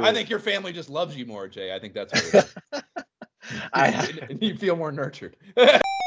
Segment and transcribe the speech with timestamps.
[0.00, 1.74] I think your family just loves you more, Jay.
[1.74, 2.82] I think that's what it is.
[3.72, 5.36] I you feel more nurtured.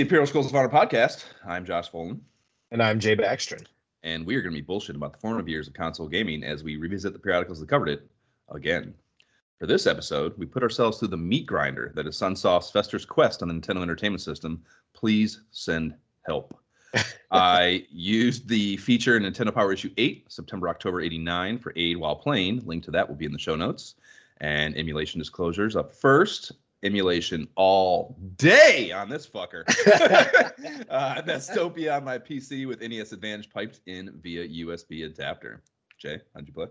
[0.00, 1.26] the Imperial Schools of Honor podcast.
[1.44, 2.20] I'm Josh Folan,
[2.70, 3.66] and I'm Jay Backstrom.
[4.02, 6.64] and we are going to be bullshit about the formative years of console gaming as
[6.64, 8.10] we revisit the periodicals that covered it
[8.50, 8.94] again.
[9.58, 13.42] For this episode, we put ourselves through the meat grinder that is Sunsoft's Fester's Quest
[13.42, 14.62] on the Nintendo Entertainment System.
[14.94, 16.58] Please send help.
[17.30, 22.16] I used the feature in Nintendo Power Issue 8, September October 89 for aid while
[22.16, 22.64] playing.
[22.64, 23.96] Link to that will be in the show notes.
[24.40, 26.52] And emulation disclosures up first.
[26.82, 29.64] Emulation all day on this fucker.
[30.90, 35.62] uh, Nestopia on my PC with NES Advantage piped in via USB adapter.
[35.98, 36.66] Jay, how'd you play?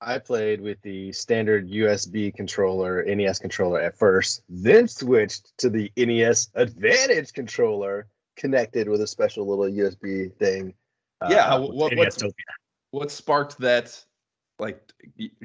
[0.00, 5.90] I played with the standard USB controller, NES controller at first, then switched to the
[5.96, 8.06] NES Advantage controller
[8.36, 10.74] connected with a special little USB thing.
[11.28, 12.22] Yeah, uh, what- what-
[12.90, 14.02] what- sparked that?
[14.58, 14.80] Like,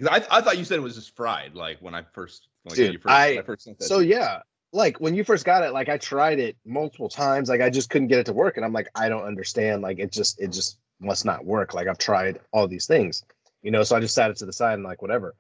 [0.10, 1.54] I, I thought you said it was just fried.
[1.56, 4.42] Like when I first, like, Dude, first, I- that So yeah,
[4.74, 7.90] like when you first got it, like I tried it multiple times, like I just
[7.90, 9.82] couldn't get it to work, and I'm like, I don't understand.
[9.82, 11.74] Like it just, it just must not work.
[11.74, 13.24] Like I've tried all these things,
[13.64, 13.84] you know.
[13.84, 15.36] So I just sat it to the side and like whatever.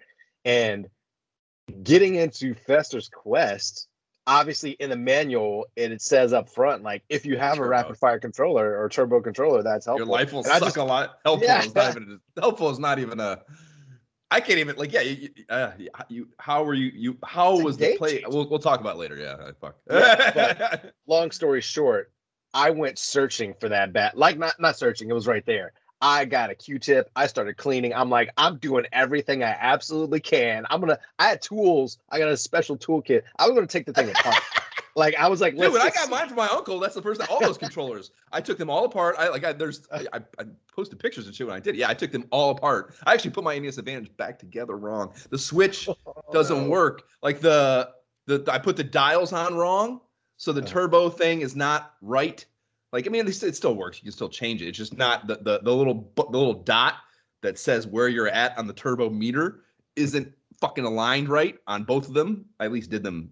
[0.45, 0.87] And
[1.83, 3.87] getting into Fester's Quest,
[4.27, 7.97] obviously in the manual, it, it says up front, like if you have a rapid
[7.97, 10.07] fire controller or turbo controller, that's helpful.
[10.07, 11.19] your life will And suck just- a lot.
[11.25, 11.63] Helpful Yeah.
[11.63, 12.19] is not even.
[12.39, 13.39] Helpful is not even a.
[14.31, 15.01] I can't even like yeah.
[15.01, 15.71] You, uh,
[16.07, 18.23] you how were you you how It's was the play?
[18.25, 19.17] We'll we'll talk about later.
[19.17, 19.75] Yeah, fuck.
[19.89, 22.11] Yeah, long story short,
[22.53, 24.17] I went searching for that bat.
[24.17, 25.73] Like not not searching, it was right there.
[26.03, 27.11] I got a Q-tip.
[27.15, 27.93] I started cleaning.
[27.93, 30.65] I'm like, I'm doing everything I absolutely can.
[30.69, 30.97] I'm gonna.
[31.19, 31.99] I had tools.
[32.09, 33.23] I got a special toolkit.
[33.37, 34.41] I was gonna take the thing apart.
[34.95, 37.39] Like I was like, Dude, I got mine from my uncle, that's the first all
[37.39, 38.11] those controllers.
[38.31, 39.15] I took them all apart.
[39.17, 41.75] I like I there's I, I, I posted pictures and shit when I did.
[41.75, 42.95] Yeah, I took them all apart.
[43.05, 45.13] I actually put my NES Advantage back together wrong.
[45.29, 45.87] The switch
[46.31, 46.69] doesn't no.
[46.69, 47.03] work.
[47.21, 47.91] Like the
[48.27, 50.01] the I put the dials on wrong,
[50.37, 50.69] so the Uh-huh.
[50.69, 52.45] turbo thing is not right.
[52.91, 53.97] Like I mean, it it still works.
[53.97, 54.67] You can still change it.
[54.67, 56.95] It's just not the the, the little the little dot
[57.41, 59.61] that says where you're at on the turbo meter
[59.95, 62.45] isn't fucking aligned right on both of them.
[62.59, 63.31] I at least did them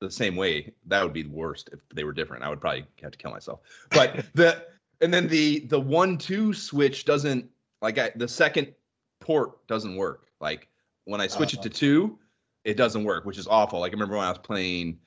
[0.00, 0.72] the same way.
[0.86, 2.44] That would be the worst if they were different.
[2.44, 3.60] I would probably have to kill myself.
[3.90, 4.66] But the
[5.00, 7.48] and then the the one two switch doesn't
[7.82, 8.74] like I, the second
[9.20, 10.26] port doesn't work.
[10.40, 10.68] Like
[11.04, 11.62] when I switch Uh-huh.
[11.66, 12.18] it to two,
[12.64, 13.80] it doesn't work, which is awful.
[13.80, 14.98] Like I remember when I was playing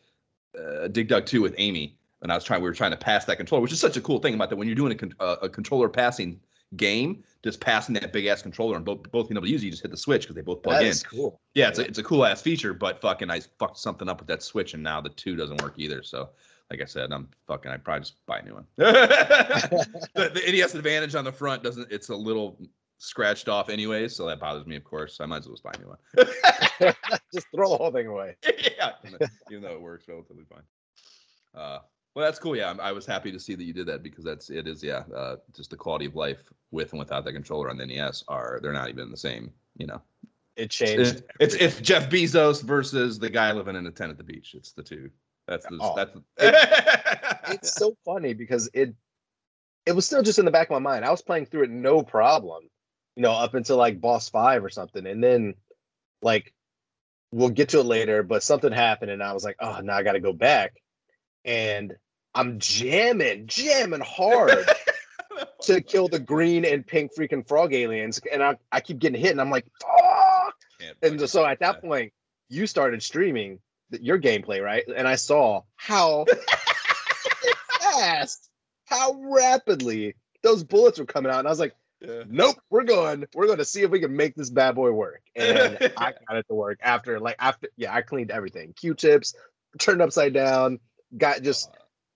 [0.57, 3.25] uh, Dig Dug 2 with Amy, and I was trying, we were trying to pass
[3.25, 4.55] that controller, which is such a cool thing about that.
[4.55, 6.39] When you're doing a, con- uh, a controller passing
[6.75, 9.65] game, just passing that big ass controller and both both being able to use it,
[9.65, 10.93] you just hit the switch because they both plug That in.
[11.09, 11.39] cool.
[11.55, 14.27] Yeah, it's a, it's a cool ass feature, but fucking I fucked something up with
[14.27, 16.03] that switch, and now the two doesn't work either.
[16.03, 16.29] So,
[16.69, 17.71] like I said, I'm fucking.
[17.71, 18.65] I probably just buy a new one.
[18.77, 21.91] the, the NES Advantage on the front doesn't.
[21.91, 22.59] It's a little
[22.99, 25.15] scratched off anyway, so that bothers me, of course.
[25.15, 26.93] So I might as well just buy a new one.
[27.33, 28.35] just throw the whole thing away.
[28.77, 28.91] yeah,
[29.49, 30.63] even though it works relatively fine.
[31.55, 31.79] Uh,
[32.19, 32.53] well, that's cool.
[32.53, 35.03] Yeah, I'm- was happy to see that you did that because that's it is yeah,
[35.15, 38.59] uh, just the quality of life with and without the controller on the NES are
[38.61, 39.53] they're not even the same.
[39.77, 40.01] You know,
[40.57, 41.23] It changed.
[41.39, 44.53] it's, it's it's Jeff Bezos versus the guy living in a tent at the beach.
[44.53, 45.09] It's the two.
[45.47, 46.17] That's the Oh, that's.
[47.53, 48.93] it's so funny because it
[49.85, 51.05] it was still just in the back of my mind.
[51.05, 52.63] I was playing through it no problem,
[53.15, 55.55] you know, up until like boss five or something, and then
[56.21, 56.53] like
[57.31, 60.03] we'll get to it later, but something happened, and I was like, oh, now I
[60.03, 60.73] got to go back,
[61.45, 61.95] and
[62.35, 64.65] I'm jamming, jamming hard
[65.63, 69.31] to kill the green and pink freaking frog aliens, and I I keep getting hit,
[69.31, 70.55] and I'm like, fuck.
[71.01, 72.13] And so at that point,
[72.49, 73.59] you started streaming
[73.91, 74.83] your gameplay, right?
[74.95, 76.25] And I saw how
[77.81, 78.49] fast,
[78.85, 81.39] how rapidly those bullets were coming out.
[81.39, 82.23] And I was like, Yeah.
[82.27, 83.25] nope, we're going.
[83.33, 85.21] We're going to see if we can make this bad boy work.
[85.35, 89.33] And I got it to work after, like, after, yeah, I cleaned everything Q tips,
[89.79, 90.79] turned upside down,
[91.17, 91.69] got just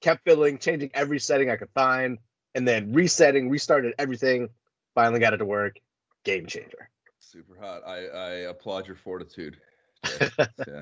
[0.04, 2.20] kept filling, changing every setting I could find,
[2.54, 4.50] and then resetting, restarted everything.
[4.94, 5.80] Finally got it to work.
[6.24, 6.90] Game changer.
[7.20, 7.82] Super hot.
[7.88, 9.58] I, I applaud your fortitude.
[10.20, 10.28] Yeah,
[10.68, 10.82] yeah.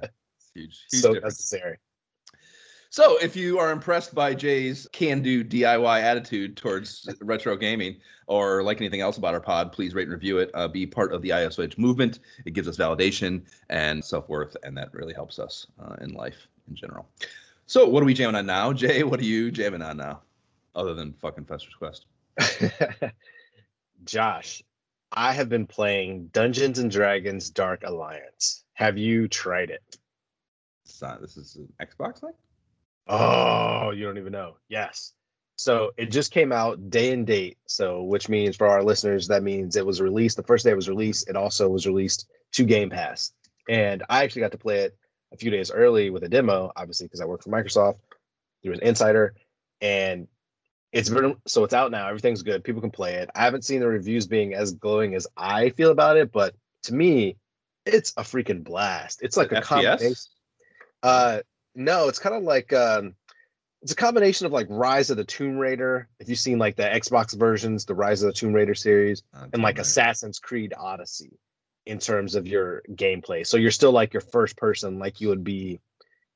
[0.56, 0.86] Huge.
[0.92, 1.36] huge so difference.
[1.38, 1.78] necessary.
[2.90, 8.82] So, if you are impressed by Jay's can-do DIY attitude towards retro gaming, or like
[8.82, 10.50] anything else about our pod, please rate and review it.
[10.56, 12.20] Uh, be part of the ISO Edge movement.
[12.46, 16.76] It gives us validation and self-worth, and that really helps us uh, in life in
[16.76, 17.08] general.
[17.72, 19.02] So what are we jamming on now, Jay?
[19.02, 20.24] What are you jamming on now,
[20.76, 22.06] other than fucking Fester's Quest?
[24.04, 24.62] Josh,
[25.14, 28.66] I have been playing Dungeons and Dragons Dark Alliance.
[28.74, 29.98] Have you tried it?
[31.02, 32.34] Not, this is an Xbox thing.
[33.08, 34.58] Oh, you don't even know.
[34.68, 35.14] Yes.
[35.56, 37.58] So it just came out day and date.
[37.68, 40.76] So which means for our listeners, that means it was released the first day it
[40.76, 41.30] was released.
[41.30, 43.32] It also was released to Game Pass.
[43.70, 44.98] And I actually got to play it
[45.34, 47.98] a few days early with a demo, obviously, because I work for Microsoft
[48.64, 49.34] through an insider.
[49.82, 50.28] And
[50.92, 52.08] it's been so it's out now.
[52.08, 52.64] Everything's good.
[52.64, 53.30] People can play it.
[53.34, 56.94] I haven't seen the reviews being as glowing as I feel about it, but to
[56.94, 57.38] me,
[57.86, 59.22] it's a freaking blast.
[59.24, 60.16] It's like, a combination.
[61.02, 61.40] Uh,
[61.74, 63.16] no, it's kind of like um,
[63.82, 66.08] it's a combination of like Rise of the Tomb Raider.
[66.20, 69.48] If you've seen like the Xbox versions, the Rise of the Tomb Raider series, Uh,
[69.54, 69.80] and like.
[69.80, 71.40] Assassin's Creed Odyssey
[71.86, 73.46] in terms of your gameplay.
[73.46, 75.80] So you're still like your first person, like you would be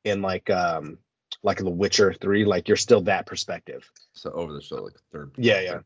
[0.04, 0.98] in like um
[1.44, 2.46] like The Witcher Three.
[2.46, 3.90] Like you're still that perspective.
[4.14, 5.32] So over the show, like third.
[5.38, 5.80] Yeah, yeah.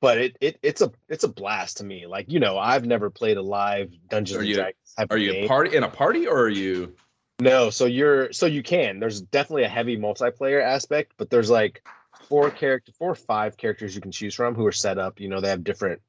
[0.00, 2.06] But it, it it's a it's a blast to me.
[2.06, 5.48] Like you know, I've never played a live Dungeons Are and you- Are you game.
[5.48, 6.94] party in a party or are you?
[7.38, 8.98] No, so you're so you can.
[8.98, 11.82] There's definitely a heavy multiplayer aspect, but there's like
[12.28, 15.20] four character, four or five characters you can choose from who are set up.
[15.20, 16.00] You know, they have different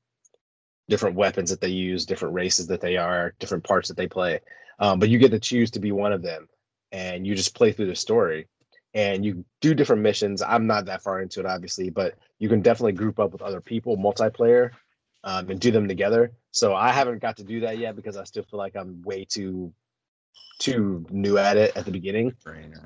[0.89, 4.39] different weapons that they use, different races that they are, different parts that they play.
[4.79, 6.47] Um, but you get to choose to be one of them,
[6.91, 8.47] and you just play through the story,
[8.93, 10.41] and you do different missions.
[10.41, 13.61] I'm not that far into it, obviously, but you can definitely group up with other
[13.61, 14.71] people, multiplayer,
[15.23, 16.31] um, and do them together.
[16.51, 19.25] So I haven't got to do that yet because I still feel like I'm way
[19.25, 19.73] too
[20.59, 22.33] too new at it at the beginning.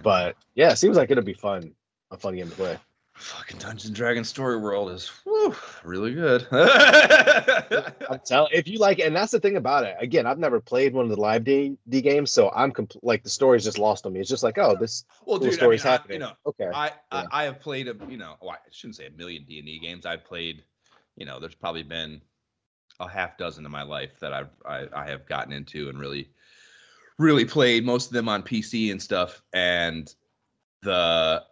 [0.02, 1.74] But yeah, it seems like it'll be fun,
[2.12, 2.78] a fun game to play.
[3.16, 6.46] Fucking Dungeons and Dragons story world is whew, really good.
[6.52, 9.96] I'm telling if you like and that's the thing about it.
[10.00, 13.24] Again, I've never played one of the live D, D games, so I'm compl- like
[13.24, 14.20] the story's just lost on me.
[14.20, 16.16] It's just like, oh, this well, cool dude, I story's mean, I- happening.
[16.16, 16.92] you know, okay, I, Yeah.
[17.12, 19.66] I I have played a you know well, I shouldn't say a million D and
[19.68, 20.06] D games.
[20.06, 20.64] I've played,
[21.16, 22.22] you know, there's probably been
[23.00, 26.30] a half dozen in my life that I've I, I have gotten into and really
[27.18, 29.42] really played most of them on PC and stuff.
[29.54, 30.14] And
[30.82, 31.44] the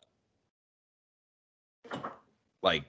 [2.61, 2.83] like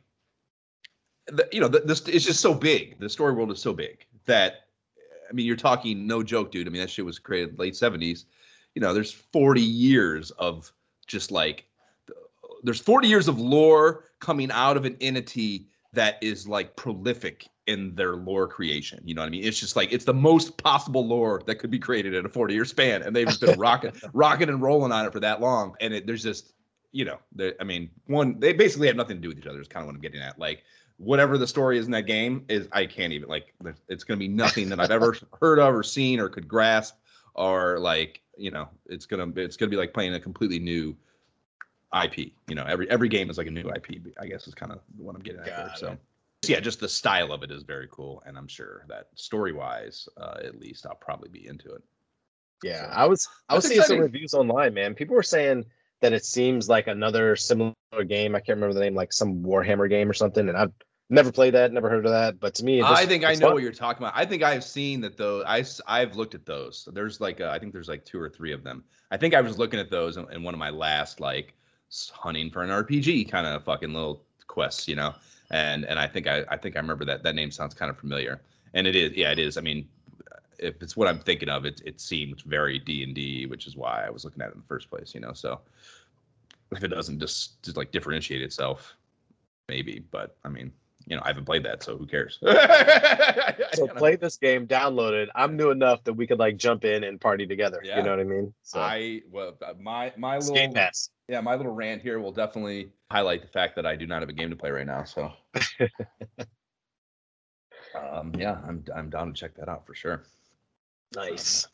[1.27, 2.99] the, you know the, this it's just so big.
[2.99, 4.67] The story world is so big that
[5.29, 6.67] I mean you're talking no joke, dude.
[6.67, 8.25] I mean that shit was created late 70s.
[8.75, 10.73] You know, there's 40 years of
[11.07, 11.67] just like
[12.63, 17.95] there's 40 years of lore coming out of an entity that is like prolific in
[17.95, 19.01] their lore creation.
[19.05, 19.45] You know what I mean?
[19.45, 22.55] It's just like it's the most possible lore that could be created in a 40
[22.55, 25.75] year span, and they've been rocking, rocking and rolling on it for that long.
[25.81, 26.54] And it, there's just,
[26.95, 27.19] you know,
[27.61, 29.61] I mean, one they basically have nothing to do with each other.
[29.61, 30.39] Is kind of what I'm getting at.
[30.39, 30.63] Like
[30.97, 33.53] whatever the story is in that game is, I can't even like.
[33.89, 36.95] It's gonna be nothing that I've ever heard of or seen or could grasp
[37.35, 40.97] or like, you know, it's gonna it's gonna be like playing a completely new
[42.05, 42.31] IP.
[42.47, 44.15] You know, every every game is like a new IP.
[44.21, 45.47] I guess is kind of what I'm getting at.
[45.47, 45.73] there.
[45.75, 45.99] So,
[46.45, 49.53] so yeah, just the style of it is very cool, and I'm sure that story
[49.53, 51.83] wise, uh, at least, I'll probably be into it.
[52.63, 52.87] yeah.
[52.87, 54.95] so, I was I was seeing some reviews online, man.
[54.95, 55.65] People were saying
[56.05, 57.73] that it seems like another similar
[58.07, 58.35] game.
[58.35, 60.51] I can't remember the name, like some Warhammer game or something.
[60.51, 60.73] And I've
[61.09, 62.39] never played that, never heard of that.
[62.39, 63.55] But to me, just, I think I know fun.
[63.55, 64.13] what you're talking about.
[64.15, 65.43] I think I've seen that though.
[65.47, 66.87] I have looked at those.
[66.93, 68.85] There's like uh, I think there's like two or three of them.
[69.11, 71.55] I think I was looking at those in, in one of my last like
[72.13, 75.15] hunting for an RPG kind of fucking little quests, you know.
[75.51, 77.97] And and I think I I think I remember that that name sounds kind of
[77.97, 78.43] familiar.
[78.75, 79.57] And it is yeah it is.
[79.57, 79.89] I mean,
[80.59, 83.77] if it's what I'm thinking of, it it seemed very D and D, which is
[83.77, 85.33] why I was looking at it in the first place, you know.
[85.33, 85.61] So
[86.73, 88.97] if it doesn't just just like differentiate itself,
[89.69, 90.05] maybe.
[90.11, 90.73] But I mean,
[91.07, 92.39] you know, I haven't played that, so who cares?
[93.75, 95.29] So play this game, download it.
[95.35, 97.81] I'm new enough that we could like jump in and party together.
[97.83, 97.97] Yeah.
[97.99, 98.55] You know what I mean?
[98.63, 101.11] So I well, uh, my my little Game Pass.
[101.29, 104.29] yeah, my little rant here will definitely highlight the fact that I do not have
[104.29, 105.03] a game to play right now.
[105.05, 105.33] So,
[108.13, 110.23] um, yeah, I'm I'm down to check that out for sure.
[111.15, 111.67] Nice.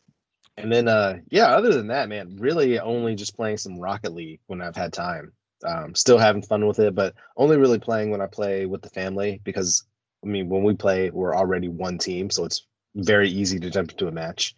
[0.57, 4.41] And then uh yeah, other than that, man, really only just playing some Rocket League
[4.47, 5.33] when I've had time.
[5.65, 8.91] Um still having fun with it, but only really playing when I play with the
[8.91, 9.85] family because
[10.25, 13.93] I mean when we play we're already one team, so it's very easy to jump
[13.93, 14.55] into a match.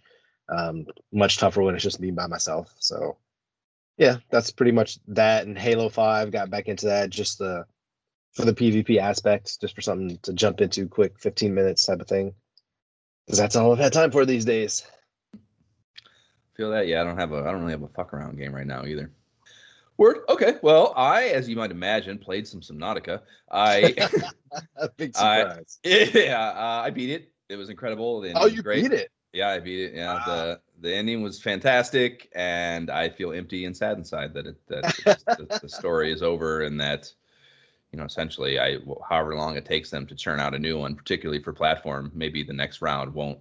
[0.48, 2.74] Um much tougher when it's just me by myself.
[2.78, 3.18] So
[3.98, 7.64] yeah, that's pretty much that and Halo 5 got back into that just the
[8.32, 12.08] for the PvP aspect, just for something to jump into quick 15 minutes type of
[12.08, 12.34] thing.
[13.26, 14.84] Because that's all I've had time for these days.
[16.56, 16.86] Feel that?
[16.86, 18.84] Yeah, I don't have a I don't really have a fuck around game right now
[18.84, 19.10] either.
[19.96, 20.18] Word.
[20.28, 20.56] Okay.
[20.62, 23.20] Well, I, as you might imagine, played some Subnautica.
[23.50, 23.94] I
[24.76, 25.78] A big I- surprise.
[25.84, 27.32] yeah, uh, I beat it.
[27.48, 28.22] It was incredible.
[28.24, 28.82] and oh, it you great.
[28.82, 29.10] beat it.
[29.32, 29.94] Yeah, I beat it.
[29.94, 30.22] Yeah, Wow.
[30.26, 34.82] the the ending was fantastic, and I feel empty and sad inside that it that
[35.26, 37.12] the, the story is over and that
[37.92, 40.94] you know essentially I however long it takes them to churn out a new one,
[40.94, 43.38] particularly for platform, maybe the next round won't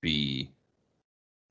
[0.00, 0.50] be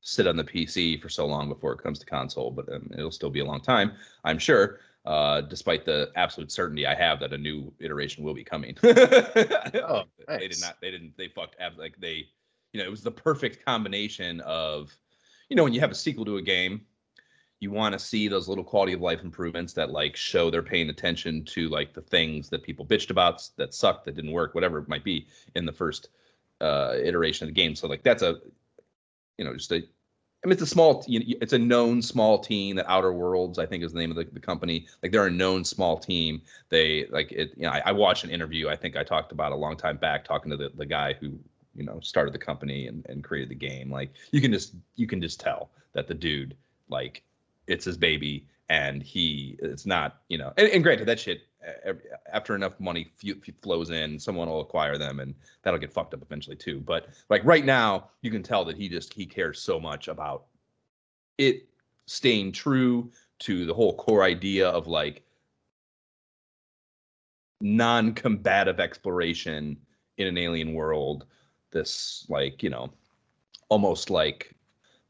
[0.00, 3.12] sit on the PC for so long before it comes to console, but um, it'll
[3.12, 3.92] still be a long time,
[4.24, 4.80] I'm sure.
[5.04, 8.76] Uh, despite the absolute certainty I have that a new iteration will be coming.
[8.84, 10.38] oh, nice.
[10.38, 10.76] They did not.
[10.80, 11.16] They didn't.
[11.16, 11.56] They fucked.
[11.76, 12.28] Like they
[12.72, 14.96] you know, it was the perfect combination of,
[15.48, 16.82] you know, when you have a sequel to a game,
[17.62, 20.90] you want to see those little quality of life improvements that like show they're paying
[20.90, 24.78] attention to like the things that people bitched about that sucked, that didn't work, whatever
[24.78, 26.08] it might be in the first
[26.60, 27.76] uh, iteration of the game.
[27.76, 28.40] So like that's a,
[29.38, 32.74] you know, just a, I mean, it's a small, it's a known small team.
[32.74, 34.88] That Outer Worlds, I think, is the name of the, the company.
[35.00, 36.42] Like they're a known small team.
[36.68, 37.52] They like it.
[37.56, 38.68] You know, I, I watched an interview.
[38.68, 41.38] I think I talked about a long time back, talking to the the guy who
[41.76, 45.06] you know started the company and, and created the game like you can just you
[45.06, 46.54] can just tell that the dude
[46.90, 47.22] like
[47.66, 51.42] it's his baby and he it's not you know and, and granted that shit
[52.32, 53.12] after enough money
[53.60, 56.80] flows in someone will acquire them and that'll get fucked up eventually too.
[56.80, 60.46] But like right now you can tell that he just he cares so much about
[61.38, 61.68] it
[62.06, 65.24] staying true to the whole core idea of like
[67.60, 69.76] non-combative exploration
[70.18, 71.26] in an alien world
[71.70, 72.92] this like you know
[73.68, 74.54] almost like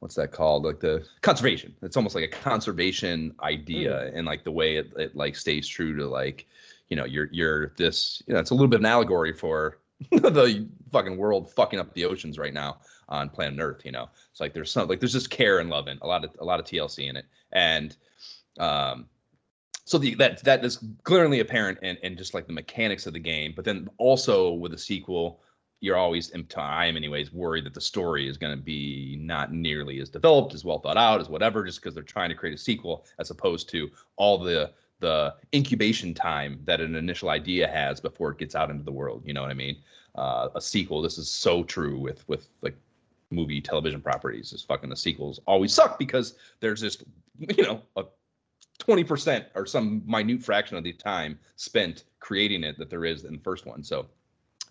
[0.02, 0.64] what's that called?
[0.64, 1.72] Like the conservation.
[1.80, 4.18] It's almost like a conservation idea mm.
[4.18, 6.48] and like the way it, it like stays true to like
[6.88, 9.78] you know you're you're this you know it's a little bit of an allegory for
[10.10, 12.78] the fucking world fucking up the oceans right now
[13.10, 14.08] on planet earth you know?
[14.32, 16.44] It's like there's some like there's just care and love and a lot of a
[16.44, 17.26] lot of tlc in it.
[17.52, 17.96] And
[18.58, 19.06] um
[19.84, 23.20] so the that that is clearly apparent in, in just like the mechanics of the
[23.20, 25.42] game but then also with a sequel
[25.82, 30.00] you're always, I am anyways, worried that the story is going to be not nearly
[30.00, 32.58] as developed, as well thought out, as whatever, just because they're trying to create a
[32.58, 38.30] sequel, as opposed to all the the incubation time that an initial idea has before
[38.30, 39.24] it gets out into the world.
[39.26, 39.78] You know what I mean?
[40.14, 41.02] Uh, a sequel.
[41.02, 42.76] This is so true with with like
[43.30, 44.52] movie television properties.
[44.52, 47.02] Is fucking the sequels always suck because there's just
[47.40, 48.04] you know a
[48.78, 53.34] 20% or some minute fraction of the time spent creating it that there is in
[53.34, 53.82] the first one.
[53.82, 54.06] So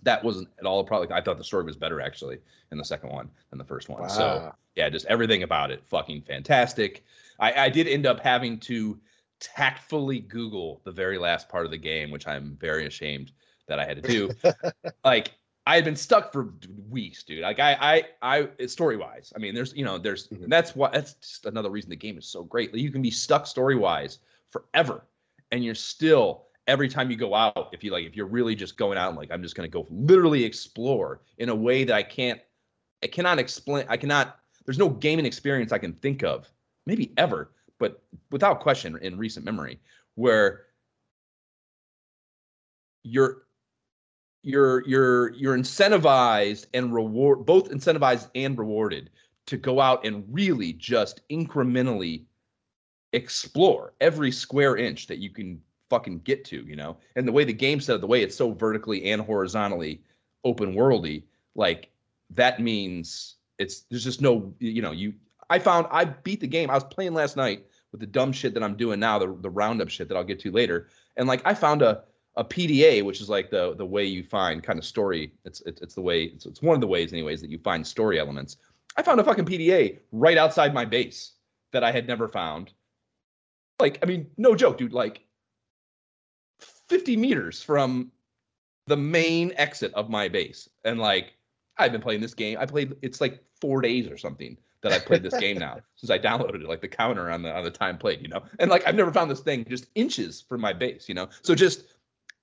[0.03, 1.11] that wasn't at all a problem.
[1.11, 2.39] I thought the story was better actually
[2.71, 4.01] in the second one than the first one.
[4.01, 4.07] Wow.
[4.07, 7.03] So yeah, just everything about it, fucking fantastic.
[7.39, 8.99] I, I did end up having to
[9.39, 13.31] tactfully Google the very last part of the game, which I'm very ashamed
[13.67, 14.51] that I had to do.
[15.03, 15.33] like
[15.67, 16.53] I had been stuck for
[16.89, 17.41] weeks, dude.
[17.41, 20.49] Like I, I, I, story wise, I mean, there's, you know, there's, mm-hmm.
[20.49, 22.71] that's why that's just another reason the game is so great.
[22.73, 25.05] Like, you can be stuck story wise forever,
[25.51, 28.77] and you're still every time you go out, if you like, if you're really just
[28.77, 31.95] going out and like, I'm just going to go literally explore in a way that
[31.95, 32.39] I can't,
[33.03, 36.51] I cannot explain, I cannot, there's no gaming experience I can think of,
[36.85, 39.79] maybe ever, but without question in recent memory,
[40.15, 40.65] where
[43.03, 43.43] you're,
[44.43, 49.11] you're you're you're incentivized and reward both incentivized and rewarded
[49.45, 52.25] to go out and really just incrementally
[53.13, 56.97] explore every square inch that you can fucking get to, you know?
[57.15, 60.01] And the way the game set up, the way it's so vertically and horizontally
[60.43, 61.91] open worldy, like
[62.31, 65.13] that means it's there's just no, you know, you
[65.49, 66.69] I found I beat the game.
[66.69, 69.49] I was playing last night with the dumb shit that I'm doing now, the the
[69.49, 70.87] roundup shit that I'll get to later.
[71.17, 72.03] And like I found a
[72.37, 75.33] a PDA, which is like the the way you find kind of story.
[75.43, 77.85] It's it's, it's the way it's, it's one of the ways, anyways, that you find
[77.85, 78.57] story elements.
[78.95, 81.33] I found a fucking PDA right outside my base
[81.71, 82.71] that I had never found.
[83.79, 84.93] Like, I mean, no joke, dude.
[84.93, 85.25] Like,
[86.91, 88.11] 50 meters from
[88.87, 90.67] the main exit of my base.
[90.83, 91.37] And like,
[91.77, 92.57] I've been playing this game.
[92.59, 96.09] I played it's like four days or something that I played this game now since
[96.09, 98.43] I downloaded it, like the counter on the on the time played, you know.
[98.59, 101.29] And like I've never found this thing just inches from my base, you know.
[101.43, 101.85] So just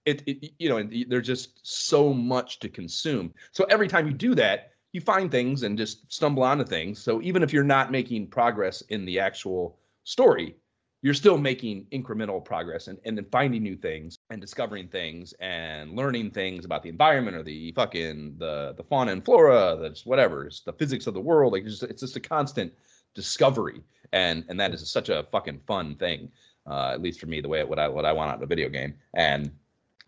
[0.07, 3.35] it, it you know, and there's just so much to consume.
[3.52, 6.99] So every time you do that, you find things and just stumble onto things.
[6.99, 10.57] So even if you're not making progress in the actual story,
[11.02, 15.95] you're still making incremental progress and, and then finding new things and discovering things and
[15.95, 20.47] learning things about the environment or the fucking the the fauna and flora that's whatever
[20.47, 22.73] it's the physics of the world like it's just, it's just a constant
[23.14, 26.31] discovery and and that is such a fucking fun thing
[26.69, 28.47] uh, at least for me the way what I what I want out of a
[28.47, 29.50] video game and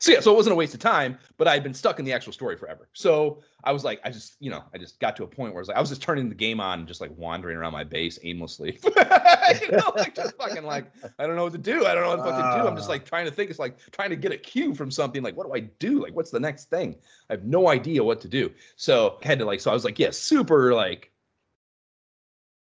[0.01, 2.05] so yeah, so it wasn't a waste of time, but I had been stuck in
[2.05, 2.89] the actual story forever.
[2.95, 5.61] So I was like, I just, you know, I just got to a point where
[5.61, 7.73] I was like, I was just turning the game on, and just like wandering around
[7.73, 8.79] my base aimlessly.
[8.85, 11.87] you know, like just fucking like, I don't know what to do.
[11.87, 12.67] I don't know what to fucking do.
[12.67, 12.93] I'm just ah.
[12.93, 13.51] like trying to think.
[13.51, 15.23] It's like trying to get a cue from something.
[15.23, 16.03] Like, what do I do?
[16.03, 16.97] Like, what's the next thing?
[17.29, 18.51] I have no idea what to do.
[18.77, 21.11] So I had to like, so I was like, yeah, super like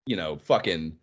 [0.07, 0.97] you know, fucking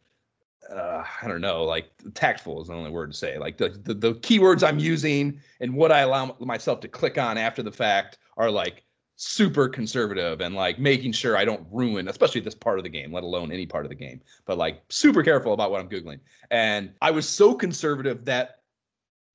[0.72, 3.38] uh, I don't know, like tactful is the only word to say.
[3.38, 7.38] Like the, the the keywords I'm using and what I allow myself to click on
[7.38, 8.84] after the fact are like
[9.16, 13.12] super conservative and like making sure I don't ruin, especially this part of the game,
[13.12, 14.22] let alone any part of the game.
[14.46, 16.20] But like super careful about what I'm googling.
[16.52, 18.62] And I was so conservative that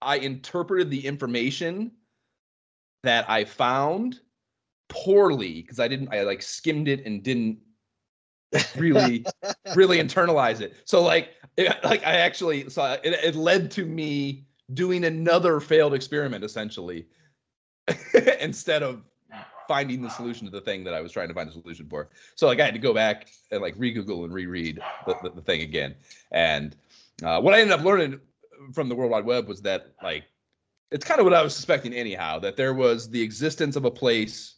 [0.02, 1.92] I interpreted the information
[3.02, 4.20] that I found
[4.88, 7.58] poorly because I didn't I like skimmed it and didn't
[8.76, 9.25] really
[9.75, 10.75] really internalize it.
[10.85, 15.95] So like it, like I actually so it, it led to me doing another failed
[15.95, 17.07] experiment essentially
[18.40, 19.02] instead of
[19.67, 22.09] finding the solution to the thing that I was trying to find a solution for.
[22.35, 25.43] So like I had to go back and like re-Google and reread the, the, the
[25.43, 25.95] thing again.
[26.33, 26.75] And
[27.23, 28.21] uh, what I ended up learning
[28.73, 30.25] from the World Wide Web was that like
[30.90, 33.90] it's kind of what I was suspecting anyhow that there was the existence of a
[33.90, 34.55] place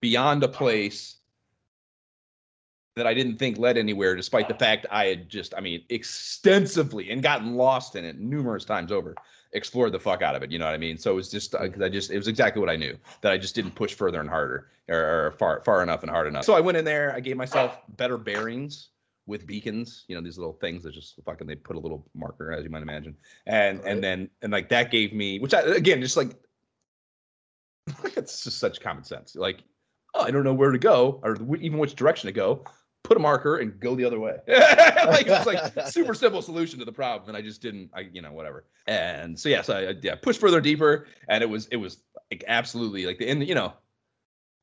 [0.00, 1.16] beyond a place
[2.96, 7.10] that I didn't think led anywhere, despite the fact I had just, I mean, extensively
[7.10, 9.14] and gotten lost in it numerous times over,
[9.52, 10.50] explored the fuck out of it.
[10.50, 10.98] You know what I mean?
[10.98, 13.32] So it was just, because uh, I just, it was exactly what I knew that
[13.32, 16.44] I just didn't push further and harder or, or far, far enough and hard enough.
[16.44, 18.88] So I went in there, I gave myself better bearings
[19.30, 22.52] with beacons, you know, these little things that just fucking they put a little marker,
[22.52, 23.16] as you might imagine,
[23.46, 23.92] and right.
[23.92, 26.30] and then and like that gave me, which I again just like,
[28.04, 29.36] it's just such common sense.
[29.36, 29.62] Like,
[30.14, 32.64] oh, I don't know where to go or even which direction to go.
[33.02, 34.36] Put a marker and go the other way.
[34.48, 37.90] like it's like super simple solution to the problem, and I just didn't.
[37.94, 38.66] I you know whatever.
[38.86, 41.98] And so yeah, so I yeah pushed further deeper, and it was it was
[42.30, 43.46] like absolutely like the end.
[43.48, 43.72] you know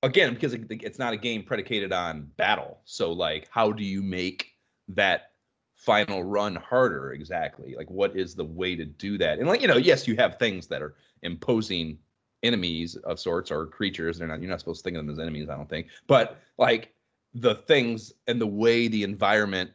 [0.03, 4.53] again because it's not a game predicated on battle so like how do you make
[4.87, 5.31] that
[5.75, 9.67] final run harder exactly like what is the way to do that and like you
[9.67, 11.97] know yes you have things that are imposing
[12.43, 15.19] enemies of sorts or creatures they're not you're not supposed to think of them as
[15.19, 16.93] enemies i don't think but like
[17.41, 19.71] the things and the way the environment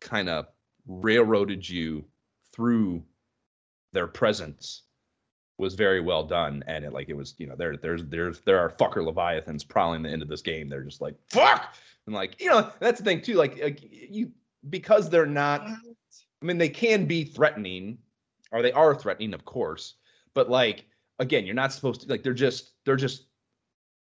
[0.00, 0.46] kind of
[0.86, 2.04] railroaded you
[2.52, 3.02] through
[3.92, 4.82] their presence
[5.58, 6.62] was very well done.
[6.66, 10.02] And it like it was you know there there's there's there are fucker leviathans prowling
[10.02, 10.68] the end of this game.
[10.68, 11.74] They're just like fuck!
[12.06, 14.30] And like you know that's the thing too like, like you
[14.70, 17.98] because they're not i mean they can be threatening
[18.52, 19.94] or they are threatening of course
[20.32, 20.86] but like
[21.18, 23.26] again you're not supposed to like they're just they're just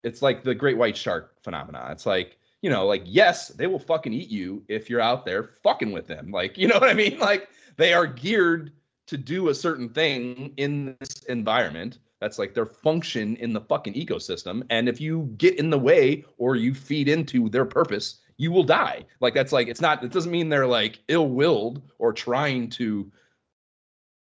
[0.04, 3.80] it's like the great white shark phenomenon it's like you know like yes they will
[3.80, 6.32] fucking eat you if you're out there fucking with them.
[6.32, 7.20] Like you know what i mean?
[7.20, 8.72] Like they are geared
[9.08, 13.94] to do a certain thing in this environment that's like their function in the fucking
[13.96, 14.64] ecosystem.
[14.70, 18.64] And if you get in the way or you feed into their purpose you will
[18.64, 19.06] die.
[19.20, 23.12] Like that's like it's not it doesn't mean they're like ill-willed or trying to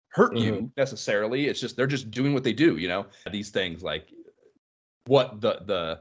[0.08, 0.44] hurt mm-hmm.
[0.44, 1.48] you necessarily.
[1.48, 3.06] It's just they're just doing what they do you know?
[3.30, 4.12] These things like
[5.06, 6.00] what the the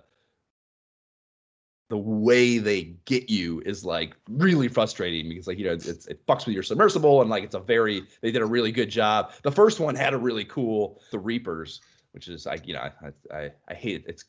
[1.89, 6.26] the way they get you is like really frustrating because like you know it's it
[6.26, 9.32] fucks with your submersible and like it's a very they did a really good job.
[9.44, 13.36] The first one had a really cool the Reapers, which is like you know I
[13.36, 14.06] I, I hate it.
[14.08, 14.26] It's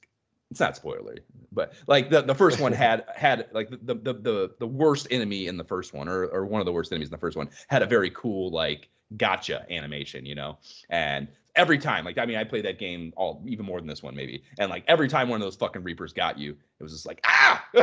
[0.51, 4.51] it's not spoilery, but like the, the first one had had like the, the the
[4.59, 7.12] the worst enemy in the first one or or one of the worst enemies in
[7.12, 10.59] the first one had a very cool like gotcha animation, you know,
[10.90, 12.05] and every time.
[12.05, 14.42] Like, I mean, I played that game all even more than this one, maybe.
[14.59, 17.21] And like every time one of those fucking Reapers got you, it was just like,
[17.25, 17.64] ah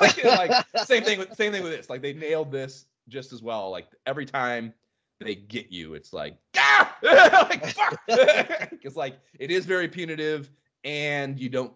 [0.00, 1.90] like, like same thing with same thing with this.
[1.90, 3.70] Like they nailed this just as well.
[3.70, 4.72] Like every time
[5.20, 6.96] they get you, it's like, ah
[7.50, 8.00] like fuck.
[8.82, 10.50] It's like it is very punitive
[10.84, 11.72] and you don't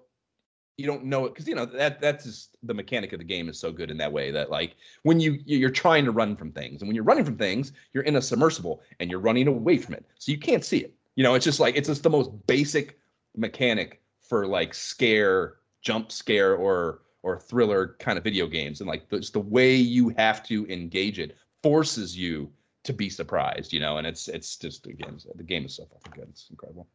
[0.78, 3.48] you don't know it because you know that that's just the mechanic of the game
[3.48, 6.50] is so good in that way that like when you you're trying to run from
[6.50, 9.76] things and when you're running from things you're in a submersible and you're running away
[9.76, 12.10] from it so you can't see it you know, it's just like it's just the
[12.10, 12.98] most basic
[13.36, 19.08] mechanic for like scare, jump scare, or or thriller kind of video games, and like
[19.10, 22.50] just the way you have to engage it forces you
[22.84, 23.98] to be surprised, you know.
[23.98, 26.28] And it's it's just again, the game is so fucking good.
[26.30, 26.88] It's incredible.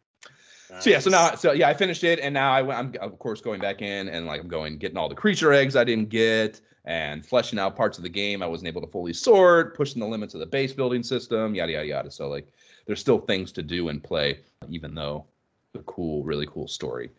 [0.69, 0.83] Nice.
[0.83, 3.17] So yeah, so now, so yeah, I finished it, and now I went, I'm of
[3.19, 6.09] course going back in and like I'm going getting all the creature eggs I didn't
[6.09, 9.99] get, and fleshing out parts of the game I wasn't able to fully sort, pushing
[9.99, 12.11] the limits of the base building system, yada yada yada.
[12.11, 12.47] So like
[12.85, 15.25] there's still things to do and play, even though
[15.73, 17.11] the cool, really cool story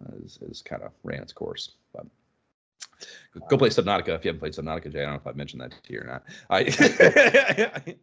[0.00, 1.72] uh, is, is kind of ran its course.
[1.92, 2.06] But
[3.48, 5.00] go play Subnautica if you haven't played Subnautica, Jay.
[5.00, 6.24] I don't know if I've mentioned that to you or not.
[6.48, 6.62] I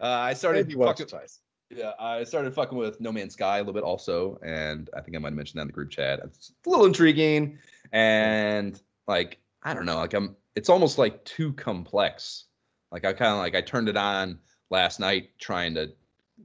[0.00, 1.40] uh, I started fucking, twice.
[1.70, 5.16] Yeah, I started fucking with No Man's Sky a little bit also, and I think
[5.16, 6.20] I might have mentioned that in the group chat.
[6.24, 7.58] It's a little intriguing,
[7.92, 10.36] and like I don't know, like I'm.
[10.56, 12.46] It's almost like too complex.
[12.90, 15.92] Like I kind of like I turned it on last night trying to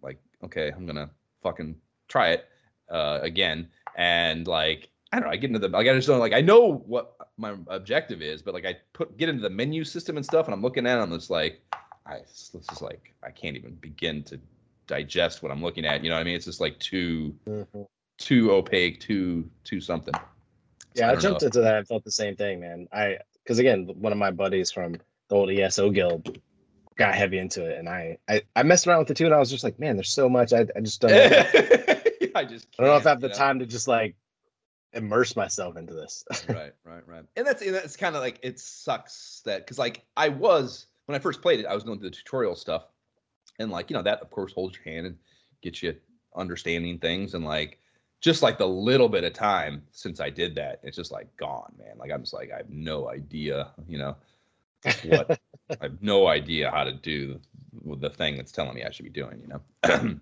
[0.03, 1.09] like, okay, I'm gonna
[1.41, 1.75] fucking
[2.07, 2.45] try it
[2.91, 5.33] uh, again, and like I don't know.
[5.33, 8.43] I get into the like I just don't like I know what my objective is,
[8.43, 10.97] but like I put get into the menu system and stuff, and I'm looking at
[10.97, 11.13] them.
[11.13, 11.61] It's like
[12.05, 14.39] I this is like I can't even begin to
[14.87, 16.03] digest what I'm looking at.
[16.03, 16.35] You know what I mean?
[16.35, 17.83] It's just like too Mm-hmm.
[18.17, 20.13] too opaque, too too something.
[20.93, 21.47] So Yeah, I, don't jumped know.
[21.47, 22.87] into that I felt the same thing, man.
[22.93, 24.93] I because again, one of my buddies from
[25.29, 26.39] the old ESO guild
[26.97, 29.39] got heavy into it, and I I, I messed around with it too, and I
[29.39, 30.53] was just like, man, there's so much.
[30.53, 31.11] I, I just don't.
[31.11, 33.33] Know I, I just I don't know if I have the know?
[33.33, 34.15] time to just like
[34.93, 36.23] immerse myself into this.
[36.49, 37.23] right, right, right.
[37.35, 41.15] And that's and that's kind of like it sucks that because like I was when
[41.15, 42.85] I first played it, I was going through the tutorial stuff,
[43.59, 45.17] and like you know that of course holds your hand and
[45.61, 45.95] gets you
[46.35, 47.79] understanding things and like
[48.21, 51.71] just like the little bit of time since I did that, it's just like gone,
[51.77, 51.95] man.
[51.97, 54.15] Like I'm just like I have no idea, you know,
[55.03, 55.39] what
[55.69, 57.39] I have no idea how to do
[57.99, 59.61] the thing that's telling me I should be doing, you know.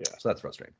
[0.00, 0.74] yeah, so that's frustrating.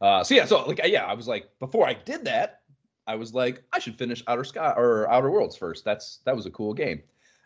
[0.00, 2.62] Uh, so yeah, so like yeah, I was like before I did that,
[3.06, 5.84] I was like I should finish Outer Sky or Outer Worlds first.
[5.84, 7.02] That's that was a cool game,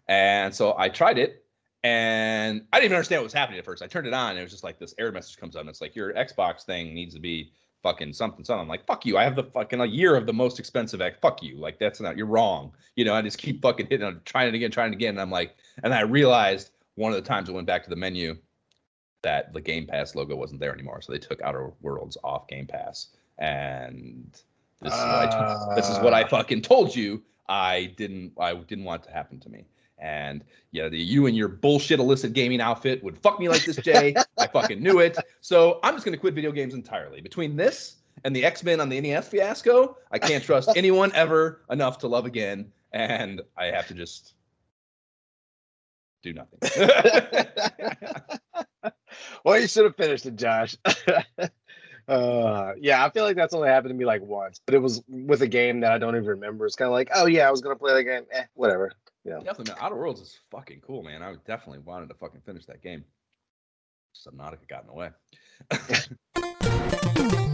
[0.08, 1.44] and so I tried it,
[1.82, 3.82] and I didn't even understand what was happening at first.
[3.82, 5.70] I turned it on, and it was just like this error message comes up, and
[5.70, 8.60] it's like your Xbox thing needs to be fucking something something.
[8.60, 9.16] I'm like fuck you.
[9.16, 11.16] I have the fucking a year of the most expensive X.
[11.22, 11.56] Fuck you.
[11.56, 12.16] Like that's not.
[12.16, 12.72] You're wrong.
[12.96, 13.14] You know.
[13.14, 15.56] I just keep fucking hitting, I'm trying it again, trying it again, and I'm like,
[15.82, 18.36] and I realized one of the times I went back to the menu
[19.22, 21.00] that the Game Pass logo wasn't there anymore.
[21.02, 23.08] So they took Outer Worlds off Game Pass.
[23.38, 24.30] And
[24.82, 26.28] this is what I, this is what I Ah.
[26.28, 27.22] fucking told you.
[27.48, 29.64] I didn't I didn't want it to happen to me.
[30.00, 33.76] And yeah, the, you and your bullshit illicit gaming outfit would fuck me like this,
[33.76, 34.14] Jay.
[34.38, 35.16] I fucking knew it.
[35.40, 37.20] So I'm just gonna quit video games entirely.
[37.20, 41.98] Between this and the X-Men on the NES fiasco, I can't trust anyone ever enough
[41.98, 42.72] to love again.
[42.92, 44.34] And I have to just
[46.22, 46.58] do nothing.
[49.44, 50.76] well, you should have finished it, Josh.
[52.08, 55.02] uh, yeah, I feel like that's only happened to me like once, but it was
[55.08, 56.66] with a game that I don't even remember.
[56.66, 58.24] It's kind of like, oh yeah, I was gonna play that game.
[58.32, 58.92] Eh, whatever.
[59.24, 59.82] Definitely, man.
[59.82, 61.22] Outer Worlds is fucking cool, man.
[61.22, 63.04] I definitely wanted to fucking finish that game.
[64.14, 65.10] Subnautica got in the way.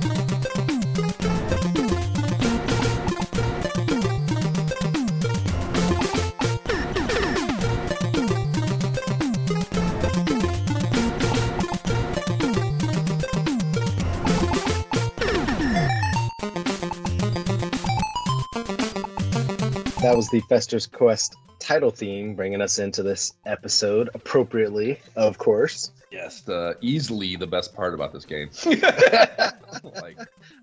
[20.02, 25.90] That was the Fester's Quest title theme, bringing us into this episode appropriately, of course.
[26.12, 28.50] Yes, the easily the best part about this game.
[28.66, 30.18] like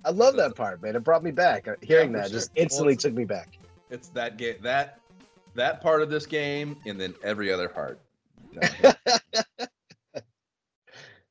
[0.06, 0.96] I love that part, man.
[0.96, 1.68] It brought me back.
[1.68, 2.40] Uh, Hearing for that sure.
[2.40, 3.58] just instantly it's- took me back.
[3.90, 5.00] it's that game that
[5.56, 8.00] that part of this game and then every other part.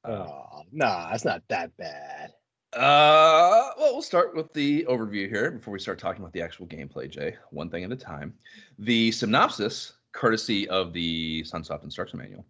[0.04, 2.32] Oh, nah, it's not that bad.
[2.72, 6.66] Uh, well, we'll start with the overview here before we start talking about the actual
[6.66, 7.36] gameplay, Jay.
[7.50, 8.32] One thing at a time.
[8.78, 12.46] The synopsis, courtesy of the Sunsoft instruction manual,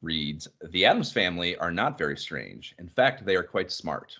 [0.00, 2.76] reads The Addams family are not very strange.
[2.78, 4.16] In fact, they are quite smart.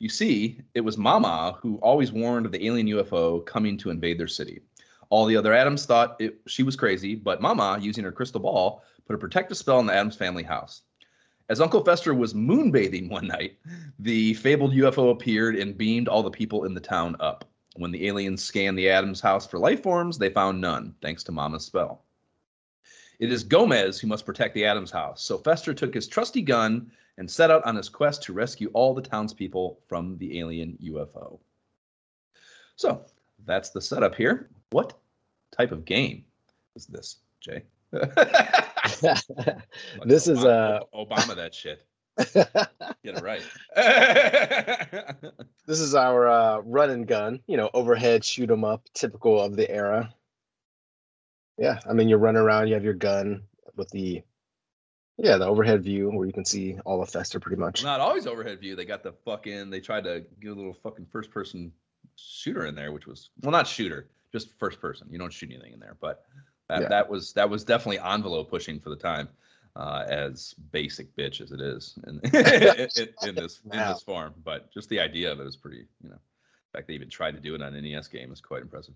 [0.00, 4.18] You see, it was Mama who always warned of the alien UFO coming to invade
[4.18, 4.60] their city.
[5.08, 8.82] All the other Addams thought it, she was crazy, but Mama, using her crystal ball,
[9.06, 10.82] put a protective spell on the Addams family house.
[11.48, 13.58] As Uncle Fester was moonbathing one night,
[13.98, 17.46] the fabled UFO appeared and beamed all the people in the town up.
[17.76, 21.32] When the aliens scanned the Addams house for life forms, they found none, thanks to
[21.32, 22.04] Mama's spell.
[23.18, 26.90] It is Gomez who must protect the Addams house, so Fester took his trusty gun
[27.16, 31.38] and set out on his quest to rescue all the townspeople from the alien UFO.
[32.76, 33.06] So
[33.46, 34.50] that's the setup here.
[34.70, 34.98] What
[35.56, 36.24] type of game
[36.76, 37.64] is this, Jay?
[40.04, 41.84] this is uh Obama, Obama that shit.
[42.34, 42.64] Get
[43.04, 43.42] it right.
[45.66, 49.54] this is our uh, run and gun, you know, overhead shoot 'em up, typical of
[49.54, 50.12] the era.
[51.58, 53.42] Yeah, I mean, you run around, you have your gun
[53.76, 54.22] with the,
[55.16, 57.84] yeah, the overhead view where you can see all of Fester pretty much.
[57.84, 58.74] Not always overhead view.
[58.74, 59.70] They got the fucking.
[59.70, 61.72] They tried to get a little fucking first person
[62.16, 65.06] shooter in there, which was well, not shooter, just first person.
[65.10, 66.24] You don't shoot anything in there, but
[66.68, 66.88] that, Yeah.
[66.88, 69.28] that was that was definitely envelope pushing for the time,
[69.76, 74.34] uh, as basic bitch as it is in, in, in this in this form.
[74.44, 75.86] But just the idea of it is pretty.
[76.02, 76.18] You know,
[76.72, 78.94] the fact they even tried to do it on an NES game is quite impressive.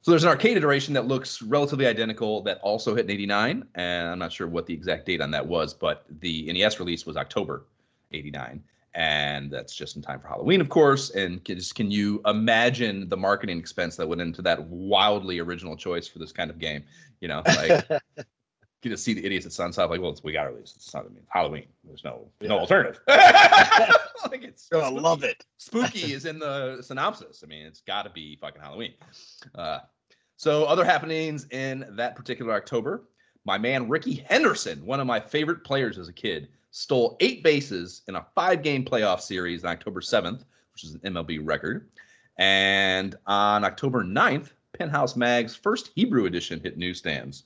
[0.00, 4.08] So there's an arcade iteration that looks relatively identical that also hit in 89, and
[4.08, 7.16] I'm not sure what the exact date on that was, but the NES release was
[7.16, 7.64] October
[8.12, 8.62] 89,
[8.98, 11.10] and that's just in time for Halloween, of course.
[11.10, 15.76] And can, just, can you imagine the marketing expense that went into that wildly original
[15.76, 16.82] choice for this kind of game?
[17.20, 17.86] You know, like
[18.82, 19.90] get to see the idiots at Sunsoft.
[19.90, 20.72] Like, well, we got to release.
[20.74, 21.66] It's not I mean, Halloween.
[21.84, 22.48] There's no Yeah.
[22.48, 23.00] no alternative.
[23.08, 25.44] like it's Oh, I love it.
[25.58, 27.42] spooky is in the synopsis.
[27.44, 28.94] I mean, it's got to be fucking Halloween.
[29.54, 29.78] Uh,
[30.36, 33.04] so, other happenings in that particular October,
[33.44, 38.02] my man Rickey Henderson, one of my favorite players as a kid, stole eight bases
[38.06, 41.90] in a five game playoff series on October 7th, which is an MLB record.
[42.38, 47.44] And on October 9th, Penthouse Mag's first Hebrew edition hit newsstands.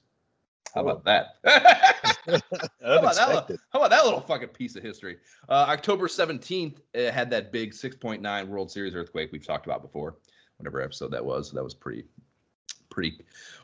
[0.75, 1.37] How about that?
[1.45, 3.59] How about, that, Unexpected.
[3.73, 5.16] how about that little fucking piece of history?
[5.49, 10.16] Uh, October 17th, it had that big 6.9 World Series earthquake we've talked about before,
[10.59, 11.51] whatever episode that was.
[11.53, 12.05] That was pretty,
[12.92, 13.18] pretty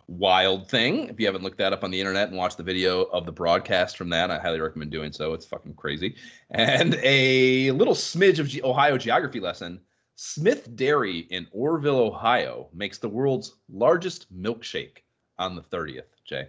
[0.08, 1.08] wild thing.
[1.08, 3.32] If you haven't looked that up on the internet and watched the video of the
[3.32, 5.34] broadcast from that, I highly recommend doing so.
[5.34, 6.16] It's fucking crazy.
[6.50, 9.80] And a little smidge of Ge- Ohio geography lesson.
[10.16, 14.98] Smith Dairy in Orrville, Ohio makes the world's largest milkshake
[15.38, 16.48] on the 30th, Jay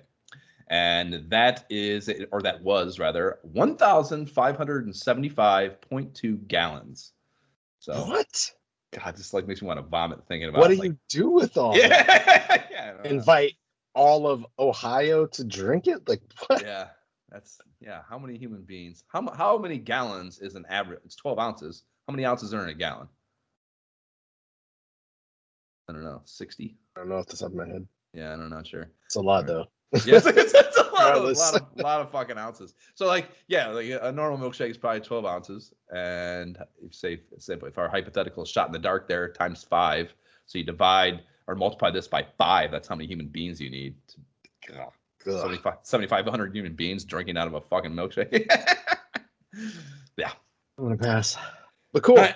[0.70, 7.12] and that is or that was rather 1575.2 gallons
[7.80, 8.52] so What?
[8.92, 11.30] God this like makes me want to vomit thinking about What do like, you do
[11.30, 11.80] with all that?
[11.90, 13.10] yeah, yeah, I don't know.
[13.10, 13.54] Invite
[13.96, 16.08] all of Ohio to drink it?
[16.08, 16.62] Like what?
[16.64, 16.88] yeah
[17.30, 21.38] that's yeah how many human beings how, how many gallons is an average it's 12
[21.38, 23.08] ounces how many ounces are in a gallon
[25.88, 27.88] i don't know 60 I don't know off the top of my head.
[28.14, 29.66] yeah i'm not sure It's a lot though.
[29.92, 31.40] Yes, it's, it's a lot, of, Regardless.
[31.40, 32.76] lot of lot of fucking ounces.
[32.94, 37.56] So like, yeah, like a normal milkshake is probably 12 ounces, and if say, say
[37.62, 40.14] if our hypothetical shot in the dark there times five,
[40.46, 43.96] so you divide or multiply this by five, that's how many human beings you need.
[44.10, 44.92] To, God,
[45.28, 45.80] Ugh.
[45.82, 48.46] 7,500 human beings drinking out of a fucking milkshake.
[50.18, 50.32] yeah,
[50.78, 51.36] I'm gonna pass.
[51.94, 52.18] But cool.
[52.18, 52.36] Alright.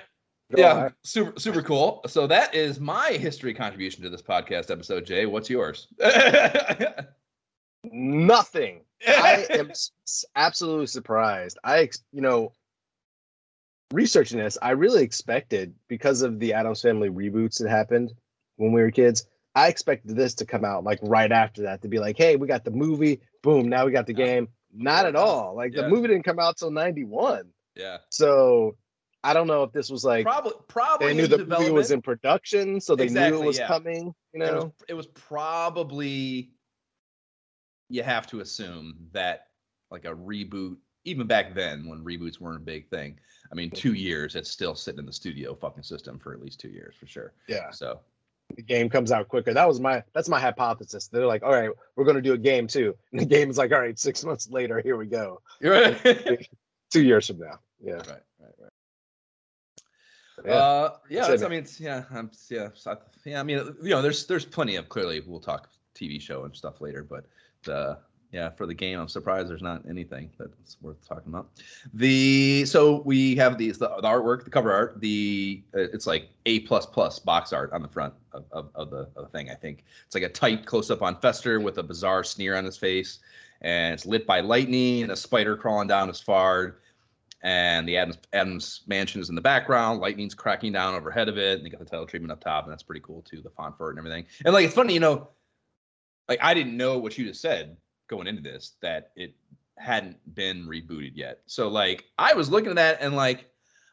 [0.52, 0.92] Go yeah, Ohio.
[1.04, 2.02] super super cool.
[2.08, 5.06] So that is my history contribution to this podcast episode.
[5.06, 5.88] Jay, what's yours?
[7.84, 8.82] Nothing.
[9.08, 9.72] I am
[10.36, 11.58] absolutely surprised.
[11.64, 12.54] I, you know,
[13.92, 18.14] researching this, I really expected because of the Addams Family reboots that happened
[18.58, 19.28] when we were kids.
[19.56, 22.48] I expected this to come out like right after that to be like, hey, we
[22.48, 24.48] got the movie, boom, now we got the game.
[24.74, 25.56] Not at all.
[25.56, 25.84] Like Yeah.
[25.84, 28.76] the movie didn't come out till '91, yeah, so
[29.24, 32.02] I don't know if this was like probably probably they knew the movie was in
[32.02, 33.68] production, so they knew it was yeah.
[33.68, 34.16] coming.
[34.34, 36.50] You it was know, it was probably
[37.94, 39.48] you have to assume that
[39.92, 43.18] like a reboot even back then when reboots weren't a big thing
[43.52, 46.60] i mean two years it's still sitting in the studio fucking system for at least
[46.60, 47.70] two years for sure yeah.
[47.72, 48.00] so
[48.56, 49.54] the game comes out quicker.
[49.54, 51.08] That was my that's my hypothesis.
[51.08, 52.96] They're like, all right, we're gonna do a game too.
[53.12, 55.42] And the game is like, all right, six months later, here we go.
[55.64, 56.48] right
[56.92, 57.60] Two years from now.
[57.84, 57.94] Yeah.
[57.94, 58.52] right, right.
[58.60, 58.72] right.
[60.46, 60.52] Yeah.
[60.52, 62.70] uh yeah That's i mean it's, yeah i'm yeah
[63.24, 66.56] yeah i mean you know there's there's plenty of clearly we'll talk tv show and
[66.56, 67.26] stuff later but
[67.70, 67.96] uh
[68.32, 71.50] yeah for the game i'm surprised there's not anything that's worth talking about
[71.94, 76.30] the so we have these the, the artwork the cover art the uh, it's like
[76.46, 79.50] a plus plus box art on the front of, of, of the of the thing
[79.50, 82.66] i think it's like a tight close up on fester with a bizarre sneer on
[82.66, 83.20] his face
[83.62, 86.76] and it's lit by lightning and a spider crawling down his fard
[87.44, 90.00] and the Addams Addams mansion is in the background.
[90.00, 92.72] Lightning's cracking down overhead of it, and they got the title treatment up top, and
[92.72, 93.42] that's pretty cool too.
[93.42, 94.26] The font for it and everything.
[94.46, 95.28] And like it's funny, you know,
[96.28, 97.78] like I didn't know what you just said
[98.10, 99.36] going into this that it
[99.78, 101.42] hadn't been rebooted yet.
[101.46, 103.50] So like I was looking at that and like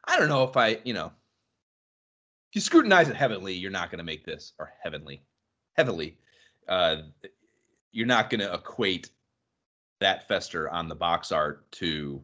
[0.07, 3.99] I don't know if I, you know, if you scrutinize it heavily, you're not going
[3.99, 5.23] to make this or heavenly,
[5.77, 6.19] heavily.
[6.69, 7.03] Uh,
[7.93, 9.11] you're not going to equate
[10.01, 12.23] that fester on the box art to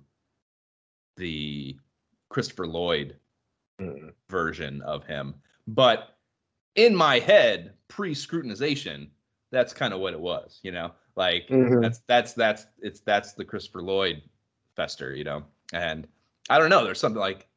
[1.16, 1.76] the
[2.28, 3.16] Christopher Lloyd
[3.80, 4.14] Mm.
[4.30, 5.34] version of him.
[5.66, 6.16] But
[6.76, 9.10] in my head, pre-scrutinization,
[9.50, 10.92] that's kind of what it was, you know?
[11.16, 11.80] Like Mhm.
[11.82, 14.22] that's that's that's it's that's the Christopher Lloyd
[14.74, 15.44] fester, you know?
[15.72, 16.06] And
[16.50, 17.48] I don't know, there's something like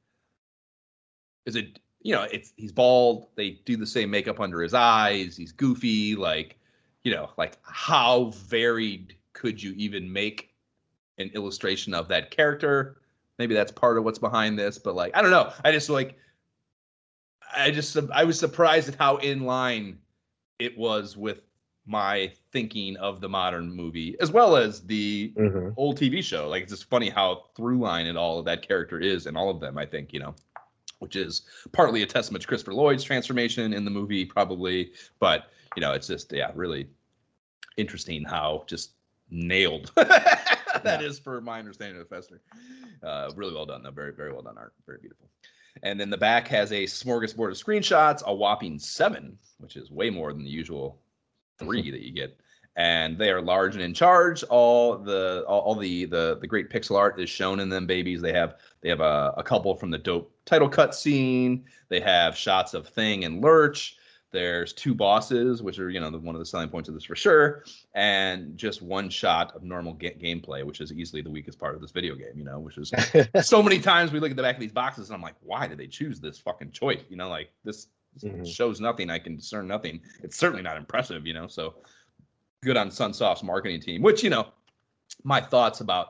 [1.46, 5.36] is it you know, it's he's bald, they do the same makeup under his eyes,
[5.36, 6.58] he's goofy, like,
[7.04, 10.54] you know, like how varied could you even make
[11.18, 12.96] an illustration of that character?
[13.38, 16.18] maybe that's part of what's behind this but like i don't know i just like
[17.56, 19.98] i just i was surprised at how in line
[20.60, 21.42] it was with
[21.90, 25.74] my thinking of the modern movie as well as the Mhm.
[25.76, 29.00] old tv show like it's just funny how through line and all of that character
[29.00, 30.36] is in all of them i think you know
[31.00, 35.82] which is partly a testament to christopher lloyd's transformation in the movie probably but you
[35.82, 36.88] know it's just yeah really
[37.78, 38.92] interesting how just
[39.32, 42.42] nailed that is for my understanding of Fester.
[43.04, 43.92] Uh, really well done, though.
[43.92, 44.74] Very, very well done art.
[44.86, 45.30] Very beautiful.
[45.84, 50.10] And then the back has a smorgasbord of screenshots, a whopping seven, which is way
[50.10, 51.00] more than the usual
[51.60, 52.40] three that you get.
[52.76, 54.44] and they are large and in charge.
[54.44, 58.22] All the all, all the, the the great pixel art is shown in them babies.
[58.22, 61.66] They have they have a, a couple from the dope title cut scene.
[61.90, 63.98] They have shots of Thing and Lurch.
[64.32, 67.04] There's two bosses, which are you know the, one of the selling points of this
[67.04, 67.64] for sure,
[67.96, 71.82] and just one shot of normal ga- gameplay, which is easily the weakest part of
[71.82, 72.34] this video game.
[72.36, 72.92] You know, which is
[73.42, 75.66] so many times we look at the back of these boxes and I'm like, why
[75.68, 77.02] did they choose this fucking choice?
[77.10, 78.44] You know, like this mm-hmm.
[78.44, 79.10] shows nothing.
[79.10, 80.02] I can discern nothing.
[80.24, 81.26] It's certainly not impressive.
[81.26, 81.76] You know, so
[82.64, 84.02] good on Sunsoft's marketing team.
[84.02, 84.48] Which you know,
[85.24, 86.10] my thoughts about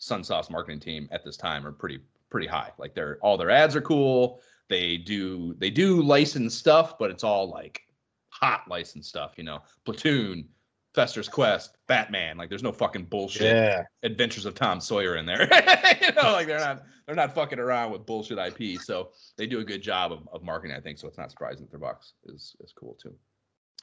[0.00, 2.70] Sunsoft's marketing team at this time are pretty pretty high.
[2.78, 4.40] Like they're all their ads are cool.
[4.68, 7.82] They do they do licensed stuff, but it's all like
[8.30, 9.60] hot licensed stuff, you know.
[9.84, 10.48] Platoon,
[10.94, 12.36] Fester's Quest, Batman.
[12.36, 13.82] Like there's no fucking bullshit yeah.
[14.02, 15.42] Adventures of Tom Sawyer in there.
[16.00, 18.80] you know, like they're not they're not fucking around with bullshit IP.
[18.80, 20.98] So they do a good job of, of marketing, I think.
[20.98, 23.14] So it's not surprising that their box is is cool too.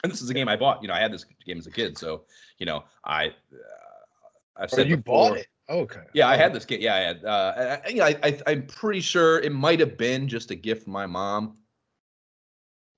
[0.02, 0.82] And this is a game I bought.
[0.82, 2.22] You know, I had this game as a kid, so
[2.58, 3.30] you know, I uh,
[4.56, 5.46] I've said oh, you before, bought it.
[5.68, 6.02] Okay.
[6.14, 6.80] Yeah, I had this game.
[6.80, 7.24] Yeah, I had.
[7.24, 10.92] Uh, I, I, I, I'm pretty sure it might have been just a gift from
[10.92, 11.58] my mom.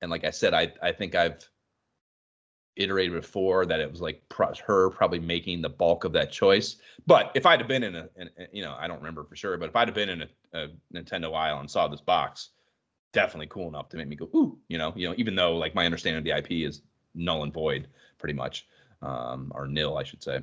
[0.03, 1.49] And like I said, I, I think I've
[2.77, 4.23] iterated before that it was like
[4.67, 6.77] her probably making the bulk of that choice.
[7.07, 9.57] But if I'd have been in a, in, you know, I don't remember for sure,
[9.57, 12.51] but if I'd have been in a, a Nintendo aisle and saw this box,
[13.13, 15.75] definitely cool enough to make me go, ooh, you know, you know, even though like
[15.75, 16.83] my understanding of the IP is
[17.15, 17.87] null and void,
[18.19, 18.67] pretty much,
[19.03, 20.41] um, or nil, I should say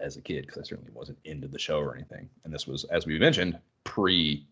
[0.00, 2.28] as a kid because I certainly wasn't into the show or anything.
[2.44, 4.46] And this was, as we mentioned, pre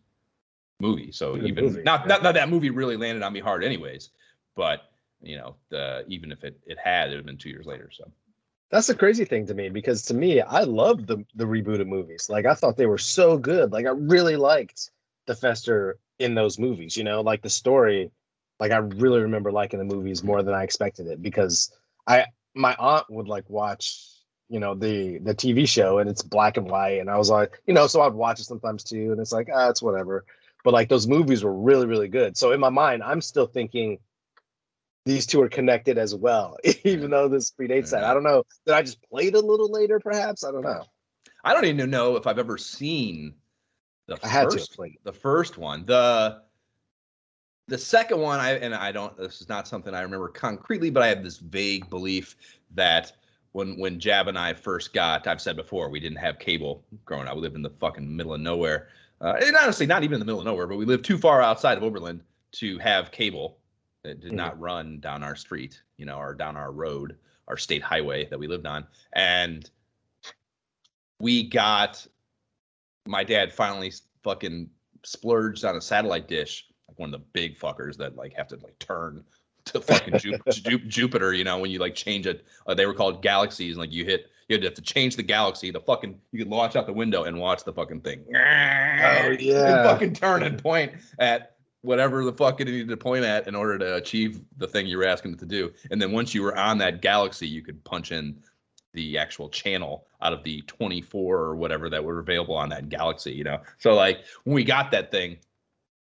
[0.80, 1.12] movie.
[1.12, 2.06] So even movie, not, yeah.
[2.06, 4.10] not not that movie really landed on me hard, anyways.
[4.54, 4.91] But
[5.22, 7.90] you know, the even if it it had, it would have been two years later.
[7.92, 8.10] So
[8.70, 12.28] that's the crazy thing to me because to me, I loved the the rebooted movies.
[12.28, 13.72] Like I thought they were so good.
[13.72, 14.90] Like I really liked
[15.26, 16.96] the Fester in those movies.
[16.96, 18.10] You know, like the story.
[18.60, 21.72] Like I really remember liking the movies more than I expected it because
[22.06, 24.12] I my aunt would like watch
[24.48, 27.60] you know the the TV show and it's black and white and I was like
[27.66, 30.26] you know so I'd watch it sometimes too and it's like ah it's whatever
[30.62, 33.98] but like those movies were really really good so in my mind I'm still thinking
[35.04, 38.04] these two are connected as well even though this predates that.
[38.04, 40.44] I don't know that I just played a little later perhaps?
[40.44, 40.84] I don't know.
[41.44, 43.34] I don't even know if I've ever seen
[44.06, 45.84] the I first the first one.
[45.86, 46.42] The
[47.68, 51.02] the second one I and I don't this is not something I remember concretely but
[51.02, 52.36] I have this vague belief
[52.74, 53.12] that
[53.52, 57.28] when when Jab and I first got, I've said before, we didn't have cable growing
[57.28, 57.36] up.
[57.36, 58.88] We lived in the fucking middle of nowhere.
[59.20, 61.40] Uh, and honestly, not even in the middle of nowhere, but we lived too far
[61.40, 62.20] outside of Oberlin
[62.52, 63.58] to have cable.
[64.04, 64.36] It did mm-hmm.
[64.36, 67.16] not run down our street, you know, or down our road,
[67.48, 68.86] our state highway that we lived on.
[69.12, 69.68] And
[71.20, 72.04] we got
[73.06, 73.92] my dad finally
[74.24, 74.68] fucking
[75.04, 78.56] splurged on a satellite dish, like one of the big fuckers that like have to
[78.56, 79.24] like turn
[79.66, 80.18] to fucking
[80.88, 83.92] Jupiter, you know, when you like change it, uh, they were called galaxies, and like
[83.92, 85.70] you hit, you had to change the galaxy.
[85.70, 88.24] The fucking you could launch out the window and watch the fucking thing.
[88.28, 91.52] Oh yeah, and fucking turn and point at
[91.82, 94.96] whatever the fuck it needed to point at in order to achieve the thing you
[94.96, 95.72] were asking it to do.
[95.90, 98.36] And then once you were on that galaxy, you could punch in
[98.94, 103.32] the actual channel out of the 24 or whatever that were available on that galaxy,
[103.32, 103.60] you know.
[103.78, 105.38] So like when we got that thing,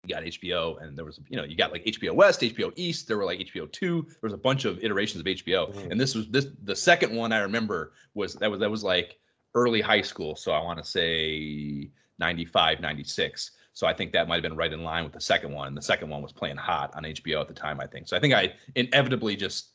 [0.05, 3.09] you got HBO, and there was you know you got like HBO West, HBO East.
[3.09, 4.03] There were like HBO Two.
[4.03, 5.91] There was a bunch of iterations of HBO, mm-hmm.
[5.91, 9.19] and this was this the second one I remember was that was that was like
[9.55, 10.37] early high school.
[10.37, 13.51] So I want to say 95, 96.
[13.77, 15.75] So I think that might have been right in line with the second one.
[15.75, 18.09] The second one was playing hot on HBO at the time, I think.
[18.09, 19.73] So I think I inevitably just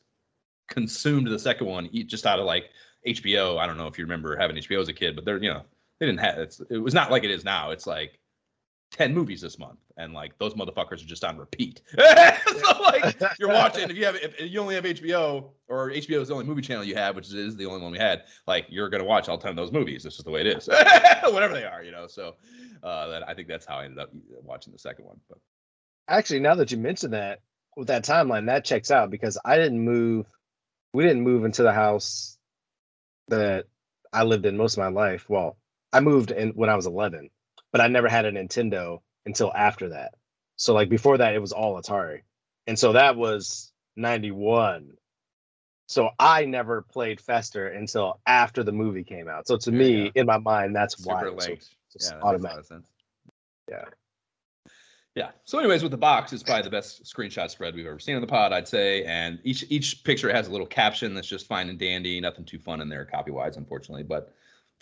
[0.68, 2.70] consumed the second one just out of like
[3.06, 3.58] HBO.
[3.58, 5.62] I don't know if you remember having HBO as a kid, but they're you know
[6.00, 6.36] they didn't have
[6.68, 7.70] it was not like it is now.
[7.70, 8.18] It's like
[8.92, 11.80] 10 movies this month and like those motherfuckers are just on repeat.
[12.62, 16.28] So like you're watching if you have if you only have hbo or hbo is
[16.28, 18.88] the only movie channel you have which is the only one we had like you're
[18.88, 20.02] gonna watch all 10 of those movies.
[20.02, 20.68] This is the way it is.
[21.24, 22.36] Whatever they are you know so
[22.82, 24.10] uh that i think that's how i ended up
[24.42, 25.38] watching the second one but.
[26.08, 27.40] Actually now that you mentioned that
[27.76, 30.26] with that timeline that checks out because i didn't move
[30.92, 32.36] we didn't move into the house
[33.28, 33.64] that
[34.12, 35.28] i lived in most of my life.
[35.28, 35.56] Well
[35.92, 37.30] i moved in when i was 11
[37.72, 40.14] but I never had a Nintendo until after that.
[40.56, 42.20] So like before that, it was all Atari,
[42.66, 44.92] and so that was '91.
[45.88, 49.46] So I never played Fester until after the movie came out.
[49.46, 50.10] So to yeah, me, yeah.
[50.14, 51.58] in my mind, that's Super why.
[51.88, 52.64] So yeah, automatic.
[53.68, 53.84] Yeah.
[55.14, 55.30] Yeah.
[55.44, 58.22] So, anyways, with the box, it's probably the best screenshot spread we've ever seen on
[58.22, 59.04] the pod, I'd say.
[59.04, 62.18] And each each picture has a little caption that's just fine and dandy.
[62.18, 64.04] Nothing too fun in there, copy wise, unfortunately.
[64.04, 64.32] But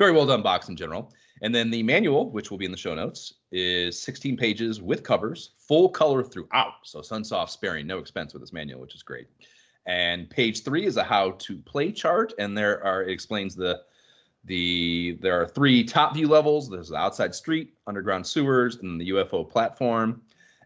[0.01, 1.13] very well done box in general.
[1.43, 5.03] And then the manual, which will be in the show notes, is 16 pages with
[5.03, 6.73] covers, full color throughout.
[6.85, 9.29] So Sunsoft sparing no expense with this manual, which is great.
[9.87, 13.83] And page three is a how to play chart, and there are it explains the
[14.45, 16.71] the there are three top view levels.
[16.71, 20.23] There's the outside street, underground sewers, and the UFO platform.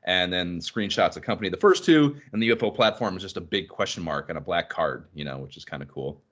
[0.06, 3.68] And then screenshots accompany the first two, and the UFO platform is just a big
[3.68, 6.23] question mark and a black card, you know, which is kind of cool.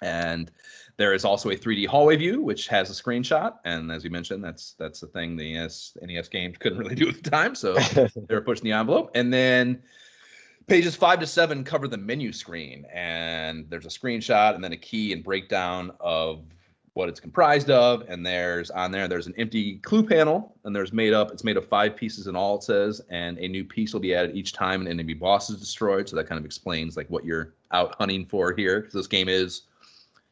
[0.00, 0.50] And
[0.96, 3.54] there is also a 3D hallway view, which has a screenshot.
[3.64, 7.08] And as you mentioned, that's that's the thing the NES, NES games couldn't really do
[7.08, 9.10] at the time, so they were pushing the envelope.
[9.14, 9.82] And then
[10.66, 14.76] pages five to seven cover the menu screen, and there's a screenshot and then a
[14.76, 16.44] key and breakdown of
[16.98, 18.02] what it's comprised of.
[18.08, 21.30] And there's on there, there's an empty clue panel, and there's made up.
[21.30, 22.56] It's made of five pieces in all.
[22.56, 25.60] It says, and a new piece will be added each time an enemy boss is
[25.60, 26.08] destroyed.
[26.08, 29.28] So that kind of explains like what you're out hunting for here, because this game
[29.28, 29.62] is,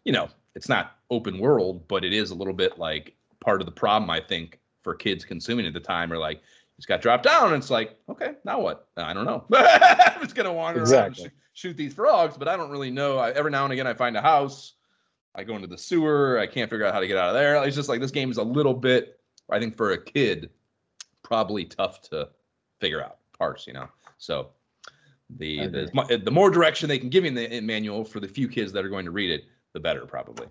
[0.06, 3.66] you know, it's not open world, but it is a little bit like part of
[3.66, 6.40] the problem I think for kids consuming at the time are like
[6.76, 8.88] just got dropped down and it's like okay now what?
[8.96, 9.44] I don't know.
[9.52, 11.00] I'm just gonna wander Exactly.
[11.00, 13.18] around and shoot, shoot these frogs but i don't really know.
[13.18, 14.74] I, every now and again i find a house
[15.34, 17.62] i go into the sewer i can't figure out how to get out of there.
[17.64, 19.18] It's just like this game is a little bit
[19.50, 20.50] i think for a kid
[21.24, 22.28] probably tough to
[22.80, 23.88] figure out parts you know?
[24.18, 24.50] So
[25.30, 28.72] the the, the more direction they can give in the manual for the few kids
[28.72, 29.44] that are going to read it
[29.76, 30.48] the better probably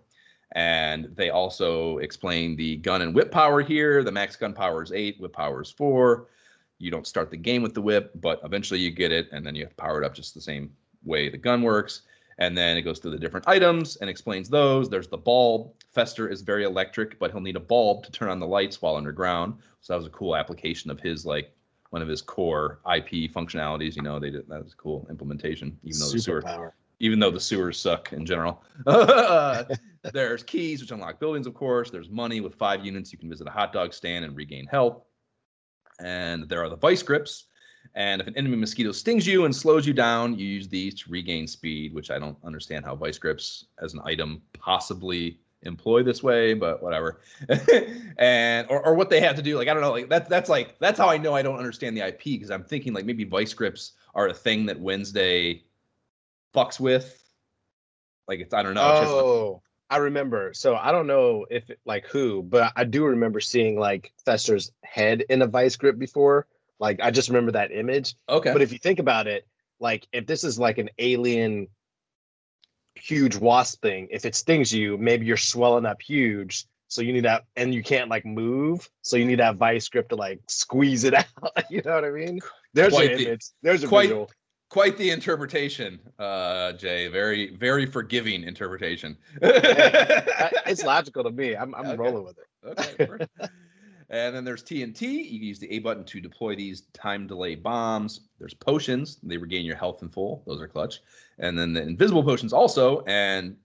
[0.56, 4.04] and they also explain the gun and whip power here.
[4.04, 6.28] The max gun power is eight, whip power is four.
[6.78, 9.56] You don't start the game with the whip, but eventually you get it, and then
[9.56, 10.72] you have to power it up just the same
[11.04, 12.02] way the gun works.
[12.38, 14.90] And then it goes through the different items and explains those.
[14.90, 15.72] There's the bulb.
[15.94, 18.98] Fester is very electric, but he'll need a bulb to turn on the lights while
[18.98, 19.56] underground.
[19.80, 21.52] So that was a cool application of his like
[21.92, 23.96] one of his core IP functionalities.
[23.96, 26.72] You know, they did that was cool implementation, even though the sewer Superpower.
[27.00, 28.64] Even though the sewers suck in general.
[30.14, 31.90] There's keys, which unlock buildings, of course.
[31.90, 33.12] There's money with five units.
[33.12, 35.02] You can visit a hot dog stand and regain health.
[36.00, 37.46] And there are the vice grips.
[37.94, 41.10] And if an enemy mosquito stings you and slows you down, you use these to
[41.10, 46.22] regain speed, which I don't understand how vice grips as an item possibly employ this
[46.22, 47.22] way, but whatever.
[48.18, 50.50] and or, or what they have to do, like I don't know, like that's that's
[50.50, 53.24] like that's how I know I don't understand the IP because I'm thinking like maybe
[53.24, 55.64] vice grips are a thing that Wednesday
[56.56, 57.22] fucks with.
[58.28, 58.82] Like it's I don't know.
[58.82, 60.52] Oh, I remember.
[60.54, 65.24] So I don't know if like who, but I do remember seeing like Fester's head
[65.30, 66.48] in a vice grip before.
[66.80, 68.16] Like I just remember that image.
[68.28, 68.52] okay.
[68.52, 69.46] But if you think about it,
[69.80, 71.68] like if this is like an alien
[72.96, 76.66] huge wasp thing, if it stings you, maybe you're swelling up huge.
[76.88, 78.90] So you need that, and you can't like move.
[79.02, 81.26] So you need that vice grip to like squeeze it out.
[81.70, 82.40] you know what I mean?
[82.74, 83.46] There's Quite an the- image.
[83.62, 84.32] There's a quite- visual.
[84.76, 87.08] Quite the interpretation, uh, Jay.
[87.08, 89.16] Very, very forgiving interpretation.
[89.42, 91.56] I- It's logical to me.
[91.56, 91.96] I'm, I'm Okay.
[91.96, 92.78] rolling with it.
[92.78, 93.26] Okay.
[94.10, 95.02] and then there's TNT.
[95.32, 98.28] You can use the A button to deploy these time delay bombs.
[98.38, 99.18] There's potions.
[99.24, 100.44] They regain your health in full.
[100.46, 101.00] Those are clutch.
[101.40, 103.02] And then the invisible potions also.
[103.08, 103.56] And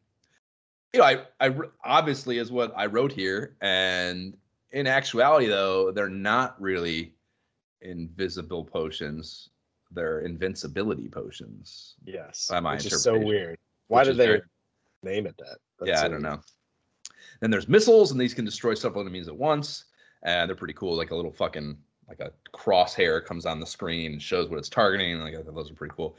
[0.92, 1.52] you know, I, I
[1.82, 3.56] obviously is what I wrote here.
[3.61, 4.36] And
[4.70, 7.14] in actuality, though, they're not really
[7.80, 9.48] invisible potions.
[9.93, 11.95] They're invincibility potions.
[12.05, 12.49] Yes.
[12.49, 13.59] By my which is so weird.
[13.88, 14.43] Why did they very-
[15.03, 15.59] name it that?
[15.78, 16.41] That's yeah, I don't know.
[17.41, 19.86] Then there's missiles, and these can destroy several enemies at once,
[20.22, 20.97] and they're pretty cool.
[20.97, 21.76] Like a little fucking
[22.09, 25.18] like a crosshair comes on the screen and shows what it's targeting.
[25.20, 26.16] Like I those are pretty cool.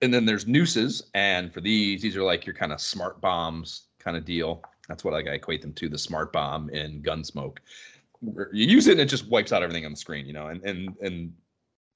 [0.00, 3.84] And then there's nooses, and for these, these are like your kind of smart bombs
[4.00, 4.62] kind of deal.
[4.88, 7.58] That's what like I equate them to the smart bomb in Gunsmoke.
[8.20, 10.48] You use it and it just wipes out everything on the screen, you know.
[10.48, 11.32] And and and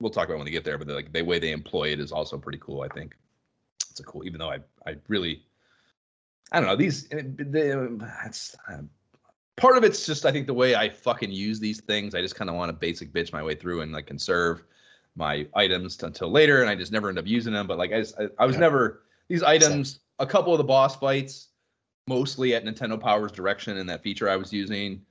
[0.00, 2.12] we'll talk about when we get there, but like the way they employ it is
[2.12, 2.82] also pretty cool.
[2.82, 3.16] I think
[3.90, 4.24] it's a cool.
[4.24, 5.42] Even though I I really
[6.52, 7.08] I don't know these.
[7.12, 7.70] eh, They,
[8.00, 8.82] that's uh,
[9.56, 12.14] part of it's just I think the way I fucking use these things.
[12.14, 14.62] I just kind of want to basic bitch my way through and like conserve
[15.16, 17.66] my items t- until later, and I just never end up using them.
[17.66, 18.60] But like I, just, I, I was Yeah.
[18.60, 20.00] never these items.
[20.18, 21.48] A couple of the boss fights,
[22.06, 25.04] mostly at Nintendo Power's direction and that feature I was using.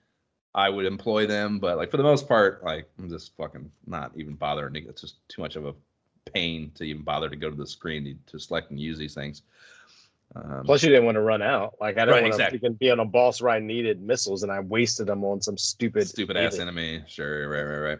[0.55, 4.13] I would employ them, but like for the most part, like I'm just fucking not
[4.15, 4.75] even bothering.
[4.75, 5.73] It's just too much of a
[6.33, 9.13] pain to even bother to go to the screen to, to select and use these
[9.13, 9.43] things.
[10.33, 11.75] Um, Plus, you didn't want to run out.
[11.79, 12.59] Like I Right, didn't want exactly.
[12.59, 15.57] to be on a boss where I needed missiles, and I wasted them on some
[15.57, 17.03] stupid, stupid ass enemy.
[17.05, 17.99] Sure, right, right, right.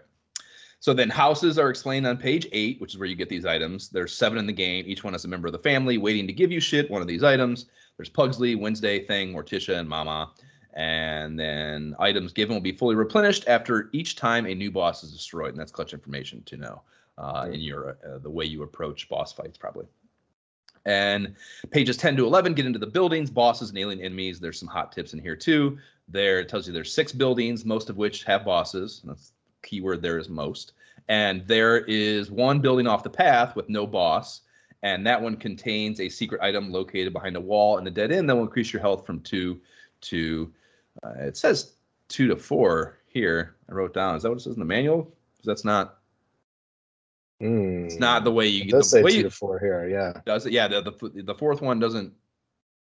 [0.80, 3.90] So then houses are explained on page eight, which is where you get these items.
[3.90, 4.86] There's seven in the game.
[4.88, 6.90] Each one has a member of the family waiting to give you shit.
[6.90, 7.66] One of these items.
[7.98, 10.32] There's Pugsley, Wednesday, Thing, Morticia, and Mama.
[10.76, 15.12] And then items given will be fully replenished after each time a new boss is
[15.14, 15.52] destroyed.
[15.52, 16.82] And that's clutch information to know
[17.18, 19.86] uh, in your uh, the way you approach boss fights, probably.
[20.86, 21.36] And
[21.72, 24.40] pages 10 to 11 get into the buildings, bosses, and alien enemies.
[24.40, 25.78] There's some hot tips in here too.
[26.10, 29.00] There it tells you there's six buildings, most of which have bosses.
[29.02, 29.32] And that's
[29.64, 30.74] keyword there is most.
[31.08, 34.42] And there is one building off the path with no boss.
[34.84, 38.30] and that one contains a secret item located behind a wall in a dead end
[38.30, 39.60] that will increase your health from two
[40.02, 40.52] to
[41.04, 41.74] uh, it says
[42.08, 43.56] two to four here.
[43.70, 44.16] I wrote down.
[44.16, 45.04] Is that what it says in the manual?
[45.04, 46.00] 'Cause that's not.
[47.42, 48.70] It's not the way you Hmm.
[48.70, 49.88] It the does say way two you, to four here.
[49.90, 50.22] Yeah.
[50.26, 50.54] does it.
[50.54, 52.14] Yeah, the, the the fourth one doesn't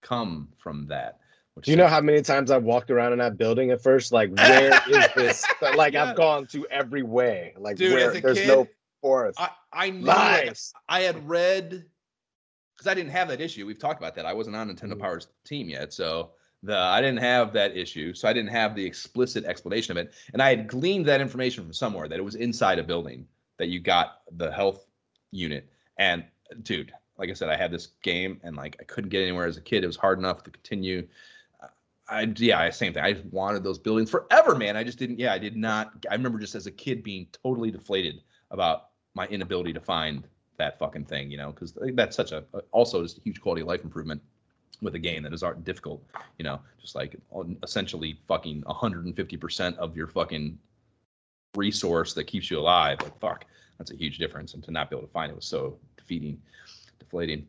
[0.01, 1.20] come from that.
[1.55, 4.11] Which Do you know how many times I've walked around in that building at first?
[4.11, 5.45] Like, where is this?
[5.61, 6.05] But, like, Yeah.
[6.09, 7.53] I've gone to every way.
[7.57, 8.68] Like, Dude, where there's kid, no
[9.01, 9.39] forest.
[9.39, 10.74] I I knew Lies.
[10.88, 11.86] I had read
[12.76, 13.66] because I didn't have that issue.
[13.66, 14.26] We've talked about that.
[14.26, 14.99] I wasn't on Nintendo Mhm.
[15.01, 16.32] Power's team yet, so
[16.66, 18.13] the I didn't have that issue.
[18.13, 21.63] So I didn't have the explicit explanation of it, and I had gleaned that information
[21.63, 24.86] from somewhere that it was inside a building that you got the health
[25.32, 25.70] unit.
[25.97, 26.26] And
[26.63, 29.57] dude, like I said, I had this game and like I couldn't get anywhere as
[29.57, 29.84] a kid.
[29.84, 31.07] It was hard enough to continue.
[32.07, 33.03] I yeah, same thing.
[33.03, 34.78] I just wanted those buildings forever, man.
[34.78, 35.20] I just didn't.
[35.20, 36.05] Yeah, I did not.
[36.09, 40.78] I remember just as a kid being totally deflated about my inability to find that
[40.78, 41.32] fucking thing.
[41.32, 44.22] You know, because that's such a also just a huge quality of life improvement
[44.82, 46.03] with a game that is art difficult.
[46.38, 47.15] You know, just like
[47.63, 50.57] essentially fucking 150 percent of your fucking
[51.55, 52.99] resource that keeps you alive.
[53.01, 53.45] Like fuck,
[53.78, 54.53] that's a huge difference.
[54.53, 56.41] And to not be able to find it was so defeating,
[56.99, 57.47] deflating.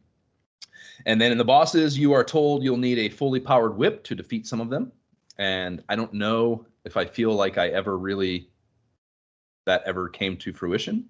[1.05, 4.15] And then in the bosses, you are told you'll need a fully powered whip to
[4.15, 4.93] defeat some of them.
[5.39, 8.49] And I don't know if I feel like I ever really
[9.67, 11.05] that ever came to fruition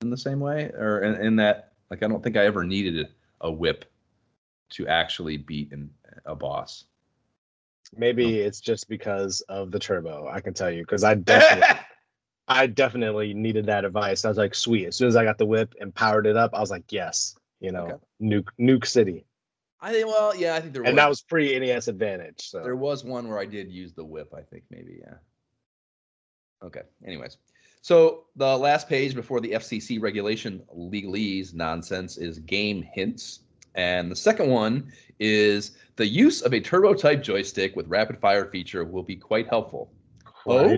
[0.00, 3.08] in the same way, or in, in that like I don't think I ever needed
[3.40, 3.89] a whip
[4.70, 5.90] to actually beat an,
[6.24, 6.84] a boss.
[7.96, 10.28] Maybe it's just because of the turbo.
[10.28, 11.76] I can tell you because I definitely,
[12.48, 14.24] I definitely needed that advice.
[14.24, 14.86] I was like, sweet.
[14.86, 17.36] As soon as I got the whip and powered it up, I was like, yes.
[17.60, 17.96] You know, Okay.
[18.22, 19.26] nuke nuke city,
[19.82, 22.40] I think well, yeah, I think there and was that was pre NES Advantage.
[22.48, 25.14] So There was one where I did use the whip, I think maybe, yeah.
[26.62, 26.82] Okay.
[27.06, 27.38] Anyways.
[27.82, 33.40] So the last page before the FCC regulation legalese nonsense is game hints.
[33.74, 38.46] And the second one is the use of a turbo type joystick with rapid fire
[38.46, 39.92] feature will be quite helpful.
[40.46, 40.76] Oh?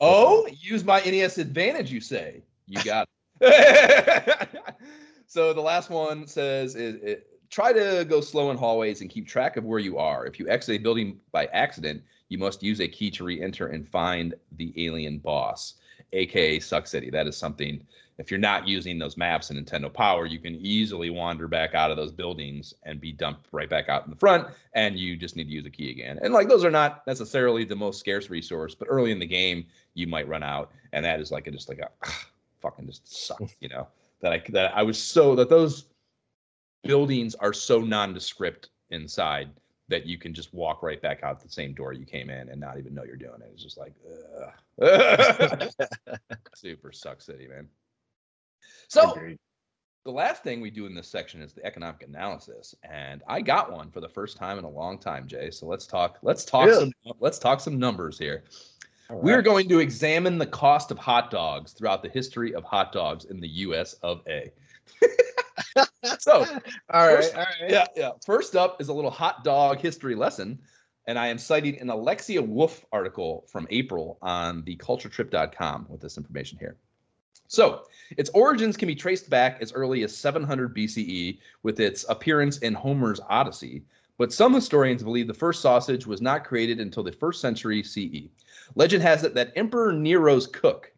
[0.00, 2.42] Oh, use my NES advantage, you say.
[2.66, 3.08] You got
[3.40, 4.48] it.
[5.26, 9.28] so the last one says is it, try to go slow in hallways and keep
[9.28, 10.26] track of where you are.
[10.26, 13.86] If you exit a building by accident, you must use a key to re-enter and
[13.86, 15.74] find the alien boss,
[16.12, 17.10] aka Suck City.
[17.10, 17.84] That is something.
[18.18, 21.90] If you're not using those maps in Nintendo Power, you can easily wander back out
[21.90, 25.34] of those buildings and be dumped right back out in the front, and you just
[25.34, 26.18] need to use a key again.
[26.22, 29.66] And like those are not necessarily the most scarce resource, but early in the game
[29.94, 31.88] you might run out, and that is like a, just like a
[32.60, 33.88] fucking just sucks, you know.
[34.20, 35.86] That I that I was so that those
[36.84, 39.50] buildings are so nondescript inside
[39.92, 42.60] that you can just walk right back out the same door you came in and
[42.60, 43.50] not even know you're doing it.
[43.52, 43.94] It's just like
[46.54, 47.68] super suck city, man.
[48.88, 49.38] So agreed.
[50.04, 53.70] the last thing we do in this section is the economic analysis, and I got
[53.72, 55.50] one for the first time in a long time, Jay.
[55.50, 56.18] So let's talk.
[56.22, 56.92] Let's talk Really?
[57.04, 57.14] some.
[57.20, 58.44] Let's talk some numbers here.
[59.10, 62.64] All We are going to examine the cost of hot dogs throughout the history of
[62.64, 63.94] hot dogs in the U.S.
[64.02, 64.50] of A.
[66.18, 66.44] so
[66.90, 67.70] all right, first- all right.
[67.70, 68.10] yeah, yeah.
[68.24, 70.58] First up is a little hot dog history lesson,
[71.06, 76.58] and I am citing an Alexia Wolf article from April on theculturetrip.com with this information
[76.58, 76.76] here.
[77.48, 77.82] So,
[78.16, 82.72] its origins can be traced back as early as 700 BCE with its appearance in
[82.72, 83.82] Homer's Odyssey,
[84.16, 88.30] but some historians believe the first sausage was not created until the first century CE.
[88.74, 90.92] Legend has it that Emperor Nero's cook,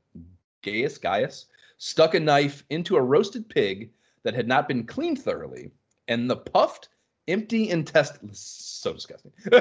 [0.62, 1.46] Gaius Gaius,
[1.78, 3.90] stuck a knife into a roasted pig
[4.24, 5.70] that had not been cleaned thoroughly,
[6.08, 6.88] and the puffed,
[7.28, 9.32] empty intestines so disgusting.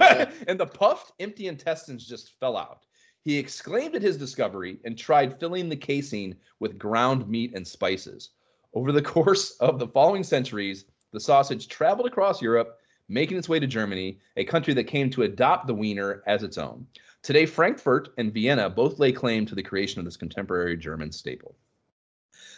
[0.48, 2.86] and the puffed, empty intestines just fell out.
[3.22, 8.32] He exclaimed at his discovery and tried filling the casing with ground meat and spices.
[8.74, 13.60] Over the course of the following centuries, the sausage traveled across Europe, making its way
[13.60, 16.86] to Germany, a country that came to adopt the wiener as its own.
[17.22, 21.56] Today, Frankfurt and Vienna both lay claim to the creation of this contemporary German staple.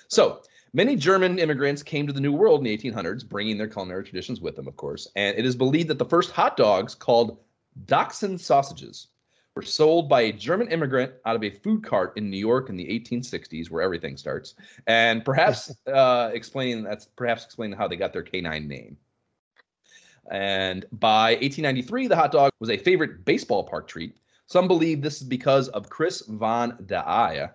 [0.07, 0.41] So,
[0.75, 4.41] many German immigrants came to the New World in the 1800s, bringing their culinary traditions
[4.41, 5.07] with them, of course.
[5.15, 7.39] And it is believed that the first hot dogs, called
[7.85, 9.07] Dachshund sausages,
[9.55, 12.75] were sold by a German immigrant out of a food cart in New York in
[12.75, 14.55] the 1860s, where everything starts,
[14.85, 18.97] and perhaps uh, explaining that's perhaps explaining how they got their canine name.
[20.29, 24.17] And by 1893, the hot dog was a favorite baseball park treat.
[24.47, 27.49] Some believe this is because of Chris von der Eye,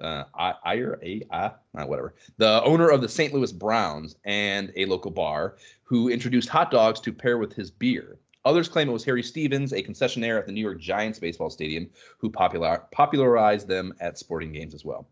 [0.00, 0.24] uh,
[0.64, 3.32] Iyer, uh, whatever, the owner of the St.
[3.32, 8.18] Louis Browns and a local bar, who introduced hot dogs to pair with his beer.
[8.44, 11.88] Others claim it was Harry Stevens, a concessionaire at the New York Giants baseball stadium,
[12.18, 15.06] who popular, popularized them at sporting games as well.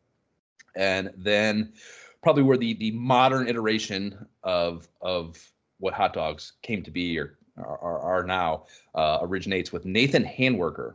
[0.77, 1.73] And then
[2.23, 5.39] probably where the the modern iteration of of
[5.79, 8.65] what hot dogs came to be or are, are now
[8.95, 10.95] uh, originates with Nathan Handwerker,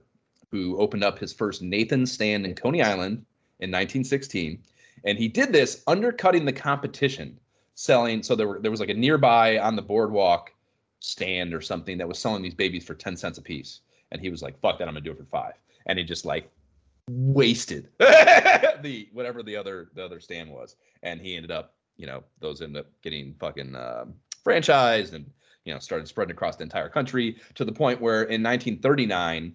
[0.49, 3.25] who opened up his first Nathan stand in Coney Island
[3.59, 4.61] in 1916,
[5.05, 7.39] and he did this undercutting the competition,
[7.75, 8.23] selling.
[8.23, 10.53] So there were there was like a nearby on the boardwalk
[10.99, 13.81] stand or something that was selling these babies for 10 cents a piece,
[14.11, 15.53] and he was like, "Fuck that, I'm gonna do it for five.
[15.85, 16.49] and he just like
[17.09, 22.23] wasted the whatever the other the other stand was, and he ended up, you know,
[22.39, 24.13] those ended up getting fucking um,
[24.45, 25.29] franchised and
[25.65, 29.53] you know started spreading across the entire country to the point where in 1939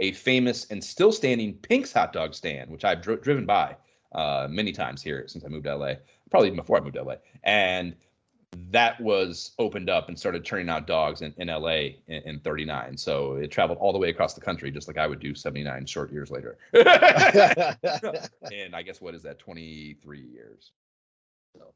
[0.00, 3.76] a famous and still standing Pink's hot dog stand, which I've dri- driven by
[4.12, 5.94] uh, many times here since I moved to LA,
[6.30, 7.94] probably even before I moved to LA, and
[8.70, 12.96] that was opened up and started turning out dogs in, in LA in, in 39.
[12.96, 15.86] So it traveled all the way across the country, just like I would do 79
[15.86, 16.58] short years later.
[16.72, 20.72] and I guess what is that, 23 years?
[21.56, 21.72] So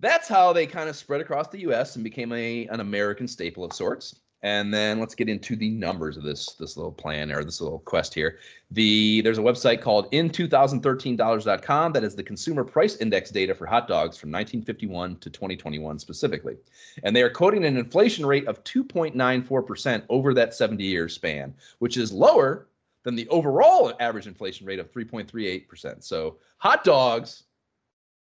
[0.00, 3.64] that's how they kind of spread across the US and became a an American staple
[3.64, 4.16] of sorts.
[4.44, 7.78] And then let's get into the numbers of this this little plan or this little
[7.80, 8.38] quest here.
[8.72, 13.86] The there's a website called in2013dollars.com that is the consumer price index data for hot
[13.86, 16.56] dogs from 1951 to 2021 specifically.
[17.04, 21.96] And they are quoting an inflation rate of 2.94% over that 70 year span, which
[21.96, 22.66] is lower
[23.04, 26.02] than the overall average inflation rate of 3.38%.
[26.02, 27.44] So hot dogs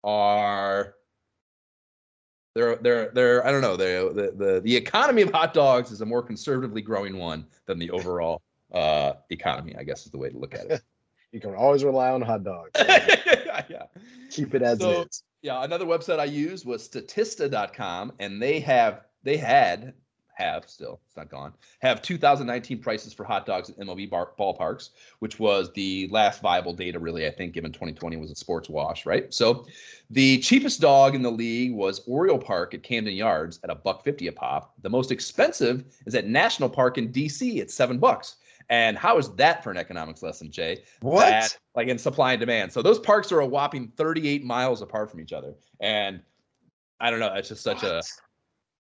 [0.04, 0.96] are
[2.56, 6.06] they're they're they're I don't know the, the the economy of hot dogs is a
[6.06, 8.42] more conservatively growing one than the overall
[8.74, 9.76] uh, economy.
[9.78, 10.82] I guess is the way to look at it.
[11.32, 12.72] you can always rely on hot dogs.
[12.78, 13.84] yeah.
[14.32, 15.24] Keep it as So- is.
[15.42, 19.94] Yeah, another website I used was Statista.com, and they have they had
[20.36, 24.90] have still it's not gone have 2019 prices for hot dogs at MLB bar, ballparks,
[25.20, 29.06] which was the last viable data really I think given 2020 was a sports wash,
[29.06, 29.34] right?
[29.34, 29.66] So
[30.10, 34.04] the cheapest dog in the league was Oriole Park at Camden Yards at a buck
[34.04, 34.74] fifty a pop.
[34.82, 38.36] The most expensive is at National Park in DC at seven bucks.
[38.70, 40.84] And how is that for an economics lesson, Jay?
[41.02, 41.30] What?
[41.30, 42.74] that, like in supply and demand.
[42.74, 45.54] So those parks are a whopping 38 miles apart from each other.
[45.80, 46.22] And
[47.00, 48.02] I don't know, it's just such a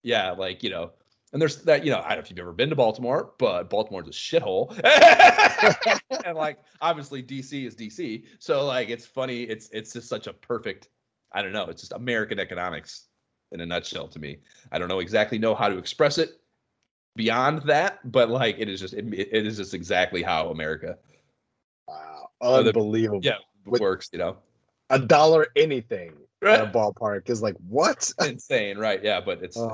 [0.04, 0.91] yeah, like, you know,
[1.34, 3.70] and there's that, you know, I don't know if you've ever been to Baltimore, but
[3.70, 4.72] Baltimore's a shithole.
[6.26, 8.24] and like obviously DC is DC.
[8.40, 10.90] So like it's funny, it's it's just such a perfect,
[11.32, 13.06] I don't know, it's just American economics
[13.52, 14.38] in a nutshell to me.
[14.72, 16.40] I don't know exactly know how to express it
[17.16, 20.98] beyond that, but like it is just it, it is just exactly how America
[21.88, 22.30] Wow.
[22.44, 23.22] So the- Unbelievable.
[23.24, 24.38] yeah With- works, you know.
[24.90, 26.14] A dollar anything
[26.44, 28.12] at a ballpark is like, what?
[28.22, 29.04] insane, right?
[29.04, 29.68] Yeah, but it's in, a,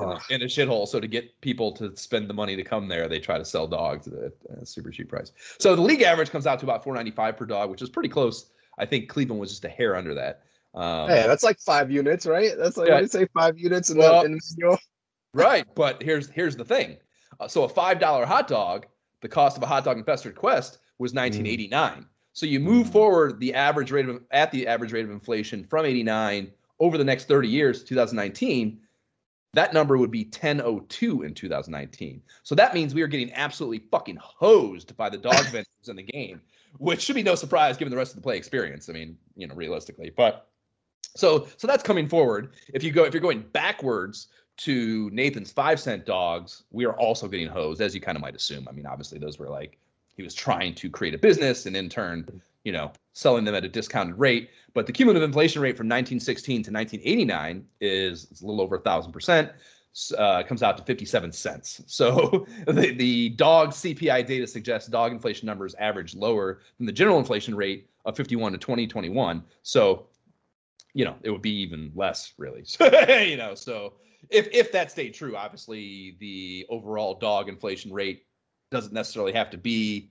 [0.46, 0.88] a shithole.
[0.88, 3.68] So to get people to spend the money to come there, they try to sell
[3.68, 5.32] dogs at a super cheap price.
[5.60, 7.90] So the league average comes out to about four ninety five per dog, which is
[7.90, 8.50] pretty close.
[8.78, 10.44] I think Cleveland was just a hair under that.
[10.76, 12.52] Um, Hey, that's like five units, right?
[12.58, 13.06] That's like Yeah.
[13.06, 14.78] say five units in, Well- the, in the manual?
[15.34, 16.98] right, but here's here's the thing.
[17.40, 18.86] Uh, so a five dollar hot dog,
[19.22, 22.06] the cost of a hot dog in Fester Quest was nineteen eighty nine.
[22.38, 25.88] So you move forward the average rate of at the average rate of inflation from
[25.88, 28.80] eighty nine over the next thirty years, two thousand nineteen.
[29.54, 32.22] That number would be 1002 in 2019.
[32.44, 36.04] So that means we are getting absolutely fucking hosed by the dog vendors in the
[36.04, 36.40] game,
[36.78, 38.88] which should be no surprise given the rest of the play experience.
[38.88, 40.12] I mean, you know, realistically.
[40.16, 40.48] But
[41.16, 42.54] so so that's coming forward.
[42.72, 44.28] If you go if you're going backwards
[44.58, 48.36] to Nathan's five cent dogs, we are also getting hosed, as you kind of might
[48.36, 48.68] assume.
[48.70, 49.80] I mean, obviously those were like
[50.18, 53.64] he was trying to create a business and in turn, you know, selling them at
[53.64, 54.50] a discounted rate.
[54.74, 59.14] But the cumulative inflation rate from 1916 to 1989 is, a little over a thousand
[59.14, 59.52] percent.
[60.16, 61.82] Uh, comes out to 57 cents.
[61.88, 67.18] So the, the dog CPI data suggests dog inflation numbers average lower than the general
[67.18, 69.44] inflation rate of 51 to 2021.
[69.64, 70.06] So,
[70.94, 72.64] you know, it would be even less really.
[72.66, 72.86] So,
[73.22, 73.94] you know, so
[74.30, 78.27] if if that stayed true, obviously the overall dog inflation rate
[78.72, 80.10] doesn't necessarily have to be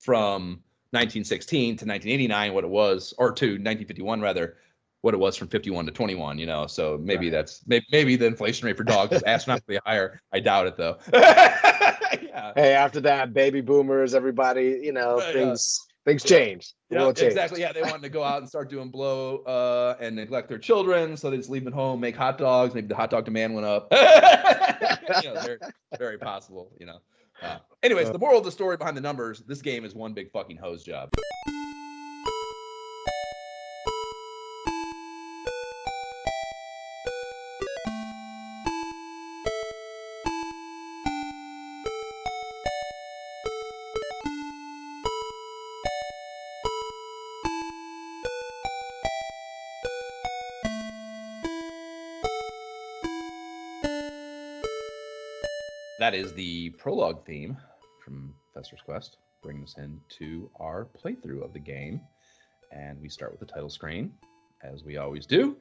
[0.00, 4.56] from 1916 to 1989 what it was, or to 1951 rather,
[5.00, 6.38] what it was from 51 to 21.
[6.38, 7.32] You know, so maybe Right.
[7.32, 10.20] that's maybe, maybe the inflation rate for dogs is astronomically higher.
[10.32, 10.98] I doubt it though.
[11.12, 12.52] yeah.
[12.54, 15.32] Hey, after that, baby boomers, everybody, you know, Yeah, yeah.
[15.32, 16.36] things things Yeah.
[16.38, 16.74] change.
[16.90, 17.32] Yeah, world changed.
[17.32, 17.60] exactly.
[17.60, 21.16] Yeah, they wanted to go out and start doing blow uh, and neglect their children,
[21.16, 22.74] so they just leave them at home, make hot dogs.
[22.74, 23.88] Maybe the hot dog demand went up.
[25.22, 25.58] you know, very,
[25.98, 26.70] very possible.
[26.78, 26.98] You know.
[27.42, 30.12] Uh, anyways, uh, the moral of the story behind the numbers: this game is one
[30.12, 31.10] big fucking hose job.
[56.04, 57.56] that is the prologue theme
[58.04, 61.98] from Fester's Quest, bringing us into our playthrough of the game.
[62.72, 64.12] And we start with the title screen,
[64.62, 65.56] as we always do.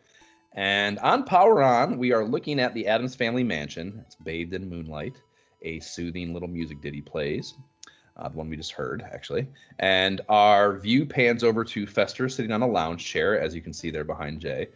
[0.52, 4.04] And on Power On, we are looking at the Addams Family Mansion.
[4.06, 5.16] It's bathed in moonlight.
[5.62, 7.54] A soothing little music ditty plays,
[8.18, 9.48] uh, the one we just heard, actually.
[9.80, 13.72] And our view pans over to Fester sitting on a lounge chair, as you can
[13.72, 14.68] see there behind Jay.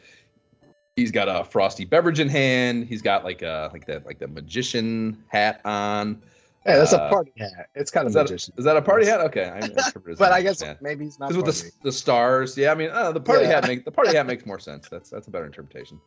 [0.95, 2.86] He's got a frosty beverage in hand.
[2.86, 6.22] He's got like a like that like the magician hat on.
[6.68, 7.70] Yeah, that's Uh, a party hat.
[7.76, 8.53] It's kind of Is that, magician.
[8.57, 9.22] is that a party hat?
[9.22, 10.82] Okay, I as but I guess hat.
[10.82, 11.34] maybe he's not.
[11.34, 13.55] With the, the stars, yeah, I mean, uh, the party Yeah.
[13.61, 14.89] hat make the party hat makes more sense.
[14.89, 15.99] That's that's a better interpretation.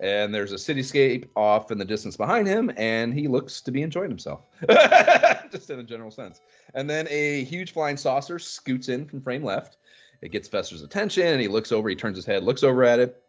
[0.00, 3.82] And there's a cityscape off in the distance behind him, and he looks to be
[3.82, 4.42] enjoying himself,
[5.50, 6.40] just in a general sense.
[6.74, 9.78] And then a huge flying saucer scoots in from frame left.
[10.22, 11.88] It gets Fester's attention, and he looks over.
[11.88, 13.20] He turns his head, looks over at it,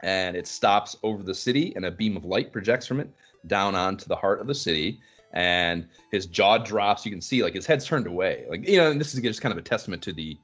[0.00, 3.10] and it stops over the city, and a beam of light projects from it
[3.46, 5.00] down onto the heart of the city.
[5.32, 7.04] And his jaw drops.
[7.04, 8.46] You can see like his head's turned away.
[8.48, 10.38] Like you know, and this is just kind of a testament to the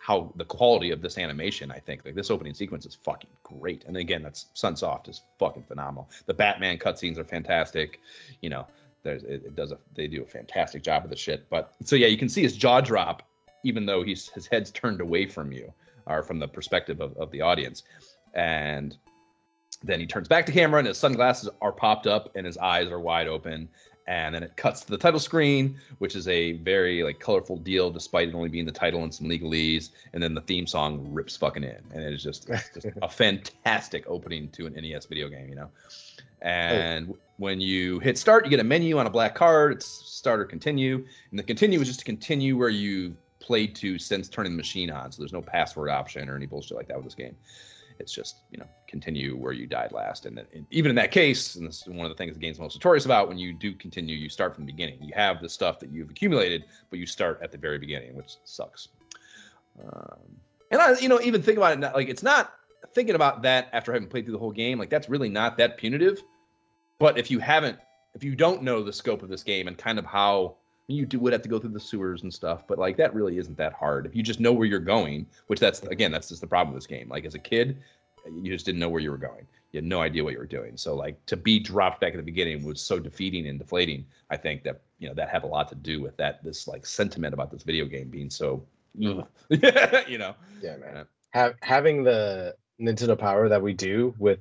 [0.00, 1.70] how the quality of this animation.
[1.70, 3.84] I think like this opening sequence is fucking great.
[3.86, 6.08] And again, that's Sunsoft is fucking phenomenal.
[6.26, 8.00] The Batman cutscenes are fantastic.
[8.40, 8.66] You know,
[9.02, 11.48] there's it, it does a they do a fantastic job of the shit.
[11.50, 13.22] But so yeah, you can see his jaw drop,
[13.62, 15.72] even though he's his head's turned away from you
[16.06, 17.82] or from the perspective of, of the audience.
[18.34, 18.96] And
[19.82, 22.88] then he turns back to camera and his sunglasses are popped up and his eyes
[22.88, 23.68] are wide open
[24.10, 27.90] and then it cuts to the title screen which is a very like colorful deal
[27.90, 31.36] despite it only being the title and some legalese and then the theme song rips
[31.36, 35.28] fucking in and it is just, it's just a fantastic opening to an nes video
[35.28, 35.70] game you know?
[36.42, 40.40] And when you hit start you get a menu on a black card it's start
[40.40, 44.52] or continue and the continue is just to continue where you played to since turning
[44.52, 47.14] the machine on so there's no password option or any bullshit like that with this
[47.14, 47.36] game
[48.00, 50.26] it's just you know continue where you died last.
[50.26, 52.40] And, then, and even in that case and this is one of the things the
[52.40, 54.98] game's most notorious about when you do continue you start from the beginning.
[55.00, 58.36] You have the stuff that you've accumulated but you start at the very beginning which
[58.44, 58.88] sucks.
[59.82, 60.18] Um,
[60.72, 62.52] and i you know even think about it not- like it's not
[62.94, 64.78] thinking about that after having played through the whole game.
[64.78, 66.22] Like that's really not that punitive.
[66.98, 67.78] But if you haven't
[68.14, 70.56] if you don't know the scope of this game and kind of how
[70.90, 73.38] you do would have to go through the sewers and stuff, but like that really
[73.38, 74.06] isn't that hard.
[74.06, 76.82] If you just know where you're going, which that's again, that's just the problem with
[76.82, 77.08] this game.
[77.08, 77.78] Like as a kid,
[78.30, 79.46] you just didn't know where you were going.
[79.72, 80.76] You had no idea what you were doing.
[80.76, 84.04] So like to be dropped back at the beginning was so defeating and deflating.
[84.30, 86.84] I think that you know that had a lot to do with that this like
[86.86, 88.64] sentiment about this video game being so
[88.98, 90.34] you know.
[90.60, 91.06] yeah, man.
[91.30, 94.40] Have, having the Nintendo Power that we do with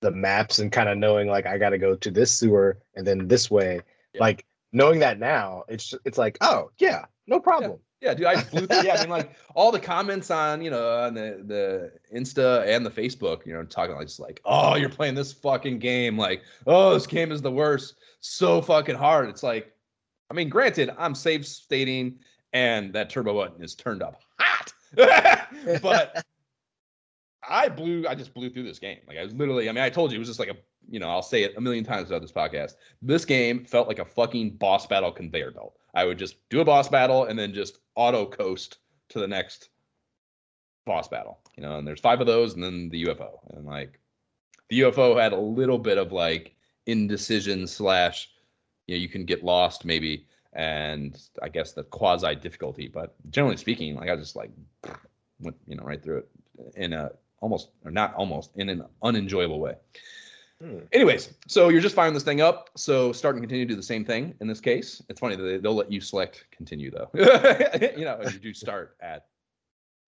[0.00, 3.06] the maps and kind of knowing like I got to go to this sewer and
[3.06, 3.80] then this way,
[4.12, 4.20] Yeah.
[4.20, 4.44] like
[4.76, 7.78] knowing that now, it's it's like oh yeah, no problem.
[8.02, 8.82] Yeah, dude, I blew through.
[8.82, 12.84] Yeah, I mean, like all the comments on you know on the the Insta and
[12.84, 16.42] the Facebook, you know, talking like just like, oh, you're playing this fucking game, like,
[16.66, 19.30] oh, this game is the worst, so fucking hard.
[19.30, 19.72] It's like,
[20.30, 22.18] I mean, granted, I'm safe stating,
[22.52, 24.72] and that turbo button is turned up hot,
[25.82, 26.22] but
[27.48, 28.98] I blew, I just blew through this game.
[29.06, 30.56] Like I was literally, I mean, I told you it was just like a,
[30.88, 32.74] you know, I'll say it a million times throughout this podcast.
[33.02, 35.76] This game felt like a fucking boss battle conveyor belt.
[35.94, 38.78] I would just do a boss battle and then just auto coast
[39.08, 39.70] to the next
[40.84, 43.38] boss battle, you know, and there's five of those and then the UFO.
[43.54, 43.98] And like
[44.68, 46.54] the UFO had a little bit of like
[46.86, 48.30] indecision slash,
[48.86, 50.26] you know, you can get lost maybe.
[50.52, 54.50] And I guess the quasi difficulty, but generally speaking, like I just like
[55.40, 56.28] went, you know, right through it
[56.76, 57.10] in a
[57.46, 59.76] almost or not almost in an unenjoyable way.
[60.60, 60.78] Hmm.
[60.92, 62.70] Anyways, so you're just firing this thing up.
[62.76, 65.00] So start and continue to do the same thing in this case.
[65.08, 67.08] It's funny that they, they'll let you select continue though.
[67.96, 69.26] you know, you do start at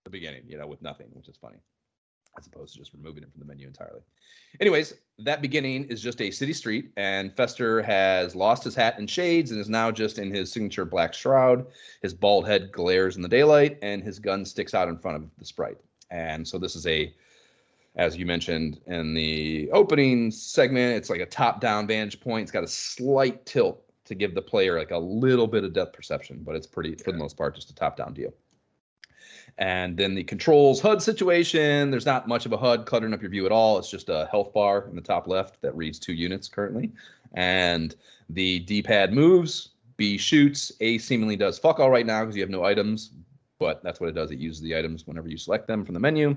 [0.02, 1.58] the beginning, you know, with nothing, which is funny,
[2.36, 4.00] as opposed to just removing it from the menu entirely.
[4.58, 9.08] Anyways, that beginning is just a city street, and Fester has lost his hat and
[9.08, 11.66] shades and is now just in his signature black shroud.
[12.02, 15.30] His bald head glares in the daylight, and his gun sticks out in front of
[15.38, 15.78] the sprite.
[16.10, 17.14] And so this is a
[17.96, 22.42] as you mentioned in the opening segment, it's like a top-down vantage point.
[22.42, 25.92] It's got a slight tilt to give the player like a little bit of depth
[25.92, 28.32] perception, but it's pretty for the most part just a top-down deal.
[29.58, 33.30] And then the controls HUD situation, there's not much of a HUD cluttering up your
[33.30, 33.76] view at all.
[33.78, 36.92] It's just a health bar in the top left that reads two units currently.
[37.34, 37.96] And
[38.30, 42.50] the D-pad moves, B shoots, A seemingly does fuck all right now because you have
[42.50, 43.10] no items,
[43.58, 44.30] but that's what it does.
[44.30, 46.36] It uses the items whenever you select them from the menu.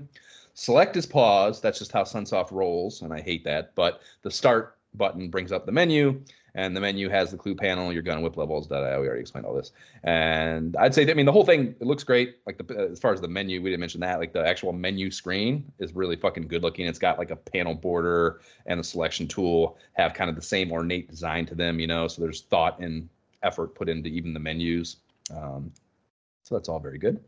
[0.54, 1.62] Select is pause.
[1.62, 3.74] That's just how Sunsoft rolls, and I hate that.
[3.76, 6.22] But the start button brings up the menu,
[6.54, 8.68] And the menu has the clue panel, your gun whip levels.
[8.68, 9.72] That I we already explained all this.
[10.04, 12.38] And I'd say, I mean, the whole thing it looks great.
[12.45, 14.20] Like the as far as the menu, we didn't mention that.
[14.20, 16.88] Like the actual menu screen is really fucking good looking.
[16.88, 20.72] It's got like a panel border and the selection tool have kind of the same
[20.72, 22.08] ornate design to them, you know.
[22.10, 23.08] So there's thought and
[23.43, 24.97] effort put into even the menus.
[25.34, 25.72] Um,
[26.43, 27.24] so that's all very good.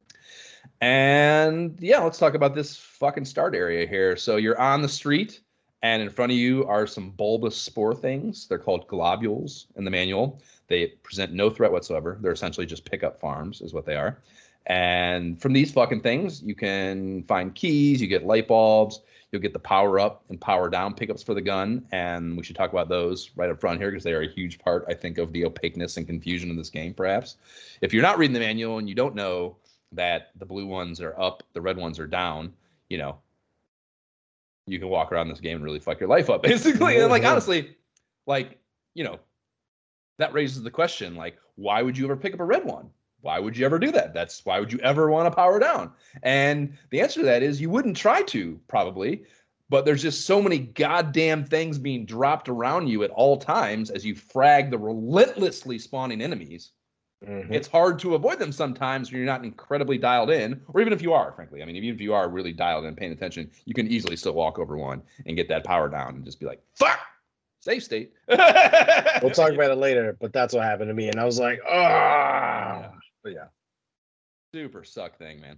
[0.82, 4.16] And yeah, let's talk about this fucking start area here.
[4.18, 5.42] So you're on the street,
[5.82, 8.48] and in front of you are some bulbous spore things.
[8.48, 10.42] They're called globules in the manual.
[10.68, 12.18] They present no threat whatsoever.
[12.22, 14.20] They're essentially just pickup farms, is what they are.
[14.66, 19.02] And from these fucking things, you can find keys, you get light bulbs,
[19.32, 21.86] you'll get the power up and power down pickups for the gun.
[21.92, 24.60] And we should talk about those right up front here because they are a huge
[24.60, 27.36] part, I think, of the opaqueness and confusion of this game, perhaps.
[27.82, 29.58] If you're not reading the manual and you don't know
[29.94, 32.54] that the blue ones are up, the red ones are down,
[32.90, 33.18] you know,
[34.66, 37.00] you can walk around this game and really fuck your life up, basically.
[37.00, 37.32] And like, mm-hmm.
[37.32, 37.76] honestly,
[38.26, 38.60] like,
[38.94, 39.20] you know,
[40.18, 42.90] that raises the question like, why would you ever pick up a red one?
[43.22, 44.14] Why would you ever do that?
[44.14, 45.92] That's why would you ever want to power down?
[46.24, 49.24] And the answer to that is you wouldn't try to, probably,
[49.70, 54.06] but there's just so many goddamn things being dropped around you at all times as
[54.06, 56.72] you frag the relentlessly spawning enemies.
[57.24, 57.52] Mhm.
[57.52, 61.02] It's hard to avoid them sometimes when you're not incredibly dialed in, or even if
[61.02, 61.62] you are, frankly.
[61.62, 64.34] I mean, even if you are really dialed in, paying attention, you can easily still
[64.34, 67.00] walk over one and get that power down and just be like, fuck,
[67.60, 68.14] safe state.
[69.22, 71.60] We'll talk about it later, but that's what happened to me, and I was like,
[71.66, 72.92] oh, Yeah.
[73.24, 73.46] But yeah.
[74.54, 75.58] super suck thing, man.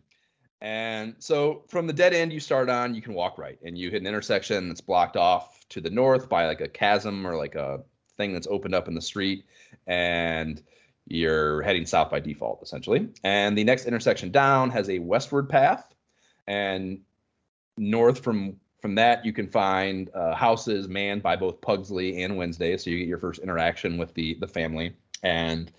[0.61, 3.89] And so from the dead end you start on, you can walk right and you
[3.91, 7.55] hit an intersection that's blocked off to the north by like a chasm or like
[7.55, 7.83] a
[8.17, 9.45] thing that's opened up in the street.
[9.87, 10.61] And
[11.07, 13.09] you're heading south by default, essentially.
[13.23, 15.93] And the next intersection down has a westward path.
[16.47, 17.01] And
[17.77, 22.77] north from from that, you can find uh, houses manned by both Pugsley and Wednesday.
[22.77, 24.95] So you get your first interaction with the the family.
[25.23, 25.71] And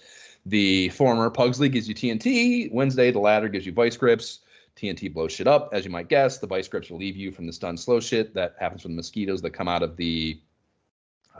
[0.44, 2.72] the former Pugsley gives you TNT.
[2.72, 4.40] Wednesday, the latter gives you vice grips.
[4.76, 6.38] TNT blows shit up, as you might guess.
[6.38, 9.42] The vice grips relieve you from the stun slow shit that happens from the mosquitoes
[9.42, 10.40] that come out of the.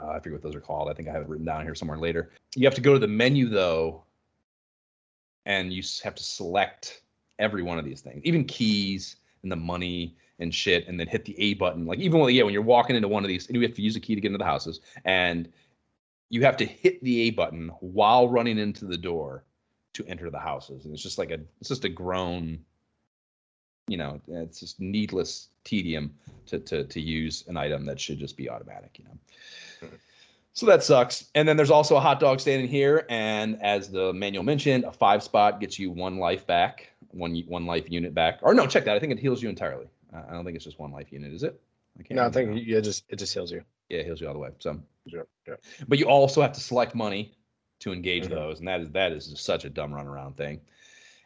[0.01, 0.89] Uh, I forget what those are called.
[0.89, 2.31] I think I have it written down here somewhere later.
[2.55, 4.03] You have to go to the menu though,
[5.45, 7.01] and you have to select
[7.39, 11.25] every one of these things, even keys and the money and shit, and then hit
[11.25, 11.85] the A button.
[11.85, 13.81] Like even when yeah, when you're walking into one of these, and you have to
[13.81, 15.51] use a key to get into the houses, and
[16.29, 19.45] you have to hit the A button while running into the door
[19.93, 20.85] to enter the houses.
[20.85, 22.59] And it's just like a it's just a groan,
[23.87, 26.13] you know, it's just needless tedium
[26.47, 29.89] to to to use an item that should just be automatic, you know.
[30.53, 31.29] So that sucks.
[31.35, 34.85] And then there's also a hot dog stand in here, and as the manual mentioned,
[34.85, 38.39] a five spot gets you one life back, one one life unit back.
[38.41, 38.95] Or no, check that.
[38.95, 39.87] I think it heals you entirely.
[40.13, 41.59] Uh, I don't think it's just one life unit, is it?
[41.99, 43.63] I No, I think you just it just heals you.
[43.89, 44.49] yeah, it heals you all the way.
[44.59, 45.21] So Yeah.
[45.47, 45.55] yeah.
[45.87, 47.33] but you also have to select money
[47.79, 48.29] to engage Mhm.
[48.31, 50.59] those, and that is that is just such a dumb runaround thing.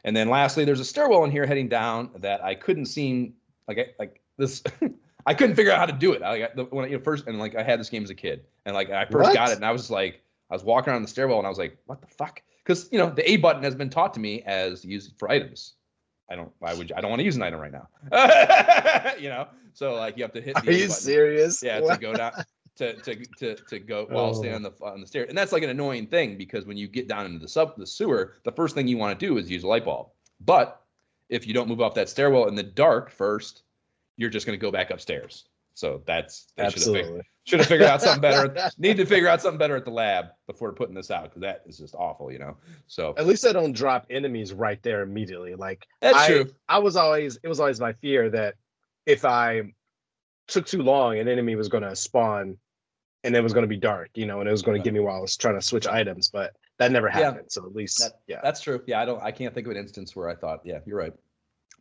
[0.03, 3.33] And then lastly, there's a stairwell in here heading down that I couldn't seem
[3.67, 4.63] like I, like this.
[5.27, 6.23] I couldn't figure out how to do it.
[6.23, 8.09] I got the, when I you know, first and like I had this game as
[8.09, 10.91] a kid, and like I first got it, and I was like, I was walking
[10.91, 12.41] around the stairwell, and I was like, what the fuck?
[12.63, 15.73] Because you know the A button has been taught to me as used for items.
[16.29, 16.51] I don't.
[16.59, 16.95] Why would you?
[16.95, 17.87] I don't want to use an item right now.
[19.19, 20.57] you know, so like you have to hit.
[20.57, 20.95] Are the A you button.
[20.95, 21.61] serious?
[21.61, 22.31] Yeah, to go down
[22.77, 24.55] to to to to go while standing oh.
[24.55, 25.29] on the on the stairs.
[25.29, 27.85] and that's like an annoying thing because when you get down into the sub the
[27.85, 30.07] sewer, the first thing you want to do is use a light bulb.
[30.39, 30.81] But
[31.29, 33.63] if you don't move off that stairwell in the dark first,
[34.17, 35.45] you're just going to go back upstairs.
[35.73, 37.21] So that's they should have figured, Absolutely.
[37.45, 38.69] should have figured out something better.
[38.77, 41.63] Need to figure out something better at the lab before putting this out because that
[41.65, 42.57] is just awful, you know.
[42.87, 45.55] So At least I don't drop enemies right there immediately.
[45.55, 46.51] Like that's I, true.
[46.67, 48.55] I was always it was always my fear that
[49.05, 49.73] if I
[50.51, 52.57] took too long, an enemy was going to spawn,
[53.23, 54.93] and it was going to be dark, you know, and it was going to get
[54.93, 56.29] me while I was trying to switch items.
[56.29, 57.13] But that never Yeah.
[57.25, 57.51] happened.
[57.51, 58.39] So at least, That- yeah.
[58.43, 58.81] That's true.
[58.85, 59.21] Yeah, I don't.
[59.21, 61.13] I can't think of an instance where I thought, yeah, you're right,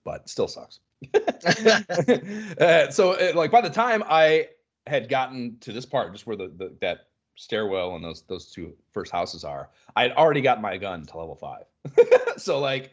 [0.05, 0.81] but still sucks.
[1.15, 4.49] uh, so uh, like by the time I
[4.87, 7.07] had gotten to this part, just where the, the that
[7.37, 11.17] stairwell and those those two first houses are, I had already got my gun to
[11.17, 11.65] level five.
[12.37, 12.93] so like,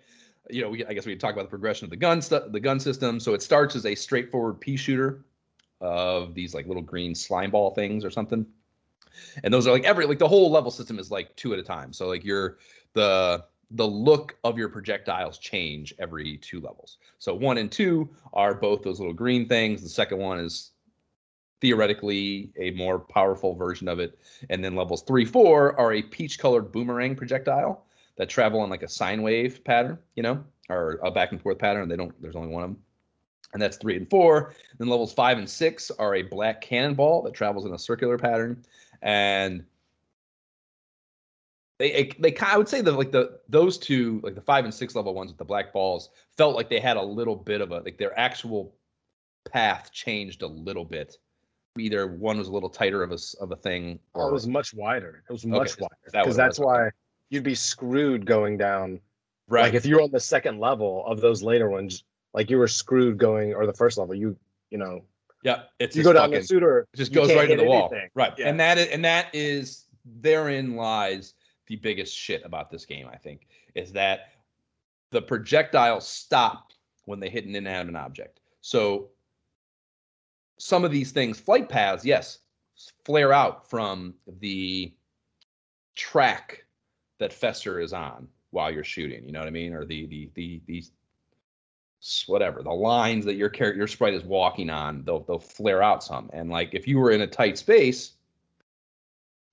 [0.49, 2.59] you know, we, I guess we talk about the progression of the gun stuff, the
[2.59, 3.19] gun system.
[3.19, 5.25] So it starts as a straightforward pea shooter
[5.81, 8.45] of these like little green slime ball things or something.
[9.43, 11.63] And those are like every like the whole level system is like two at a
[11.63, 11.93] time.
[11.93, 12.57] So like you're
[12.93, 16.99] the the look of your projectiles change every two levels.
[17.19, 19.83] So one and two are both those little green things.
[19.83, 20.71] The second one is
[21.59, 24.19] theoretically a more powerful version of it.
[24.49, 27.85] And then levels three, four are a peach colored boomerang projectile
[28.17, 31.59] that travel on like a sine wave pattern, you know, or a back and forth
[31.59, 31.89] pattern.
[31.89, 32.79] They don't, there's only one of them.
[33.53, 34.53] And that's three and four.
[34.77, 38.63] Then levels five and six are a black cannonball that travels in a circular pattern.
[39.01, 39.63] And
[41.79, 44.73] they they kind I would say that like the those two like the five and
[44.73, 47.71] six level ones with the black balls felt like they had a little bit of
[47.71, 48.75] a like their actual
[49.51, 51.17] path changed a little bit.
[51.77, 54.47] Either one was a little tighter of a of a thing, Oh, or it was
[54.47, 55.23] much wider.
[55.29, 56.89] It was much is wider that because that's why
[57.29, 58.99] you'd be screwed going down.
[59.47, 59.65] right.
[59.65, 63.17] Like if you're on the second level of those later ones, like you were screwed
[63.17, 64.15] going or the first level.
[64.15, 64.35] You
[64.69, 65.03] you know
[65.43, 67.69] yeah, it's you go down fucking, the suitor, it just goes right into hit the
[67.69, 67.89] wall.
[67.91, 68.09] anything.
[68.15, 68.33] Right.
[68.37, 68.49] Yeah.
[68.49, 69.85] And that is and that is
[70.21, 71.35] therein lies
[71.67, 74.31] the biggest shit about this game, I think, is that
[75.11, 76.71] the projectiles stop
[77.05, 78.39] when they hit an inanimate object.
[78.61, 79.09] So
[80.57, 82.39] some of these things, flight paths, yes,
[83.05, 84.93] flare out from the
[85.95, 86.65] track
[87.19, 89.25] that Fester is on while you're shooting.
[89.25, 89.73] You know what I mean?
[89.73, 90.91] Or the the the these
[92.27, 96.03] whatever the lines that your character your sprite is walking on they'll they'll flare out
[96.03, 98.13] some and like if you were in a tight space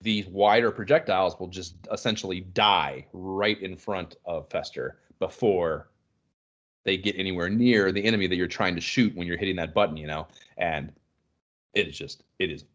[0.05, 5.89] these wider projectiles will just essentially die right in front of Fester before
[6.85, 9.73] they get anywhere near the enemy that you're trying to shoot when you're hitting that
[9.73, 10.27] button, you know?
[10.59, 10.93] And
[11.73, 12.67] it is just, it is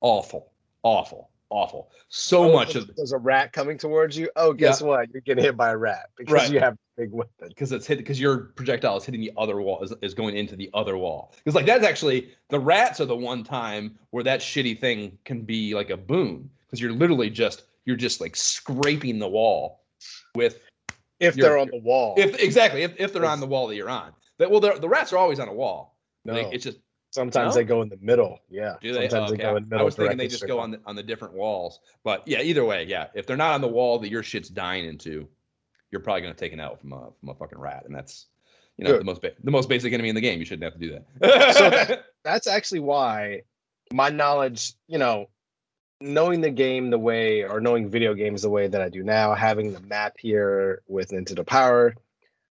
[0.00, 0.52] awful,
[0.84, 1.90] awful, awful.
[2.08, 4.30] So Oh, much of there's a rat coming towards you.
[4.36, 5.08] Oh, guess what?
[5.12, 6.50] You're getting hit by a rat because Right.
[6.50, 7.48] you have a big weapon.
[7.48, 10.56] because it's hit because your projectile is hitting the other wall is, is going into
[10.56, 14.40] the other wall because like that's actually the rats are the one time where that
[14.40, 19.18] shitty thing can be like a boon because you're literally just you're just like scraping
[19.18, 19.84] the wall
[20.34, 20.60] with
[21.20, 22.14] If You're- they're on the wall.
[22.18, 25.12] if exactly if, if they're on the wall that you're on that well the rats
[25.12, 26.78] are always on a wall no, like, it's just
[27.10, 27.60] sometimes No?
[27.60, 28.38] they go in the middle.
[28.50, 28.76] Yeah.
[28.80, 29.80] do they Sometimes Oh, they go in the middle.
[29.80, 32.40] i was thinking they just straight go on the on the different walls but yeah
[32.42, 35.26] either way yeah if they're not on the wall that your shit's dying into
[35.90, 38.26] you're probably going to take an out from a from a fucking rat and that's
[38.76, 39.00] you know Good.
[39.00, 40.92] the most ba- the most basic enemy in the game you shouldn't have to do
[41.20, 43.42] that So that- that's actually why
[43.92, 45.30] my knowledge, you know,
[46.00, 49.34] knowing the game the way or knowing video games the way that I do now,
[49.34, 51.94] having the map here with Nintendo Power,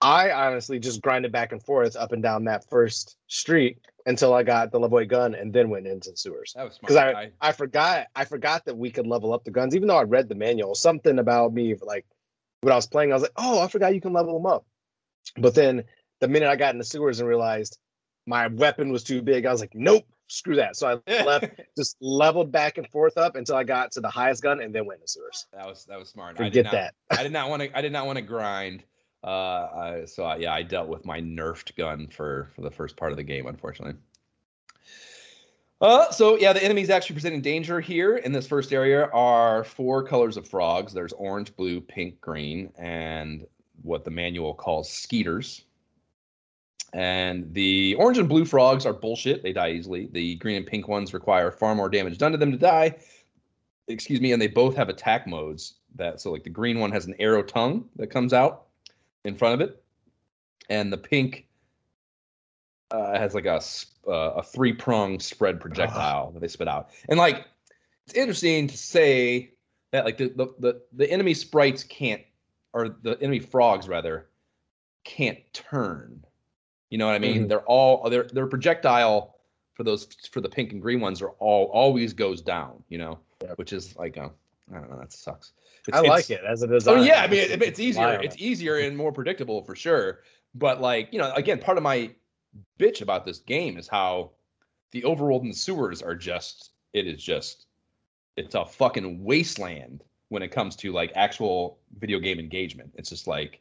[0.01, 4.43] I honestly just grinded back and forth up and down that first street until I
[4.43, 6.53] got the level eight gun and then went into the sewers.
[6.55, 6.89] That was smart.
[6.89, 9.97] Because I, I forgot I forgot that we could level up the guns, even though
[9.97, 10.75] I read the manual.
[10.75, 12.07] Something about me like
[12.61, 14.65] when I was playing, I was like, oh, I forgot you can level them up.
[15.37, 15.85] But then
[16.21, 17.79] the minute I got in the sewers and realized
[18.27, 20.77] my weapon was too big, I was like, nope, screw that.
[20.77, 24.43] So I left, just leveled back and forth up until I got to the highest
[24.43, 25.47] gun and then went into the sewers.
[25.53, 26.37] that was that was smart.
[26.39, 26.95] I did Forget not, that.
[27.19, 27.77] I did not want to.
[27.77, 28.85] I did not want to grind.
[29.25, 32.97] Uh, I, so I, yeah, I dealt with my nerfed gun for for the first
[32.97, 33.99] part of the game, unfortunately.
[35.81, 40.03] Uh, so yeah, the enemies actually presenting danger here in this first area are four
[40.03, 40.93] colors of frogs.
[40.93, 43.47] There's orange, blue, pink, green, and
[43.83, 45.65] what the manual calls skeeters.
[46.95, 49.43] And the orange and blue frogs are bullshit.
[49.43, 50.09] They die easily.
[50.11, 52.97] The green and pink ones require far more damage done to them to die.
[53.89, 55.75] Excuse me, and they both have attack modes.
[55.95, 58.68] That so like the green one has an arrow tongue that comes out
[59.29, 59.83] in front of it,
[60.69, 61.47] and the pink
[62.91, 63.61] uh, has like a
[64.09, 66.91] uh, a three prong spread projectile that they spit out.
[67.09, 67.47] And like
[68.07, 69.53] it's interesting to say
[69.93, 72.23] that like the the the, the enemy sprites can't
[72.73, 74.27] or the enemy frogs rather
[75.05, 76.25] can't turn.
[76.91, 77.45] You know what I mean?
[77.45, 77.49] Mhm.
[77.49, 79.37] They're all their their projectile
[79.75, 82.83] for those for the pink and green ones are all always goes down.
[82.89, 83.59] You know, Yep.
[83.59, 84.31] which is like uh,
[84.71, 85.53] I don't know that sucks.
[85.93, 88.21] I It's- like it as a Oh yeah, I mean it, it's easier.
[88.23, 90.21] It's easier and more predictable for sure.
[90.55, 92.11] But like you know, again, part of my
[92.79, 94.33] bitch about this game is how
[94.93, 96.73] the overworld and sewers are just.
[96.93, 97.67] It is just.
[98.37, 102.93] It's a fucking wasteland when it comes to like actual video game engagement.
[102.97, 103.61] It's just like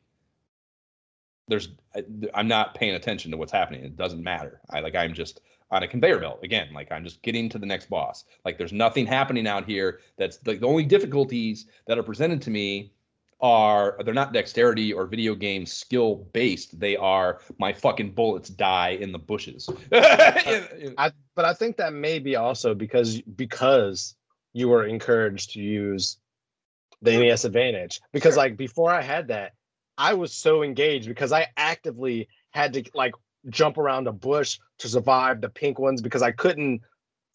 [1.47, 2.03] there's I-
[2.33, 3.83] I'm not paying attention to what's happening.
[3.83, 4.61] It doesn't matter.
[4.69, 5.41] I like I'm just
[5.71, 6.69] on a conveyor belt again.
[6.73, 8.25] Like I'm just getting to the next boss.
[8.45, 9.99] Like there's nothing happening out here.
[10.17, 12.93] That's like the only difficulties that are presented to me
[13.39, 16.79] are they're not dexterity or video game skill based.
[16.79, 19.69] They are my fucking bullets die in the bushes.
[19.91, 24.15] I, but I think that may be also because because
[24.53, 26.17] you were encouraged to use
[27.01, 28.01] the NES Advantage.
[28.11, 29.53] Because like before I had that,
[29.97, 33.13] I was so engaged because I actively had to like
[33.49, 36.81] jump around a bush to survive the pink ones because I couldn't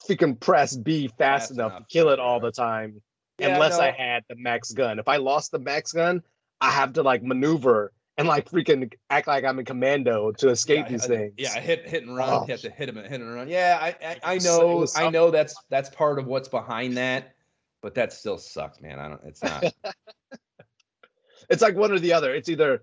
[0.08, 3.00] freaking press B fast, enough, to kill it all the time
[3.38, 4.98] Yeah, unless I had the max gun.
[4.98, 6.22] If I lost the max gun,
[6.60, 10.86] I have to like maneuver and like freaking act like I'm in commando to escape
[10.86, 11.32] yeah, these I- things.
[11.36, 12.28] Yeah, hit hit and run.
[12.28, 12.44] Oh.
[12.46, 12.74] You have to oh.
[12.76, 13.48] hit him and hit and run.
[13.48, 17.34] Yeah, I I, I know I know that's that's part of what's behind that,
[17.82, 18.98] but that still sucks, man.
[18.98, 19.20] I don't.
[19.24, 19.64] It's not.
[21.50, 22.34] it's like one or the other.
[22.34, 22.82] It's either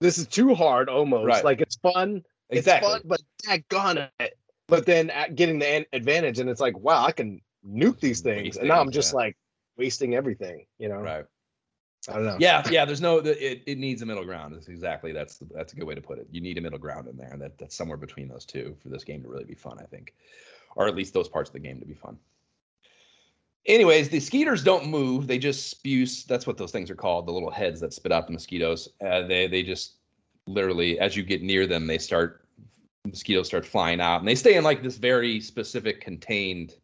[0.00, 1.44] this is too hard almost, Right.
[1.44, 2.92] like it's fun, exactly.
[2.92, 4.38] it's fun, but daggone it.
[4.68, 8.68] But then getting the advantage, and it's like, wow, I can nuke these things, and
[8.68, 9.18] now I'm just yeah.
[9.18, 9.36] like
[9.76, 11.00] wasting everything, you know.
[11.00, 11.24] Right.
[12.08, 12.36] I don't know.
[12.38, 12.84] Yeah, yeah.
[12.84, 13.18] There's no.
[13.18, 14.54] It, it needs a middle ground.
[14.54, 15.12] That's exactly.
[15.12, 16.28] That's that's a good way to put it.
[16.30, 18.88] You need a middle ground in there, and that that's somewhere between those two for
[18.88, 19.78] this game to really be fun.
[19.80, 20.14] I think,
[20.76, 22.18] or at least those parts of the game to be fun.
[23.66, 26.06] Anyways, the skeeters don't move; they just spew.
[26.28, 27.26] That's what those things are called.
[27.26, 28.88] The little heads that spit out the mosquitoes.
[29.04, 29.94] Uh, they they just
[30.46, 32.42] literally, as you get near them, they start
[33.04, 36.74] mosquitoes start flying out, and they stay in like this very specific contained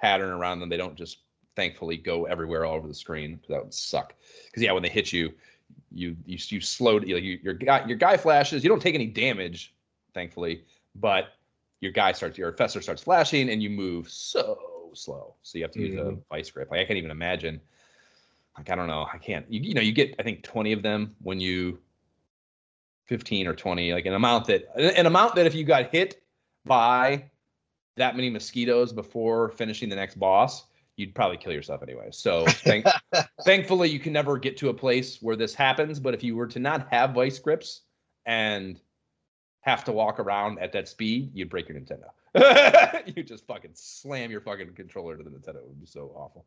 [0.00, 0.68] pattern around them.
[0.68, 1.18] They don't just
[1.56, 3.40] thankfully go everywhere all over the screen.
[3.48, 4.14] That would suck.
[4.46, 5.32] Because yeah, when they hit you,
[5.90, 8.62] you you you slowed you, you your guy your guy flashes.
[8.62, 9.74] You don't take any damage,
[10.14, 10.64] thankfully,
[10.94, 11.34] but
[11.80, 15.34] your guy starts your fester starts flashing and you move so slow.
[15.42, 16.16] So you have to use mm-hmm.
[16.16, 16.70] a vice grip.
[16.70, 17.60] Like I can't even imagine.
[18.56, 19.06] Like I don't know.
[19.12, 19.50] I can't.
[19.50, 21.78] You, you know you get I think 20 of them when you
[23.06, 26.22] 15 or 20 like an amount that an amount that if you got hit
[26.64, 27.24] by
[27.96, 32.08] that many mosquitoes before finishing the next boss you'd probably kill yourself anyway.
[32.10, 32.86] So thank,
[33.44, 35.98] thankfully, you can never get to a place where this happens.
[35.98, 37.82] But if you were to not have vice grips
[38.26, 38.80] and
[39.62, 42.10] have to walk around at that speed, you'd break your Nintendo.
[43.16, 45.56] you just fucking slam your fucking controller to the Nintendo.
[45.56, 46.46] It would be so awful.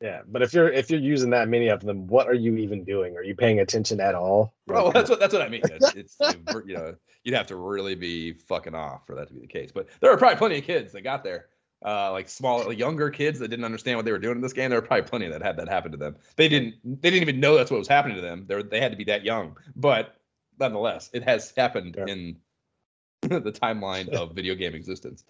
[0.00, 2.84] Yeah, but if you're if you're using that many of them, what are you even
[2.84, 3.16] doing?
[3.16, 4.54] Are you paying attention at all?
[4.66, 5.62] Bro, that's what that's what I mean.
[5.70, 6.36] It's, it's
[6.66, 9.70] you know you'd have to really be fucking off for that to be the case.
[9.72, 11.46] But there are probably plenty of kids that got there
[11.84, 14.70] uh, like small, younger kids that didn't understand what they were doing in this game.
[14.70, 16.16] There were probably plenty that had that happen to them.
[16.36, 18.46] They didn't, they didn't even know that's what was happening to them.
[18.48, 20.16] They they had to be that young, but
[20.58, 22.12] nonetheless, it has happened yeah.
[22.12, 22.36] in
[23.22, 25.24] the timeline of video game existence.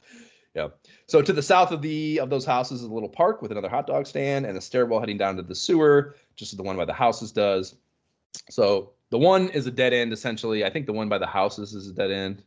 [0.54, 0.68] Yeah.
[1.06, 3.68] So to the south of the of those houses is a little park with another
[3.68, 6.76] hot dog stand and a stairwell heading down to the sewer, just as the one
[6.76, 7.76] by the houses does.
[8.50, 10.64] So the one is a dead end essentially.
[10.64, 12.44] I think the one by the houses is a dead end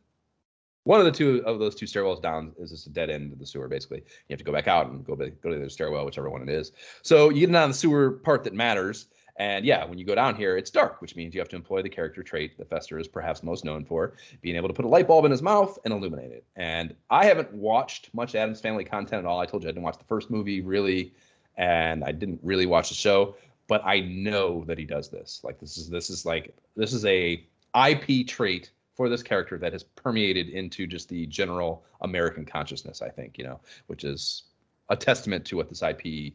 [0.88, 3.40] one of the two of those two stairwells down is just a dead end of
[3.40, 3.68] the sewer.
[3.68, 6.42] Basically, you have to go back out and go go to the stairwell, whichever one
[6.42, 6.72] it is.
[7.02, 9.08] So you get down the sewer part that matters.
[9.38, 11.84] And yeah, when you go down here, it's dark, which means you have to employ
[11.84, 14.88] the character trait that Fester is perhaps most known for, being able to put a
[14.88, 16.44] light bulb in his mouth and illuminate it.
[16.56, 19.40] And I haven't watched much Addams Family content at all.
[19.40, 21.14] I told you I didn't watch the first movie really,
[21.56, 23.36] and I didn't really watch the show,
[23.68, 25.42] but I know that he does this.
[25.44, 29.74] Like this is this is like this is a IP trait for this character that
[29.74, 34.46] has permeated into just the general American consciousness, I think, you know, which is
[34.90, 36.34] a testament to what this IP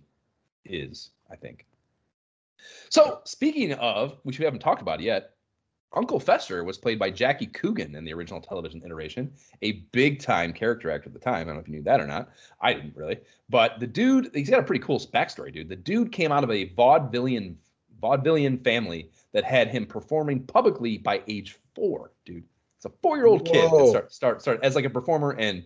[0.65, 1.67] is, I think.
[2.89, 5.33] So, speaking of, which we haven't talked about yet,
[5.95, 10.53] Uncle Fester was played by Jackie Coogan in the original television iteration, a big time
[10.53, 11.43] character actor at the time.
[11.43, 12.31] I don't know if you knew that or not.
[12.61, 13.19] I didn't really.
[13.51, 15.69] But the dude, he's got a pretty cool backstory, dude.
[15.69, 17.57] The dude came out of a vaudevillian
[18.03, 22.45] vaudevillian family that had him performing publicly by age four, dude.
[22.77, 25.65] It's a four year old kid that start start start as like a performer and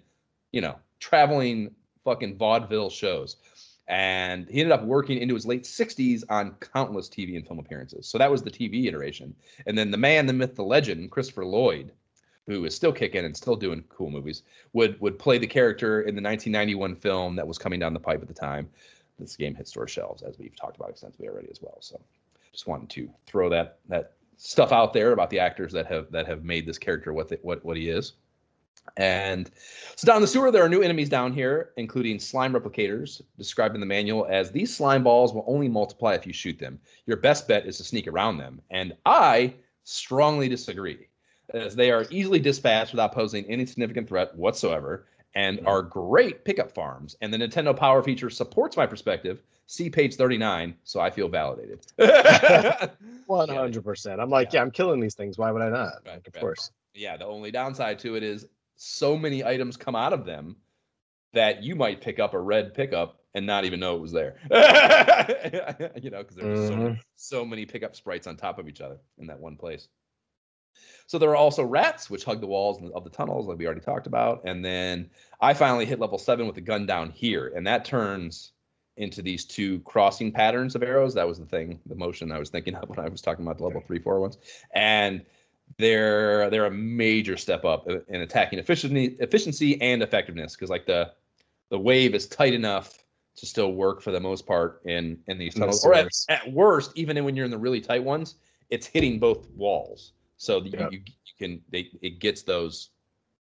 [0.52, 1.74] you know traveling
[2.04, 3.36] fucking vaudeville shows.
[3.88, 8.08] And he ended up working into his late 60s on countless TV and film appearances.
[8.08, 9.34] So that was the TV iteration.
[9.66, 11.92] And then the man, the myth, the legend, Christopher Lloyd,
[12.46, 16.14] who is still kicking and still doing cool movies, would would play the character in
[16.14, 18.68] the 1991 film that was coming down the pipe at the time.
[19.18, 21.78] This game hit store shelves, as we've talked about extensively already as well.
[21.80, 22.00] So
[22.52, 26.26] just wanted to throw that that stuff out there about the actors that have that
[26.26, 28.14] have made this character what the, what what he is.
[28.96, 29.50] And
[29.94, 33.80] so down the sewer, there are new enemies down here, including slime replicators, described in
[33.80, 36.78] the manual as these slime balls will only multiply if you shoot them.
[37.06, 38.60] Your best bet is to sneak around them.
[38.70, 41.08] And I strongly disagree,
[41.54, 45.06] as they are easily dispatched without posing any significant threat whatsoever
[45.36, 45.68] and mm-hmm.
[45.68, 47.16] are great pickup farms.
[47.20, 49.42] And the Nintendo Power feature supports my perspective.
[49.66, 51.86] See page 39, so I feel validated.
[51.98, 54.20] 100%.
[54.20, 54.58] I'm like, yeah.
[54.58, 55.38] yeah, I'm killing these things.
[55.38, 55.94] Why would I not?
[56.04, 56.40] Right, like, of right.
[56.40, 56.70] course.
[56.94, 58.46] Yeah, the only downside to it is
[58.76, 60.56] so many items come out of them
[61.32, 64.36] that you might pick up a red pickup and not even know it was there.
[66.00, 66.94] you know, because there's mm-hmm.
[66.94, 69.88] so, so many pickup sprites on top of each other in that one place.
[71.06, 73.80] So there are also rats, which hug the walls of the tunnels, like we already
[73.80, 74.42] talked about.
[74.44, 75.10] And then
[75.40, 78.52] I finally hit level seven with the gun down here, and that turns
[78.96, 81.14] into these two crossing patterns of arrows.
[81.14, 83.58] That was the thing, the motion I was thinking of when I was talking about
[83.58, 84.38] the level three, four ones.
[84.74, 85.24] And
[85.78, 91.12] they're they're a major step up in attacking efficiency, efficiency and effectiveness because like the
[91.70, 93.04] the wave is tight enough
[93.36, 95.84] to still work for the most part in in these tunnels.
[95.84, 98.36] Or at, at worst, even when you're in the really tight ones,
[98.70, 100.12] it's hitting both walls.
[100.38, 102.90] So you, you, you can they it gets those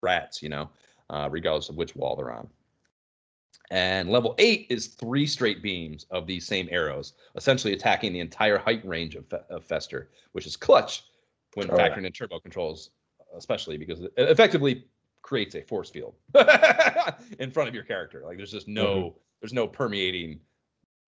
[0.01, 0.70] rats, you know,
[1.10, 2.48] uh, regardless of which wall they're on.
[3.70, 8.59] And level eight is three straight beams of these same arrows, essentially attacking the entire
[8.59, 11.05] height range of, of Fester, which is clutch
[11.54, 12.08] when oh, factoring yeah.
[12.08, 12.90] in turbo controls,
[13.36, 14.86] especially because it effectively
[15.22, 16.14] creates a force field
[17.38, 18.22] in front of your character.
[18.24, 19.18] Like there's just no mm-hmm.
[19.40, 20.40] there's no permeating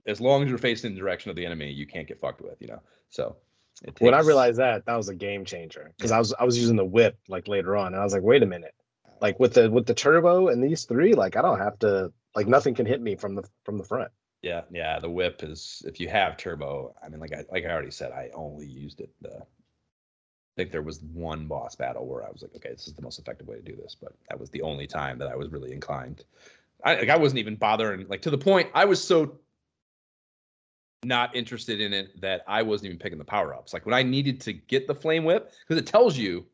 [0.06, 2.60] as long as you're facing the direction of the enemy, you can't get fucked with,
[2.60, 2.80] you know.
[3.10, 3.36] So
[3.84, 4.00] takes...
[4.00, 6.76] when I realized that, that was a game changer because I was I was using
[6.76, 8.74] the whip like later on, and I was like, wait a minute,
[9.20, 12.46] like with the with the turbo and these three, like I don't have to like
[12.46, 14.10] nothing can hit me from the from the front.
[14.42, 14.98] Yeah, yeah.
[14.98, 16.94] The whip is if you have turbo.
[17.02, 19.10] I mean, like I like I already said, I only used it.
[19.24, 19.42] Uh, I
[20.56, 23.18] think there was one boss battle where I was like, okay, this is the most
[23.18, 25.72] effective way to do this, but that was the only time that I was really
[25.72, 26.24] inclined.
[26.84, 29.38] I like I wasn't even bothering like to the point I was so
[31.02, 33.72] not interested in it that I wasn't even picking the power ups.
[33.72, 36.46] Like when I needed to get the flame whip, because it tells you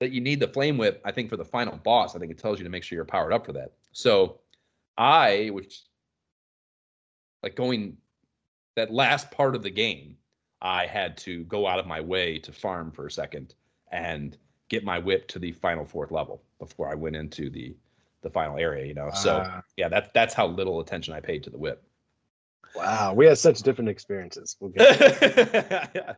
[0.00, 2.38] that you need the flame whip, I think for the final boss, I think it
[2.38, 3.72] tells you to make sure you're powered up for that.
[3.92, 4.40] So
[4.98, 5.82] I, which
[7.42, 7.96] like going
[8.74, 10.16] that last part of the game,
[10.62, 13.54] I had to go out of my way to farm for a second
[13.92, 14.36] and
[14.68, 17.76] get my whip to the final fourth level before I went into the
[18.22, 19.10] the final area, you know.
[19.12, 21.82] So uh, yeah, that's that's how little attention I paid to the whip.
[22.74, 24.56] Wow, we had such different experiences.
[24.60, 26.14] We'll yeah.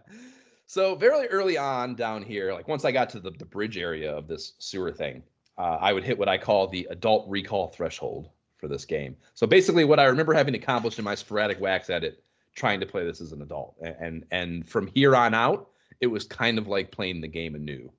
[0.66, 4.14] So very early on down here, like once I got to the, the bridge area
[4.14, 5.22] of this sewer thing,
[5.56, 8.28] uh, I would hit what I call the adult recall threshold
[8.58, 9.16] for this game.
[9.34, 12.22] So basically, what I remember having accomplished in my sporadic wax at it,
[12.58, 15.70] trying to play this as an adult, and and, from here on out,
[16.00, 17.90] it was kind of like playing the game anew,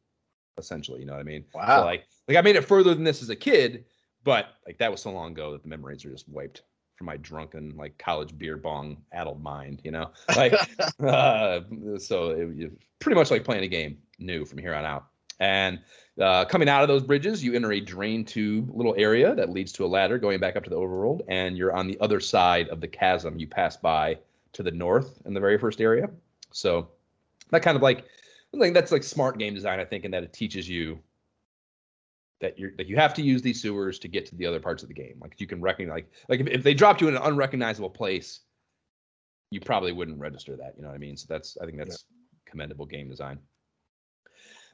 [0.58, 1.00] essentially.
[1.00, 1.46] You know what I mean?
[1.54, 1.80] Wow.
[1.80, 3.86] So like, like I made it further than this as a kid,
[4.24, 6.64] but like that was so long ago that the memories are just wiped
[6.96, 10.12] from my drunken like college beer bong addled mind, you know.
[10.36, 10.54] Like,
[11.00, 11.62] uh,
[11.98, 15.08] so it, it, pretty much like playing a game new from here on out.
[15.40, 15.80] And
[16.20, 19.72] uh, coming out of those bridges, you enter a drain tube little area that leads
[19.74, 22.68] to a ladder going back up to the overworld, and you're on the other side
[22.68, 24.18] of the chasm you pass by
[24.54, 26.10] to the north in the very first area.
[26.52, 26.90] So
[27.52, 28.06] that kind of like,
[28.54, 31.00] like that's like smart game design, I think, in that it teaches you
[32.42, 34.84] that you're that you have to use these sewers to get to the other parts
[34.84, 35.18] of the game.
[35.22, 38.42] Like you can recognize like like if, if they dropped you in an unrecognizable place,
[39.52, 40.74] you probably wouldn't register that.
[40.76, 41.18] You know what I mean?
[41.18, 42.52] So that's I think that's yeah.
[42.52, 43.40] commendable game design.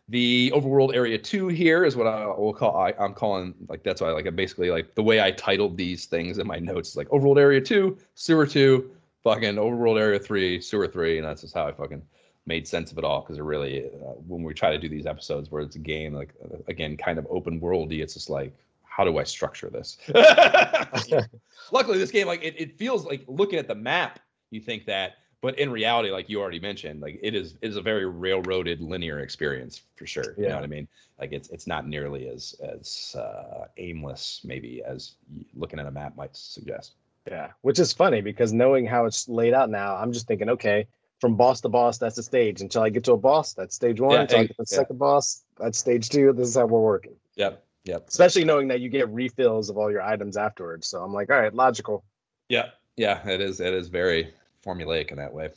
[0.09, 4.01] The overworld area two here is what I will call I, am calling like that's
[4.01, 7.09] why like it basically like the way I titled these things in my notes like
[7.09, 8.91] overworld area two, sewer two,
[9.25, 12.01] fucking overworld area three, sewer three, and that's just how I fucking
[12.45, 15.07] made sense of it all because it really uh, when we try to do these
[15.07, 18.53] episodes where it's a game like uh, again kind of open worldy it's just like
[18.83, 19.97] how do i structure this?
[21.71, 24.19] Luckily this game like it, it feels like looking at the map
[24.51, 27.77] you think that but in reality like you already mentioned like it is it is
[27.77, 30.43] a very railroaded linear experience for sure yeah.
[30.43, 30.87] you know what i mean?
[31.19, 35.13] Like it's it's not nearly as as uh, aimless maybe as
[35.55, 36.93] looking at a map might suggest
[37.27, 40.87] yeah which is funny because knowing how it's laid out now i'm just thinking okay
[41.19, 42.61] from boss to boss, that's the stage.
[42.61, 44.11] Until I get to a boss, that's stage one.
[44.11, 44.77] Yeah, Until I get to the yeah.
[44.77, 46.33] second boss, that's stage two.
[46.33, 47.13] This is how we're working.
[47.35, 47.63] Yep.
[47.85, 48.05] Yep.
[48.07, 50.87] Especially knowing that you get refills of all your items afterwards.
[50.87, 52.03] So I'm like, all right, logical.
[52.49, 52.69] Yeah.
[52.95, 53.27] Yeah.
[53.27, 53.59] It is.
[53.59, 54.33] It is very
[54.65, 55.49] formulaic in that way.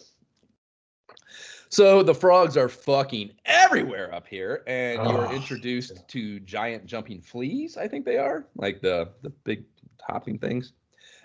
[1.71, 6.03] So the frogs are fucking everywhere up here, and oh, you're ah, introduced yeah.
[6.09, 7.77] to giant jumping fleas.
[7.77, 9.65] I think they are like the the big
[10.01, 10.73] hopping things.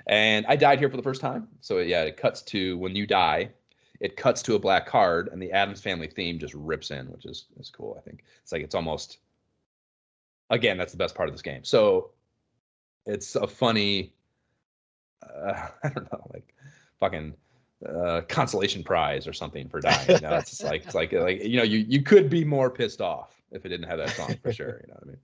[0.08, 1.48] And I died here for the first time.
[1.62, 3.52] So yeah, it cuts to when you die
[4.04, 7.26] it cuts to a black card and the Addams family theme just rips in, which
[7.26, 7.96] is is cool.
[7.98, 9.20] I think it's like it's almost
[10.50, 11.64] again that's the best part of this game.
[11.64, 12.12] So
[13.06, 14.14] it's a funny,
[15.24, 16.54] uh, I don't know, like
[17.00, 17.34] fucking
[17.88, 20.10] uh, consolation prize or something for dying.
[20.10, 23.00] You know, it's like it's like like you know you you could be more pissed
[23.00, 24.82] off if it didn't have that song for sure.
[24.82, 25.18] You know what I mean?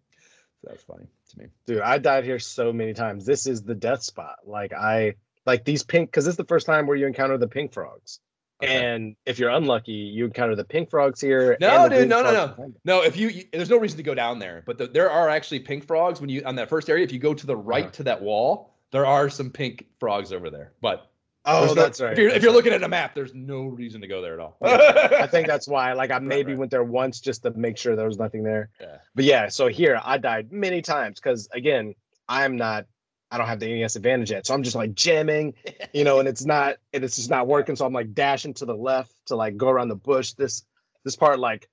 [0.64, 1.46] That's funny to me.
[1.66, 3.26] Dude, I died here so many times.
[3.26, 4.40] This is the death spot.
[4.46, 5.16] Like I
[5.46, 8.20] like these pink because this is the first time where you encounter the pink frogs.
[8.62, 8.76] Okay.
[8.76, 11.58] And if you're unlucky, you encounter the pink frogs here.
[11.62, 13.02] No, dude, no, no, no, no.
[13.04, 15.62] If you, you, there's no reason to go down there, but the, there are actually
[15.62, 17.06] pink frogs when you on that first area.
[17.06, 17.94] If you go to the right uh-huh.
[17.94, 20.74] to that wall, there are some pink frogs over there.
[20.82, 21.09] But
[21.52, 22.14] oh, that's right.
[22.14, 24.40] If you're, if you're looking at a map, there's no reason to go there at
[24.40, 24.58] all.
[24.62, 25.94] I think that's why.
[25.94, 26.58] Like I maybe right, right.
[26.60, 28.70] went there once just to make sure there was nothing there.
[28.80, 28.98] Yeah.
[29.16, 31.96] But yeah, so here I died many times because again,
[32.28, 32.86] I'm not
[33.32, 34.48] I don't have the NES advantage yet.
[34.48, 35.54] So I'm just like jamming,
[35.94, 37.76] you know, and it's not and it's just not working.
[37.76, 40.34] So I'm like dashing to the left to like go around the bush.
[40.34, 40.66] This
[41.04, 41.70] this part like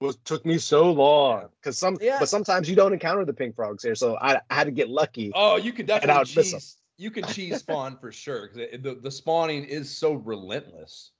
[0.00, 2.18] was took me so long because some yeah.
[2.18, 3.94] but sometimes you don't encounter the pink frogs here.
[3.94, 5.32] So I, I had to get lucky.
[5.34, 6.76] Oh, you could definitely cheese.
[6.96, 11.10] You can cheese spawn for sure because the, the spawning is so relentless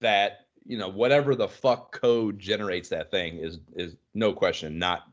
[0.00, 5.10] that you know whatever the fuck code generates that thing is is no question not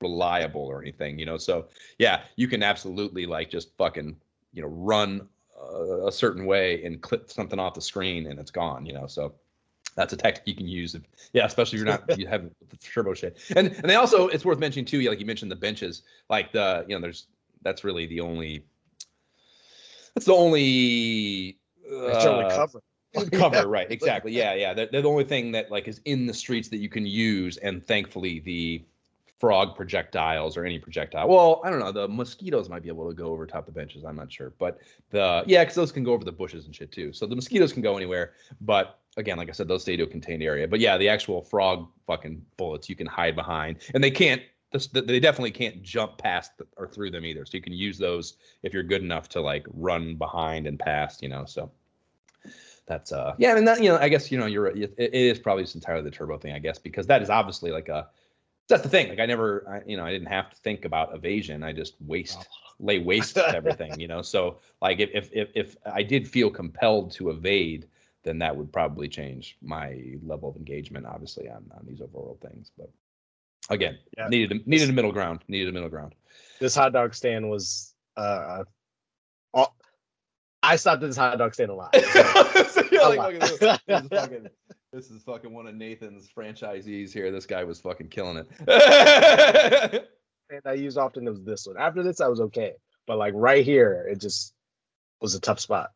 [0.00, 1.36] reliable or anything, you know.
[1.36, 1.66] So
[1.98, 4.16] yeah, you can absolutely like just fucking
[4.52, 5.28] you know run
[5.60, 9.06] a, a certain way and clip something off the screen and it's gone, you know.
[9.06, 9.34] So
[9.96, 11.02] that's a tactic you can use if
[11.32, 14.44] yeah especially if you're not you have the turbo shit and and they also it's
[14.44, 17.26] worth mentioning too like you mentioned the benches like the you know there's
[17.62, 18.64] that's really the only
[20.18, 22.80] that's the only It's generally uh, cover.
[23.32, 24.32] cover right exactly.
[24.32, 24.74] Yeah yeah.
[24.74, 27.56] They're, they're the only thing that like is in the streets that you can use
[27.58, 28.84] and thankfully the
[29.38, 33.14] frog projectiles or any projectile well i don't know the mosquitoes might be able to
[33.14, 34.80] go over top the benches i'm not sure but
[35.10, 37.72] the yeah because those can go over the bushes and shit too so the mosquitoes
[37.72, 38.32] can go anywhere
[38.62, 41.40] but again like i said those stay to a contained area but yeah the actual
[41.40, 46.18] frog fucking bullets you can hide behind and they can't this- they definitely can't jump
[46.18, 47.44] past the- or through them either.
[47.44, 51.22] So you can use those if you're good enough to like run behind and past
[51.22, 51.70] you know so
[52.86, 55.38] that's uh yeah and that you know i guess you know you're it, it is
[55.38, 58.08] probably just entirely the turbo thing i guess because that is obviously like a
[58.68, 59.08] that's the thing.
[59.08, 61.62] Like i never I, you know i didn't have to think about evasion.
[61.62, 62.46] I just waste
[62.78, 64.20] lay waste to everything you know?
[64.22, 67.88] So like if, if if if i did feel compelled to evade
[68.24, 72.70] then that would probably change my level of engagement obviously on on these overworld things
[72.76, 72.90] but
[73.70, 74.28] again Yeah.
[74.28, 76.14] needed a, needed a middle ground needed a middle ground
[76.60, 77.94] This hot dog stand was.
[78.16, 78.64] uh
[79.54, 79.66] uh,
[80.62, 81.94] I stopped at this hot dog stand a lot.
[82.68, 83.32] So, a like, lot.
[83.40, 83.58] this.
[83.58, 84.46] This is fucking-
[84.92, 87.30] This is fucking one of Nathan's franchisees here.
[87.30, 90.08] This guy was fucking killing it.
[90.50, 91.76] and I used often it was this one.
[91.78, 92.72] After this, I was okay,
[93.06, 94.54] but like right here, it just
[95.20, 95.90] was a tough spot.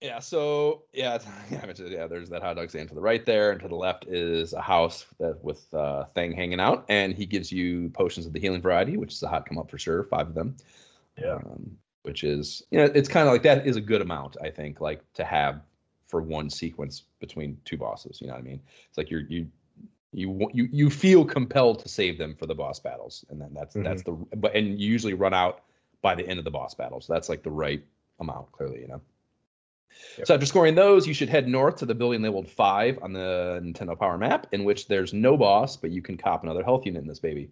[0.00, 1.18] Yeah, so yeah,
[1.50, 3.68] yeah, I mentioned, yeah, there's that hot dog stand to the right there, and to
[3.68, 7.90] the left is a house that with uh thing hanging out, and he gives you
[7.90, 10.34] potions of the healing variety, which is a hot come up for sure, five of
[10.34, 10.56] them.
[11.20, 11.34] Yeah.
[11.34, 14.50] Um, which is you know, it's kind of like that is a good amount, I
[14.50, 15.60] think, like to have
[16.06, 18.20] for one sequence between two bosses.
[18.20, 18.60] You know what I mean?
[18.88, 19.48] It's like you're you
[20.12, 23.74] you you you feel compelled to save them for the boss battles, and then that's
[23.74, 25.62] that's the but and you usually run out
[26.00, 27.84] by the end of the boss battle, so that's like the right
[28.20, 29.00] amount, clearly, you know.
[30.18, 30.26] Yep.
[30.26, 33.60] So after scoring those, you should head north to the building labeled five on the
[33.62, 37.02] Nintendo Power map, in which there's no boss, but you can cop another health unit
[37.02, 37.50] in this baby.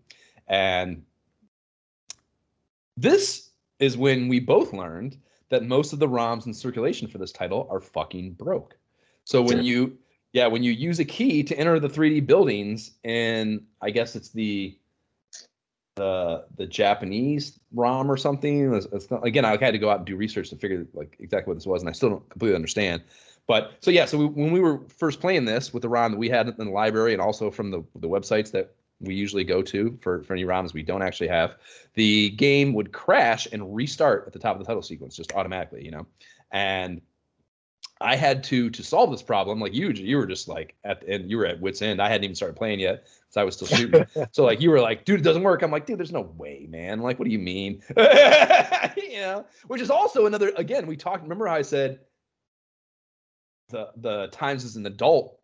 [0.48, 1.04] And
[2.96, 5.18] this is when we both learned
[5.48, 8.76] that most of the ROMs in circulation for this title are fucking broke.
[9.24, 9.98] So when you
[10.32, 14.30] yeah, when you use a key to enter the 3D buildings, and I guess it's
[14.30, 14.76] the
[15.96, 18.72] the the Japanese ROM or something.
[18.74, 21.16] It's, it's not, again, I had to go out and do research to figure like
[21.18, 23.02] exactly what this was, and I still don't completely understand.
[23.46, 26.18] But so yeah, so we, when we were first playing this with the ROM that
[26.18, 29.60] we had in the library, and also from the the websites that we usually go
[29.62, 31.56] to for for any ROMs we don't actually have,
[31.94, 35.84] the game would crash and restart at the top of the title sequence just automatically,
[35.84, 36.06] you know,
[36.52, 37.00] and
[38.00, 39.58] I had to to solve this problem.
[39.58, 42.02] Like you, you were just like at the end, you were at wits end.
[42.02, 44.06] I hadn't even started playing yet, so I was still shooting.
[44.32, 45.62] so like you were like, dude, it doesn't work.
[45.62, 47.00] I'm like, dude, there's no way, man.
[47.00, 47.82] Like, what do you mean?
[47.96, 50.52] you know, which is also another.
[50.56, 51.22] Again, we talked.
[51.22, 52.00] Remember how I said
[53.68, 55.38] the the times as an adult,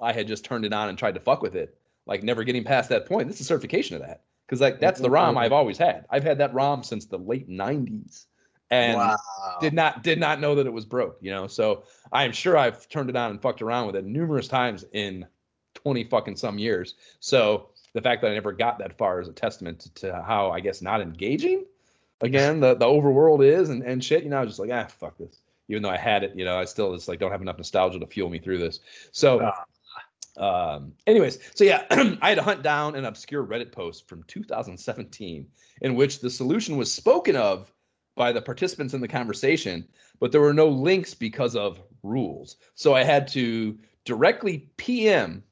[0.00, 2.64] I had just turned it on and tried to fuck with it, like never getting
[2.64, 3.28] past that point.
[3.28, 5.38] This is certification of that, because like that's the mm-hmm, ROM mm-hmm.
[5.38, 6.06] I've always had.
[6.10, 8.26] I've had that ROM since the late '90s,
[8.70, 9.16] and wow.
[9.60, 11.46] did not did not know that it was broke you know?
[11.46, 15.26] So i'm sure i've turned it on and fucked around with it numerous times in
[15.74, 16.94] 20 fucking some years.
[17.20, 20.50] So the fact that i never got that far is a testament to, to how
[20.50, 21.64] i guess not engaging
[22.20, 24.38] again the, the overworld is and, and shit you know?
[24.38, 25.40] I was just like ah fuck this.
[25.68, 27.98] Even though i had it you know i still just like don't have enough nostalgia
[27.98, 28.80] to fuel me through this.
[29.12, 29.40] So
[30.38, 30.74] Ah.
[30.74, 31.84] um anyways so yeah
[32.22, 35.46] i had to hunt down an obscure reddit post from 2017
[35.82, 37.72] in which the solution was spoken of
[38.20, 39.88] by the participants in the conversation,
[40.18, 42.56] but there were no links because of rules.
[42.74, 45.42] So I had to directly PM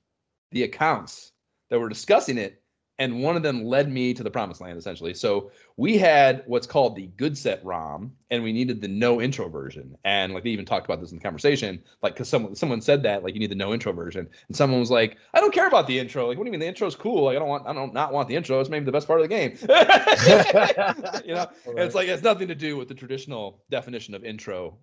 [0.52, 1.32] the accounts
[1.70, 2.62] that were discussing it,
[2.98, 5.14] and one of them led me to the promised land essentially.
[5.14, 9.48] So we had what's called the good set ROM, and we needed the no intro
[9.48, 9.96] version.
[10.04, 13.02] And like they even talked about this in the conversation, like because someone someone said
[13.04, 15.68] that like you need the no intro version, and someone was like, I don't care
[15.68, 16.26] about the intro.
[16.26, 17.24] Like what do you mean the intro's cool?
[17.24, 18.60] Like I don't want I don't not want the intro.
[18.60, 19.56] It's maybe the best part of the game.
[21.24, 24.76] you know, and it's like it's nothing to do with the traditional definition of intro.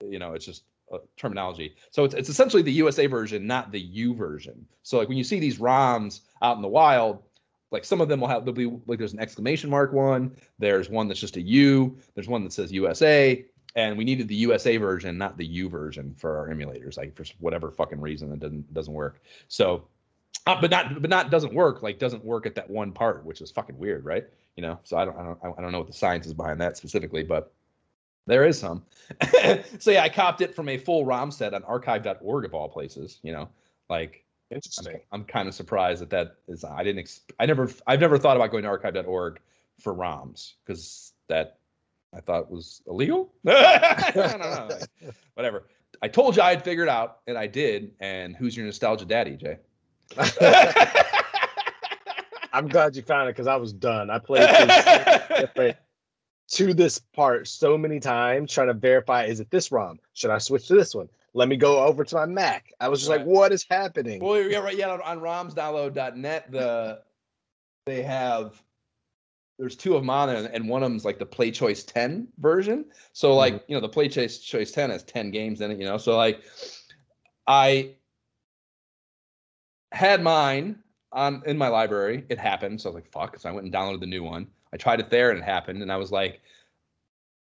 [0.00, 0.64] You know, it's just
[1.16, 1.74] terminology.
[1.90, 4.66] So it's it's essentially the USA version, not the U version.
[4.82, 7.22] So like when you see these ROMs out in the wild,
[7.74, 10.88] like some of them will have there'll be like there's an exclamation mark one, there's
[10.88, 13.44] one that's just a U, there's one that says USA,
[13.74, 16.96] and we needed the USA version, not the U version for our emulators.
[16.96, 19.20] Like for whatever fucking reason, it doesn't doesn't work.
[19.48, 19.88] So.
[20.46, 21.82] Uh, but not, but not doesn't work.
[21.82, 24.26] Like doesn't work at that one part, which is fucking weird, right?
[24.56, 24.78] You know.
[24.82, 27.22] So I don't, I don't, I don't know what the science is behind that specifically,
[27.22, 27.54] but
[28.26, 28.84] there is some.
[29.78, 33.20] so yeah, I copped it from a full ROM set on archive.org of all places.
[33.22, 33.48] You know,
[33.88, 34.23] like
[34.54, 35.00] Interesting.
[35.12, 36.64] I'm kind of surprised that that is.
[36.64, 37.00] I didn't.
[37.00, 37.70] Ex- I never.
[37.86, 39.40] I've never thought about going to archive.org
[39.80, 41.58] for ROMs because that
[42.14, 43.32] I thought was illegal.
[43.46, 44.68] I don't know.
[44.70, 45.64] like, whatever.
[46.02, 47.92] I told you I'd figured out, and I did.
[48.00, 49.58] And who's your nostalgia daddy, Jay?
[52.52, 54.10] I'm glad you found it because I was done.
[54.10, 55.76] I played
[56.46, 59.98] to this part so many times trying to verify is it this ROM?
[60.12, 61.08] Should I switch to this one?
[61.32, 62.72] Let me go over to my Mac.
[62.80, 63.18] I was just Right.
[63.18, 64.20] like, what is happening?
[64.22, 64.76] Well, yeah, right.
[64.76, 67.02] Yeah, on, on romsdownload.net, the
[67.86, 68.62] they have
[69.58, 72.28] there's two of them on there, and one of them's like the Play Choice 10
[72.38, 72.84] version.
[73.12, 73.36] So mm-hmm.
[73.36, 75.96] like, you know, the Play Choice Choice 10 has 10 games in it, you know.
[75.96, 76.42] So like
[77.46, 77.94] I
[79.92, 80.76] had mine
[81.12, 82.24] on in my library.
[82.28, 82.80] It happened.
[82.80, 83.38] So I was like, fuck.
[83.38, 84.48] So I went and downloaded the new one.
[84.74, 85.80] I tried it there and it happened.
[85.82, 86.42] And I was like,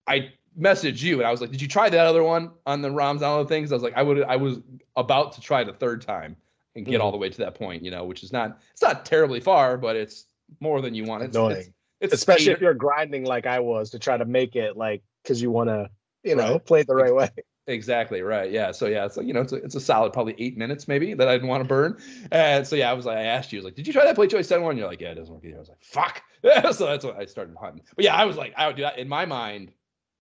[0.05, 2.89] I messaged you and I was like, did you try that other one on the
[2.89, 3.71] ROMs and all the things?
[3.71, 4.59] I was like, I would I was
[4.97, 6.35] about to try the third time
[6.75, 7.15] and get all mm-hmm.
[7.15, 9.95] the way to that point, you know, which is not it's not terribly far, but
[9.95, 10.25] it's
[10.59, 11.23] more than you want.
[11.23, 11.57] It's, Annoying.
[11.57, 11.69] it's,
[12.01, 15.01] it's Especially eight- if you're grinding like I was to try to make it like
[15.23, 15.89] because you want to,
[16.23, 16.65] you know, Right.
[16.65, 17.29] play it the right way.
[17.67, 18.51] Exactly right.
[18.51, 18.71] Yeah.
[18.71, 21.13] So yeah, it's like you know, it's a, it's a solid probably eight minutes maybe
[21.13, 21.97] that I didn't want to burn.
[22.31, 24.03] And so yeah, I was like, I asked you, I was like, did you try
[24.03, 24.77] that play choice seven one?
[24.77, 25.57] You're like, yeah, it doesn't work either.
[25.57, 26.23] I was like, fuck.
[26.73, 27.83] so that's what I started hunting.
[27.95, 29.71] But yeah, I was like, I would do that in my mind.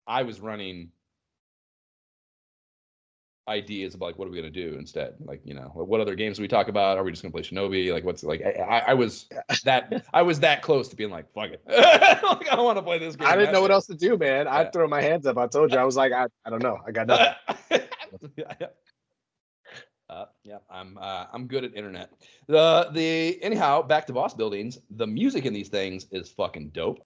[0.06, 0.90] I was running
[3.48, 5.14] ideas about like what are we gonna do instead?
[5.24, 6.98] Like you know, what other games do we talk about?
[6.98, 7.92] Are we just gonna play Shinobi?
[7.92, 8.42] Like what's like?
[8.42, 9.28] I, I, I was
[9.64, 11.62] that I was that close to being like, fuck it.
[11.68, 13.28] like I don't want to play this game.
[13.28, 14.46] I didn't know what else to do, man.
[14.46, 14.56] Yeah.
[14.56, 15.38] I'd throw my hands up.
[15.38, 15.78] I told you.
[15.78, 16.78] I was like, I, I don't know.
[16.86, 17.34] I got nothing.
[18.36, 18.66] yeah, yeah.
[20.08, 22.10] Uh, yeah, I'm uh, I'm good at internet.
[22.46, 24.78] The the anyhow, back to boss buildings.
[24.90, 27.00] The music in these things is fucking dope.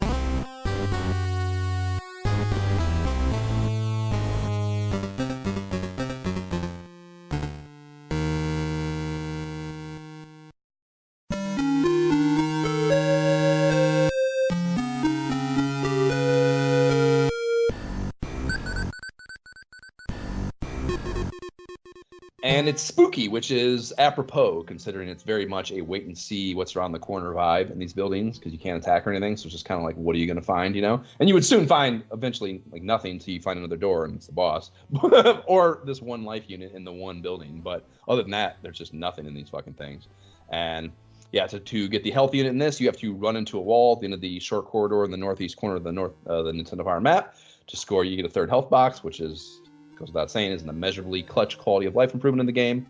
[22.70, 26.92] It's spooky, which is apropos considering it's very much a wait and see what's around
[26.92, 29.36] the corner vibe in these buildings because you can't attack or anything.
[29.36, 31.02] So it's just kind of like, what are you going to find, you know?
[31.18, 34.28] And you would soon find eventually like nothing until you find another door and it's
[34.28, 34.70] the boss
[35.48, 37.60] or this one life unit in the one building.
[37.60, 40.06] But other than that, there's just nothing in these fucking things.
[40.51, 40.92] And
[41.32, 43.60] yeah, to, to get the health unit in this, you have to run into a
[43.60, 46.12] wall at the end of the short corridor in the northeast corner of the north
[46.28, 47.34] uh, the Nintendo Power map.
[47.66, 49.60] To score, you get a third health box, which is
[50.01, 52.86] goes without saying is an immeasurably clutch quality of life improvement in the game.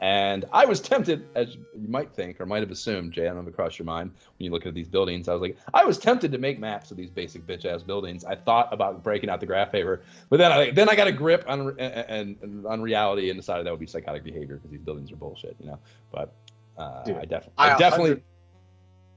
[0.00, 3.36] And I was tempted, as you might think or might have assumed, Jay, I don't
[3.36, 5.28] know if it crossed your mind when you look at these buildings.
[5.28, 8.24] I was like, I was tempted to make maps of these basic bitch ass buildings.
[8.24, 11.12] I thought about breaking out the graph paper, but then I then I got a
[11.12, 14.80] grip on and, and on reality and decided that would be psychotic behavior because these
[14.80, 15.78] buildings are bullshit, you know.
[16.10, 16.34] But
[16.76, 18.22] uh, Dude, I definitely, I, I definitely,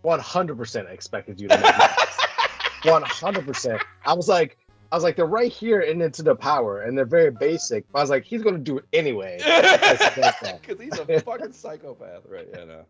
[0.03, 1.57] One hundred percent expected you to.
[1.57, 1.74] make
[2.86, 3.82] One hundred percent.
[4.06, 4.60] I was like,
[4.96, 7.84] I was like, they're right here and Nintendo Power, and they're very basic.
[7.92, 9.40] But I was like, he's gonna do it anyway.
[9.44, 12.48] because he's a fucking psychopath, right?
[12.54, 12.86] Yeah, no,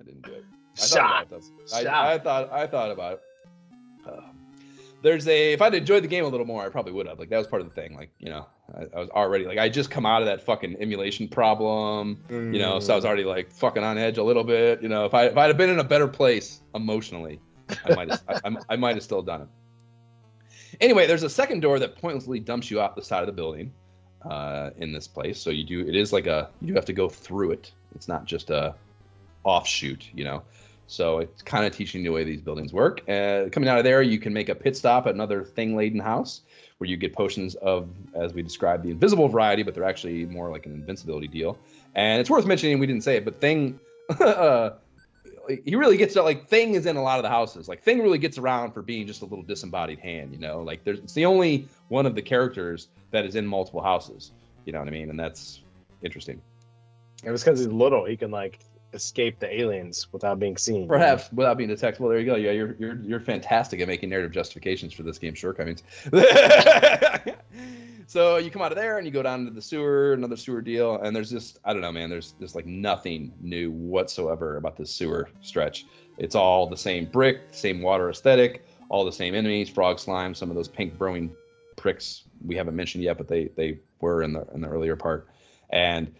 [0.00, 0.44] I didn't do it.
[0.76, 1.26] I thought Shot.
[1.28, 1.42] about.
[1.72, 1.94] I, Shot.
[2.08, 3.22] I thought I thought about it.
[4.08, 4.40] Um,
[5.02, 7.20] there's a if I'd enjoyed the game a little more, I probably would have.
[7.20, 7.94] Like that was part of the thing.
[7.94, 10.78] Like you know, I, I was already like I just come out of that fucking
[10.80, 12.24] emulation problem.
[12.28, 13.06] You know, so I was Mm.
[13.06, 14.82] already like fucking on edge a little bit.
[14.82, 17.38] You know, if I if I'd have been in a better place emotionally,
[17.84, 19.48] I might have I, I, I might have still done it.
[20.80, 23.72] Anyway, there's a second door that pointlessly dumps you out the side of the building
[24.28, 25.40] uh, in this place.
[25.40, 27.72] So you do it is like a you do have to go through it.
[27.94, 28.74] It's not just a
[29.44, 30.42] offshoot, you know.
[30.88, 33.00] So it's kind of teaching you the way these buildings work.
[33.08, 36.42] Uh, coming out of there, you can make a pit stop at another thing-laden house
[36.78, 40.50] where you get potions of, as we described, the invisible variety, but they're actually more
[40.50, 41.58] like an invincibility deal.
[41.96, 43.80] And it's worth mentioning, we didn't say it, but Thing,
[44.20, 44.70] uh,
[45.64, 47.68] he really gets like Thing is in a lot of the houses.
[47.68, 50.62] Like Thing really gets around for being just a little disembodied hand, you know.
[50.62, 54.32] Like there's it's the only one of the characters that is in multiple houses.
[54.64, 55.10] You know what I mean?
[55.10, 55.62] And that's
[56.02, 56.40] interesting.
[57.24, 58.04] It was because he's little.
[58.04, 58.60] He can like
[58.92, 60.88] escape the aliens without being seen.
[60.88, 62.08] Perhaps without being detectable.
[62.08, 62.36] There you go.
[62.36, 65.82] Yeah, you're you're you're fantastic at making narrative justifications for this game's shortcomings.
[68.06, 70.62] so you come out of there and you go down to the sewer, another sewer
[70.62, 72.08] deal, and there's just I don't know, man.
[72.08, 75.86] There's just like nothing new whatsoever about this sewer stretch.
[76.18, 80.50] It's all the same brick, same water aesthetic, all the same enemies, frog slime, some
[80.50, 81.34] of those pink brewing
[81.76, 85.28] pricks we haven't mentioned yet, but they they were in the in the earlier part,
[85.70, 86.14] and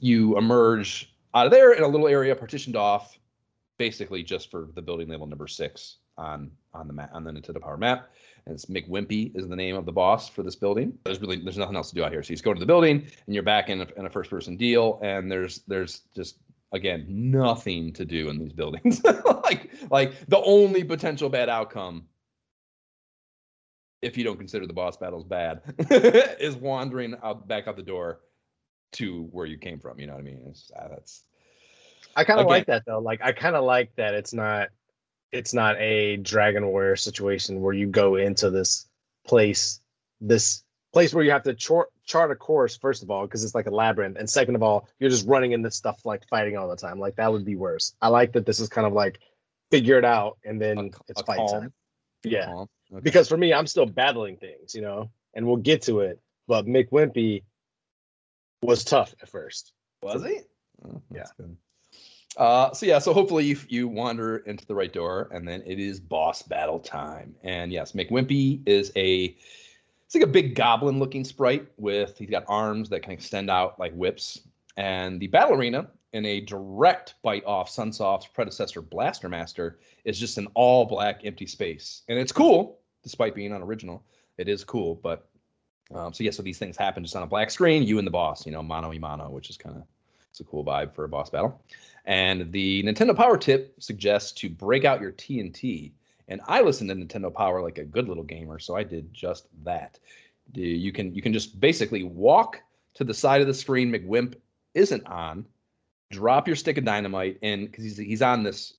[0.00, 3.18] you emerge out of there in a little area partitioned off,
[3.78, 7.60] basically just for the building label number six on on the map on the Nintendo
[7.60, 8.10] Power map.
[8.46, 10.96] And it's McWimpy is the name of the boss for this building.
[11.04, 12.22] There's really there's nothing else to do out here.
[12.22, 14.30] So you just go to the building and you're back in a, in a first
[14.30, 16.38] person deal, and there's there's just
[16.72, 19.02] again nothing to do in these buildings.
[19.44, 22.04] like like the only potential bad outcome
[24.02, 28.20] if you don't consider the boss battles bad, is wandering out back out the door
[28.92, 29.98] to where you came from.
[29.98, 30.40] You know what I mean?
[30.48, 31.24] It's, uh, that's
[32.14, 33.00] I kind of like that though.
[33.00, 34.68] Like I kind of like that it's not
[35.32, 38.86] it's not a Dragon Warrior situation where you go into this
[39.26, 39.80] place,
[40.20, 40.62] this
[40.92, 43.66] place where you have to chart, chart a course first of all because it's like
[43.66, 46.76] a labyrinth, and second of all, you're just running into stuff like fighting all the
[46.76, 46.98] time.
[46.98, 47.94] Like that would be worse.
[48.00, 49.18] I like that this is kind of like
[49.70, 51.48] figure it out and then A- it's a fight calm.
[51.62, 51.72] time.
[52.24, 52.52] Yeah,
[52.92, 53.00] Okay.
[53.02, 56.20] because for me, I'm still battling things, you know, and we'll get to it.
[56.48, 57.42] But McWimpy
[58.62, 59.72] was tough at first.
[60.02, 60.40] Was he?
[60.84, 61.56] Oh, that's good.
[62.36, 65.78] Uh, so yeah, so hopefully you, you wander into the right door, and then it
[65.78, 67.34] is boss battle time.
[67.42, 69.36] And yes, McWimpy is a
[70.04, 73.78] it's like a big goblin looking sprite with he's got arms that can extend out
[73.80, 74.40] like whips.
[74.76, 80.36] And the battle arena, in a direct bite off Sunsoft's predecessor Blaster Master, is just
[80.38, 84.04] an all black empty space, and it's cool despite being unoriginal.
[84.36, 85.28] It is cool, but
[85.94, 87.82] um, so yeah, so these things happen just on a black screen.
[87.82, 89.84] You and the boss, you know, mano y mano, which is kind of
[90.30, 91.62] it's a cool vibe for a boss battle.
[92.06, 95.90] And the Nintendo Power tip suggests to break out your TNT.
[96.28, 99.48] And I listen to Nintendo Power like a good little gamer, so I did just
[99.64, 99.98] that.
[100.54, 102.62] You can you can just basically walk
[102.94, 104.36] to the side of the screen McWimp
[104.74, 105.44] isn't on,
[106.10, 108.74] drop your stick of dynamite, and because he's he's on this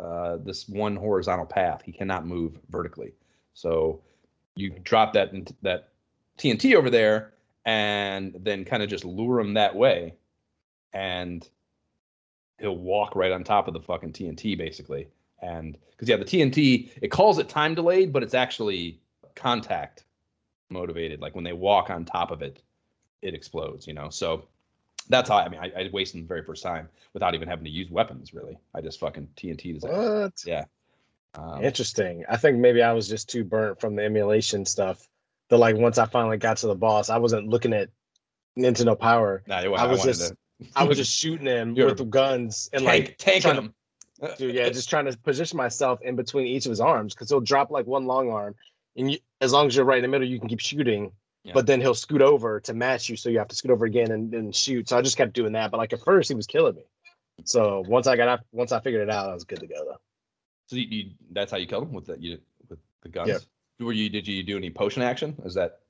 [0.00, 3.12] uh, this one horizontal path, he cannot move vertically.
[3.54, 4.00] So
[4.54, 5.32] you drop that
[5.62, 5.88] that
[6.38, 7.32] TNT over there,
[7.64, 10.14] and then kind of just lure him that way,
[10.92, 11.48] and
[12.62, 15.08] he'll walk right on top of the fucking TNT basically.
[15.42, 19.00] And because yeah, the TNT it calls it time delayed, but it's actually
[19.34, 20.04] contact
[20.70, 21.20] motivated.
[21.20, 22.62] Like when they walk on top of it,
[23.20, 23.86] it explodes.
[23.86, 24.44] You know, so
[25.08, 27.70] that's how I mean I, I wasted the very first time without even having to
[27.70, 28.32] use weapons.
[28.32, 30.32] Really, I just fucking TNT What?
[30.46, 30.64] yeah.
[31.34, 32.24] Um, Interesting.
[32.28, 35.08] I think maybe I was just too burnt from the emulation stuff.
[35.48, 37.88] That like once I finally got to the boss, I wasn't looking at
[38.56, 39.42] Nintendo Power.
[39.46, 40.36] nah, I, I was wanted just- to
[40.76, 43.74] I was just shooting him You're with the guns and tank, like tanking him.
[44.20, 47.28] to- dude, yeah, just trying to position myself in between each of his arms because
[47.28, 48.54] he'll drop like one long arm,
[48.96, 51.12] and you, as long as you're right in the middle, you can keep shooting.
[51.44, 51.54] Yeah.
[51.54, 54.12] But then he'll scoot over to match you, so you have to scoot over again
[54.12, 54.88] and then shoot.
[54.88, 55.72] So I just kept doing that.
[55.72, 56.84] But like at first, he was killing me.
[57.44, 59.84] So once I got out, once I figured it out, I was good to go
[59.84, 59.98] though.
[60.68, 63.28] So you, you that's how you killed him with the you with the guns.
[63.28, 63.40] Yep.
[63.80, 65.34] Were you did you do any potion action?
[65.44, 65.80] Is that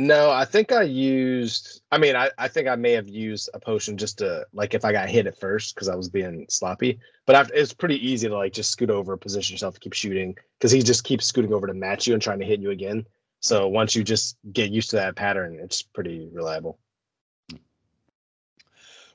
[0.00, 1.82] No, I think I used.
[1.90, 4.84] I mean, I, I think I may have used a potion just to like if
[4.84, 7.00] I got hit at first because I was being sloppy.
[7.26, 10.70] But it's pretty easy to like just scoot over, position yourself to keep shooting because
[10.70, 13.04] he just keeps scooting over to match you and trying to hit you again.
[13.40, 16.78] So once you just get used to that pattern, it's pretty reliable.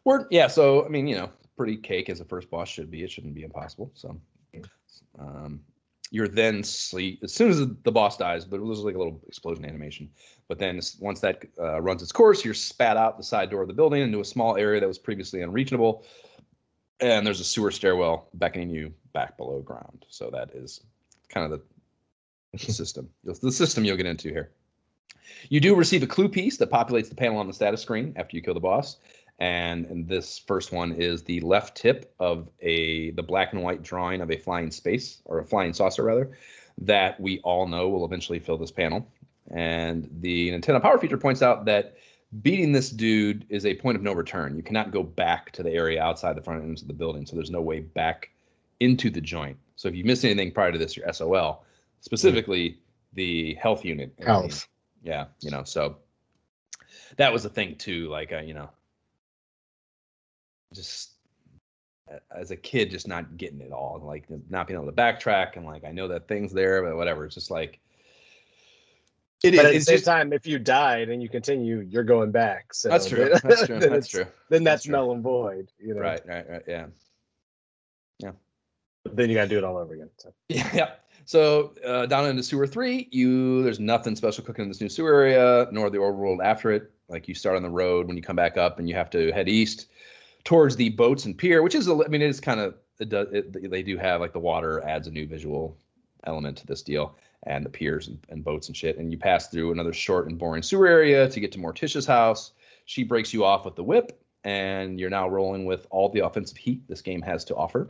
[0.04, 0.28] word?
[0.32, 0.48] Yeah.
[0.48, 3.04] So I mean, you know, pretty cake as a first boss should be.
[3.04, 3.90] It shouldn't be impossible.
[3.94, 4.20] So
[5.18, 5.62] um,
[6.14, 8.46] you're then sleep as soon as the boss dies.
[8.46, 10.08] But there's like a little explosion animation.
[10.48, 13.68] But then once that uh, runs its course, you're spat out the side door of
[13.68, 16.06] the building into a small area that was previously unreachable.
[17.00, 20.06] And there's a sewer stairwell beckoning you back below ground.
[20.08, 20.82] So that is
[21.30, 21.60] kind of
[22.52, 23.10] the system.
[23.24, 24.52] The system you'll get into here.
[25.50, 28.38] You do receive a clue piece that populates the panel on the status screen after
[28.38, 28.98] you kill the boss.
[29.40, 33.84] And, and this first one is the left tip of a the black and white
[33.84, 36.38] drawing of a flying space or a flying saucer rather
[36.78, 39.08] that we all know will eventually fill this panel.
[39.52, 41.98] And the Nintendo Power feature points out that
[42.42, 44.56] beating this dude is a point of no return.
[44.56, 47.36] You cannot go back to the area outside the front ends of the building, so
[47.36, 48.32] there's no way back
[48.80, 49.58] into the joint.
[49.76, 51.64] So if you miss anything prior to this, you're SOL.
[52.02, 52.80] Specifically,
[53.14, 54.14] the health unit.
[54.20, 54.68] Health.
[55.04, 55.98] Yeah, you know, so
[57.18, 58.10] that was the thing too.
[58.10, 58.70] Like, uh, you know,
[60.74, 61.12] just
[62.36, 65.56] as a kid, just not getting it all, and like not being able to backtrack,
[65.56, 67.26] and like I know that thing's there, but whatever.
[67.26, 67.80] It's just like
[69.44, 69.60] it is.
[69.60, 72.74] But at the same just time, if you died and you continue, you're going back.
[72.74, 73.32] So that's true.
[73.44, 73.80] That's true.
[73.80, 74.26] then That's true.
[74.50, 75.72] Then That's that's, null and void.
[75.80, 76.02] You know.
[76.02, 76.22] Right.
[76.26, 76.50] Right.
[76.50, 76.64] Right.
[76.68, 76.86] Yeah.
[78.20, 78.32] Yeah
[79.12, 80.10] then you gotta do it all over again.
[80.18, 80.34] So.
[80.50, 80.90] Yeah, yeah.
[81.26, 85.22] So uh, down into sewer three, you there's nothing special cooking in this new sewer
[85.22, 86.92] area, nor the overworld after it.
[87.08, 89.32] Like you start on the road when you come back up, and you have to
[89.32, 89.88] head east
[90.44, 93.28] towards the boats and pier, which is I mean, it is kind of it does
[93.32, 95.78] it, they do have like the water adds a new visual
[96.26, 98.98] element to this deal, and the piers and, and boats and shit.
[98.98, 102.54] And you pass through another short and boring sewer area to get to Morticia's house.
[102.86, 106.58] She breaks you off with the whip, and you're now rolling with all the offensive
[106.58, 107.90] heat this game has to offer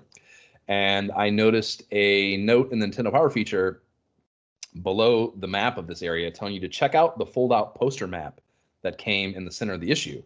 [0.68, 3.82] and I noticed a note in the Nintendo Power feature
[4.82, 8.08] below the map of this area telling you to check out the fold out poster
[8.08, 8.42] map
[8.82, 10.24] that came in the center of the issue.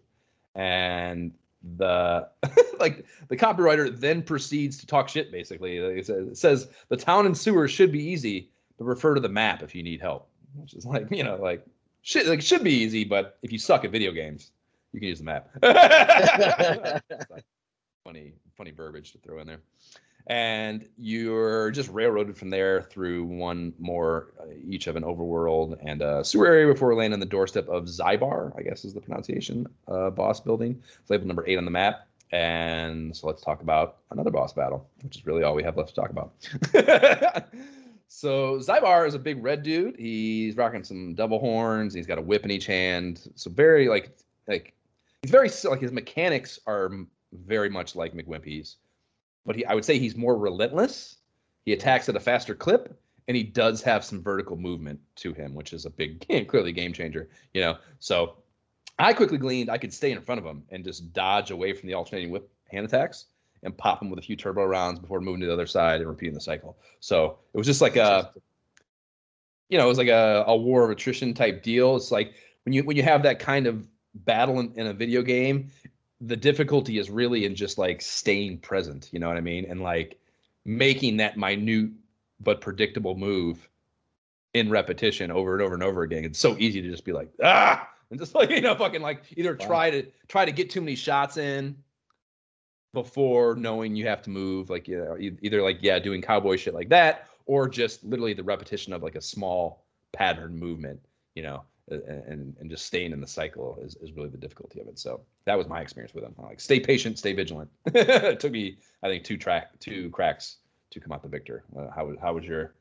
[0.56, 1.34] And
[1.76, 2.30] the
[2.80, 5.78] like the copywriter then proceeds to talk shit basically.
[5.78, 9.30] It says, it says the town and sewer should be easy, but refer to the
[9.30, 10.30] map if you need help.
[10.56, 11.66] Which is like, you know, like
[12.02, 14.52] shit like should be easy, but if you suck at video games,
[14.94, 15.50] you can use the map.
[18.04, 19.60] Funny, funny verbiage to throw in there.
[20.28, 26.02] And you're just railroaded from there through one more uh, each of an overworld and
[26.02, 29.68] a sewer area before landing on the doorstep of Zybar, I guess is the pronunciation,
[29.88, 30.82] uh, boss building.
[31.10, 32.08] It's number eight on the map.
[32.34, 35.90] And so let's talk about another boss battle, which is really all we have left
[35.90, 36.34] to talk about.
[38.10, 39.96] so Zybar is a big red dude.
[39.98, 41.94] He's rocking some double horns.
[41.94, 43.32] He's got a whip in each hand.
[43.36, 44.12] So very like
[44.46, 44.74] like
[45.22, 46.92] he's very like his mechanics are
[47.32, 48.76] very much like McWimpy's
[49.48, 51.16] but he I would say he's more relentless.
[51.66, 55.56] He attacks at a faster clip, and he does have some vertical movement to him,
[55.56, 57.30] which is a big game, clearly game changer.
[57.56, 58.36] You know, so
[59.00, 61.88] I quickly gleaned I could stay in front of him and just dodge away from
[61.88, 63.26] the alternating whip hand attacks
[63.64, 66.10] and pop him with a few turbo rounds before moving to the other side and
[66.10, 66.78] repeating the cycle.
[67.00, 68.32] So it was just like a,
[69.70, 71.96] you know, it was like a, a war of attrition type deal.
[71.96, 72.34] It's like
[72.66, 75.72] when you when you have that kind of battle in, in a video game,
[76.22, 79.66] the difficulty is really in just like staying present, you know what I mean?
[79.70, 80.20] And like
[80.66, 81.92] making that minute
[82.40, 83.70] but predictable move
[84.54, 86.26] in repetition over and over and over again.
[86.26, 89.24] It's so easy to just be like, ah, and just like, you know, fucking like
[89.36, 91.76] either try to try to get too many shots in
[92.94, 96.74] before knowing you have to move, like you know, either like, yeah, doing cowboy shit
[96.74, 101.00] like that, or just literally the repetition of like a small pattern movement,
[101.36, 104.88] you know and and just staying in the cycle is, is really the difficulty of
[104.88, 105.00] it.
[105.00, 106.36] So that was my experience with them.
[106.38, 107.70] Like stay patient, stay vigilant.
[107.86, 110.58] it took me, I think, two track two cracks
[110.92, 111.64] to come out the victor.
[111.78, 112.74] Uh, how was how was your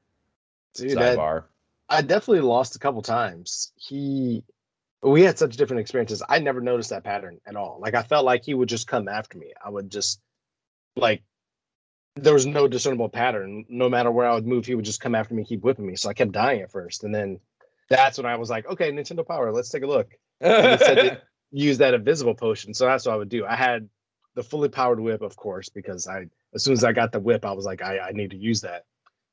[0.74, 1.44] Dude, sidebar?
[1.88, 3.72] I, I definitely lost a couple times.
[3.76, 4.42] He
[5.02, 6.22] we had such different experiences.
[6.28, 7.78] I never noticed that pattern at all.
[7.80, 9.52] Like I felt like he would just come after me.
[9.64, 10.20] I would just
[10.96, 11.22] like
[12.16, 13.66] there was no discernible pattern.
[13.68, 15.96] No matter where I would move, he would just come after me, keep whipping me.
[15.96, 17.38] So I kept dying at first, and then
[17.88, 20.10] that's when I was like, okay, Nintendo Power, let's take a look.
[21.50, 22.74] use that invisible potion.
[22.74, 23.46] So that's what I would do.
[23.46, 23.88] I had
[24.34, 27.44] the fully powered whip, of course, because I as soon as I got the whip,
[27.44, 28.84] I was like, I, I need to use that.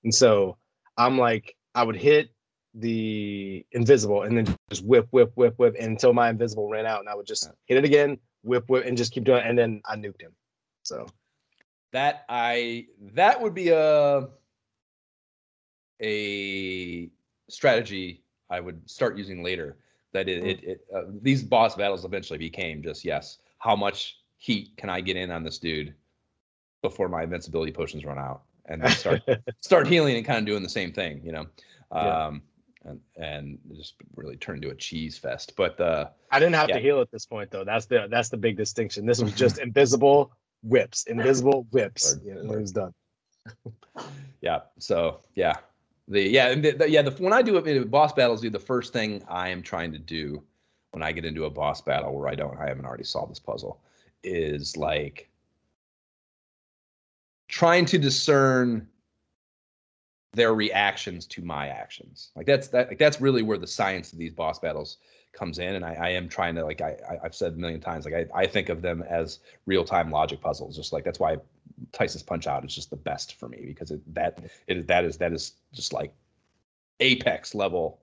[0.03, 0.57] And so
[0.97, 2.29] I'm like, I would hit
[2.75, 6.99] the invisible and then just whip, whip, whip, whip until my invisible ran out.
[6.99, 9.47] And I would just hit it again, whip, whip, and just keep doing it.
[9.47, 10.33] And then I nuked him.
[10.83, 11.05] So
[11.91, 14.27] that I that would be a
[16.01, 17.09] a
[17.49, 18.22] strategy
[18.53, 19.77] I would start using later.
[20.13, 20.47] That it, mm.
[20.47, 25.01] it, it uh, these boss battles eventually became just yes, how much heat can I
[25.01, 25.93] get in on this dude
[26.83, 29.21] before my invincibility potions run out, and then start
[29.61, 31.47] start healing and kind of doing the same thing, you know.
[31.91, 32.25] Yeah.
[32.27, 32.41] Um,
[32.85, 35.53] and, and just really turn into a cheese fest.
[35.55, 36.75] But uh, I didn't have yeah.
[36.75, 37.63] to heal at this point though.
[37.63, 39.05] That's the that's the big distinction.
[39.05, 40.31] This was just invisible
[40.63, 42.17] whips, invisible whips.
[42.23, 42.93] Yeah, it was done.
[44.41, 44.59] yeah.
[44.79, 45.55] So yeah,
[46.07, 47.01] the yeah, the, the, yeah.
[47.01, 49.99] The when I do it, boss battles, do the first thing I am trying to
[49.99, 50.43] do
[50.91, 53.39] when I get into a boss battle where I don't, I haven't already solved this
[53.39, 53.81] puzzle,
[54.23, 55.29] is like
[57.47, 58.87] trying to discern
[60.33, 62.31] their reactions to my actions.
[62.35, 64.97] Like that's that like that's really where the science of these boss battles
[65.31, 65.75] comes in.
[65.75, 68.13] And I, I am trying to like I, I have said a million times, like
[68.13, 70.75] I, I think of them as real time logic puzzles.
[70.75, 71.37] Just like that's why
[71.91, 75.17] Tyson's Punch Out is just the best for me because it that it that is
[75.17, 76.13] that is just like
[76.99, 77.99] apex level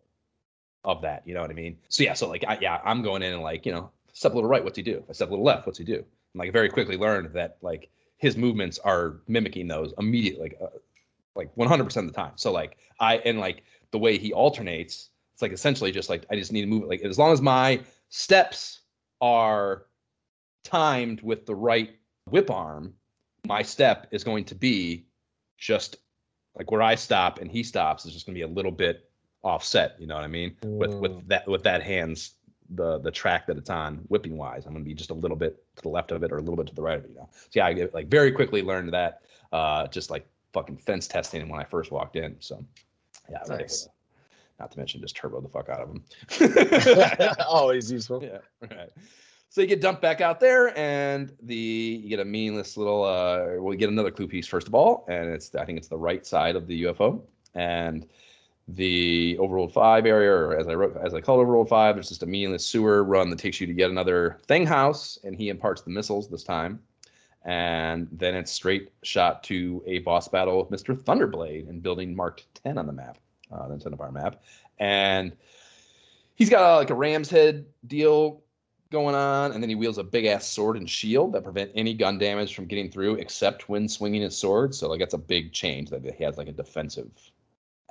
[0.85, 1.27] of that.
[1.27, 1.79] You know what I mean?
[1.89, 4.35] So yeah, so like I, yeah, I'm going in and like you know step a
[4.35, 5.03] little right, what's he do?
[5.09, 5.97] I step a little left, what's he do?
[5.97, 6.05] And
[6.37, 10.79] like very quickly learned that like his movements are mimicking those immediately, like uh,
[11.41, 12.33] like 100% of the time.
[12.37, 16.37] So like I and like the way he alternates, it's like essentially just like I
[16.37, 16.89] just need to move it.
[16.89, 17.81] Like as long as my
[18.11, 18.81] steps
[19.21, 19.87] are
[20.63, 21.91] timed with the right
[22.29, 22.95] whip arm,
[23.47, 25.07] my step is going to be
[25.57, 25.97] just
[26.57, 29.11] like where I stop and he stops is just going to be a little bit
[29.43, 29.97] offset.
[29.99, 30.57] You know what I mean?
[30.63, 30.77] Mm.
[30.77, 31.29] With with mm.
[31.29, 32.35] that with that hands
[32.73, 35.37] the the track that it's on whipping wise, I'm going to be just a little
[35.37, 37.11] bit to the left of it or a little bit to the right of it.
[37.11, 37.29] You know?
[37.33, 39.23] So yeah, I like very quickly learned that
[39.53, 42.37] uh, just like fucking fence testing when I first walked in.
[42.41, 42.65] So
[43.31, 43.89] yeah, nice.
[44.59, 47.35] not to mention just turbo the fuck out of them.
[47.47, 48.23] Always useful.
[48.25, 48.39] Yeah,
[48.77, 48.91] right.
[49.49, 53.03] So you get dumped back out there, and the you get a meaningless little.
[53.03, 55.89] Uh, well, you get another clue piece first of all, and it's I think it's
[55.89, 57.21] the right side of the UFO,
[57.55, 58.07] and
[58.69, 61.97] the Overworld Five area, or as I wrote, as I call it, Overworld Five.
[61.97, 65.35] There's just a meaningless sewer run that takes you to yet another thing house, and
[65.35, 66.81] he imparts the missiles this time,
[67.45, 70.95] and then it's straight shot to a boss battle with Mr.
[70.95, 73.19] Thunderblade in building marked ten on the map,
[73.53, 74.43] uh, the Nintendo Power map,
[74.79, 75.33] and
[76.35, 78.43] he's got a, like a ram's head deal
[78.91, 81.95] going on, and then he wields a big ass sword and shield that prevent any
[81.95, 84.75] gun damage from getting through, except when swinging his sword.
[84.75, 87.11] So like that's a big change that he has like a defensive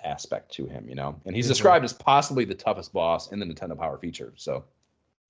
[0.03, 1.19] aspect to him, you know.
[1.25, 1.51] And he's mm-hmm.
[1.51, 4.33] described as possibly the toughest boss in the Nintendo Power feature.
[4.35, 4.65] So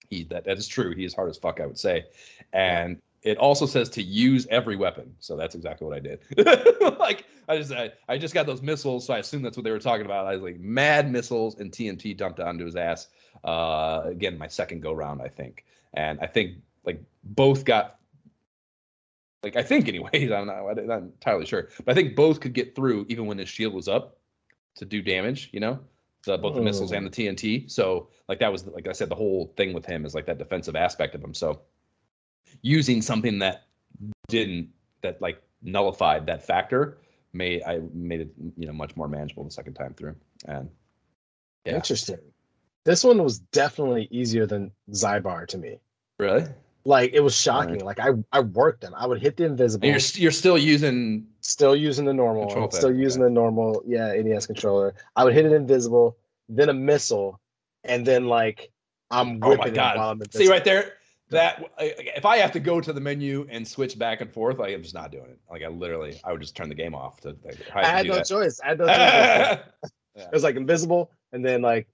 [0.10, 0.96] he that that is true.
[0.96, 2.06] He is hard as fuck, I would say.
[2.54, 5.14] And it also says to use every weapon.
[5.20, 6.20] So that's exactly what I did.
[7.00, 9.72] like I just I, I just got those missiles, so I assume that's what they
[9.72, 10.28] were talking about.
[10.28, 13.08] I was like mad missiles and TNT dumped onto his ass.
[13.44, 18.00] Uh, again, my second go round, I think, and I think like both got
[19.44, 20.32] like I think anyways.
[20.32, 23.38] I'm not, I'm not entirely sure, but I think both could get through even when
[23.38, 24.18] his shield was up
[24.76, 25.50] to do damage.
[25.52, 25.80] You know,
[26.24, 27.70] the, both the missiles and the TNT.
[27.70, 30.38] So like that was like I said, the whole thing with him is like that
[30.38, 31.34] defensive aspect of him.
[31.34, 31.62] So
[32.62, 33.66] using something that
[34.28, 34.70] didn't
[35.02, 36.98] that like nullified that factor
[37.34, 40.16] made I made it you know much more manageable the second time through.
[40.46, 40.70] And
[41.66, 42.20] yeah, Interesting.
[42.86, 45.80] This one was definitely easier than Zybar to me.
[46.18, 46.46] really.
[46.86, 47.84] Like it was shocking.
[47.84, 48.94] Like I I worked them.
[48.96, 49.86] I would hit the invisible.
[49.86, 54.14] And you're st- you're still using still using the normal still using the normal yeah
[54.14, 54.96] NES controller.
[55.16, 56.18] I would hit an invisible,
[56.48, 57.40] then a missile,
[57.84, 58.72] and then like
[59.12, 59.98] I'm whipping Oh my god!
[59.98, 60.94] while I'm See right there.
[61.30, 64.74] That if I have to go to the menu and switch back and forth, like
[64.74, 65.40] I'm just not doing it.
[65.50, 67.22] Like I literally, I would just turn the game off.
[67.22, 68.26] To, like, I had no that.
[68.26, 68.60] choice.
[68.62, 69.92] I had no choice.
[70.16, 71.88] it was like invisible, and then like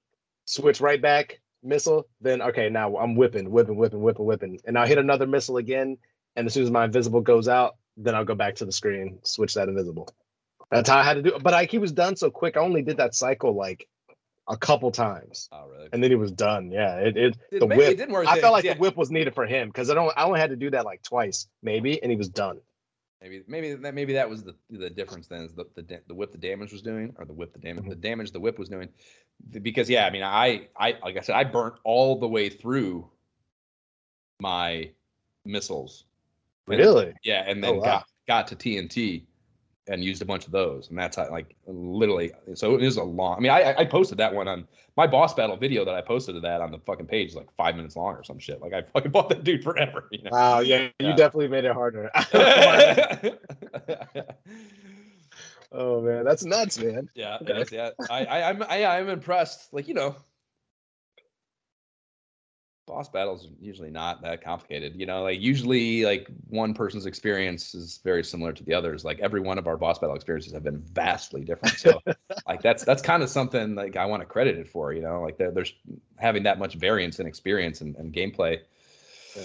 [0.46, 2.08] switch right back, missile.
[2.22, 5.98] Then okay, now I'm whipping, whipping, whipping, whipping, whipping, and I'll hit another missile again.
[6.38, 9.20] And as soon as my invisible goes out, then I'll go back to the screen,
[9.24, 10.08] switch that invisible.
[10.72, 11.44] That's how I had to do it.
[11.44, 12.58] But like he was done so quick.
[12.58, 13.88] I only did that cycle like
[14.48, 15.90] a couple times, oh really?
[15.92, 16.72] and then he was done.
[16.72, 17.80] Yeah, it, it It, the whip.
[17.80, 18.28] it didn't work.
[18.28, 18.74] I there, felt like yeah.
[18.76, 20.12] the whip was needed for him because I don't.
[20.16, 22.60] I only had to do that like twice, maybe, and he was done.
[23.22, 26.32] Maybe maybe that maybe that was the the difference then is the the, the whip
[26.32, 27.90] the damage was doing or the whip the damage Mhm.
[27.90, 28.90] the damage the whip was doing
[29.64, 33.10] because yeah I mean I I like I said I burnt all the way through
[34.40, 34.92] my
[35.46, 36.06] missiles
[36.68, 37.14] And- Really?
[37.24, 37.84] yeah and Oh, then wow.
[37.86, 39.24] got got to TNT
[39.88, 43.04] and used a bunch of those and that's how like literally so it is a
[43.04, 44.68] long I mean I I posted that one on
[44.98, 47.54] my boss battle video that I posted of that on the fucking page is like
[47.56, 50.32] five minutes long or some shit like I fucking bought that dude forever you know
[50.36, 50.60] Wow.
[50.60, 52.12] Yeah, you definitely made it harder.
[55.72, 57.10] oh man, that's nuts, man.
[57.16, 57.76] Yeah, it Okay.
[57.76, 59.74] Yeah, I, I, I'm, I, I'm impressed.
[59.74, 60.16] Like you know,
[62.86, 64.96] boss battles are usually not that complicated.
[64.96, 69.04] You know, like usually, like one person's experience is very similar to the others.
[69.04, 71.78] Like every one of our boss battle experiences have been vastly different.
[71.78, 72.02] So,
[72.48, 74.94] like that's that's kind of something like I want to credit it for.
[74.94, 75.74] You know, like there- there's
[76.18, 78.60] having that much variance in experience and, and gameplay.
[79.36, 79.44] Yeah.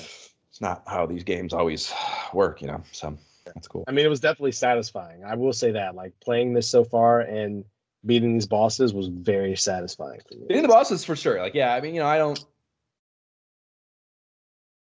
[0.50, 1.92] It's not how these games always
[2.34, 2.60] work.
[2.60, 3.84] You know, so that's cool.
[3.88, 5.24] I mean, it was definitely satisfying.
[5.24, 5.94] I will say that.
[5.94, 7.64] Like playing this so far and
[8.06, 10.46] beating these bosses was very satisfying for me.
[10.48, 11.38] Beating the bosses for sure.
[11.38, 12.42] Like, yeah, I mean, you know, I don't,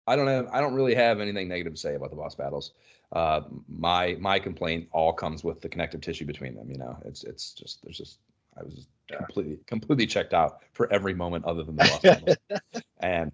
[0.08, 2.74] I don't have, I don't really have anything negative to say about the boss battles.
[3.12, 6.70] Uh, my my complaint all comes with the connective tissue between them.
[6.72, 8.20] You know, it's it's just there's just
[8.58, 9.18] I was just Yeah.
[9.18, 12.38] completely completely checked out for every moment other than the boss battles,
[13.02, 13.32] and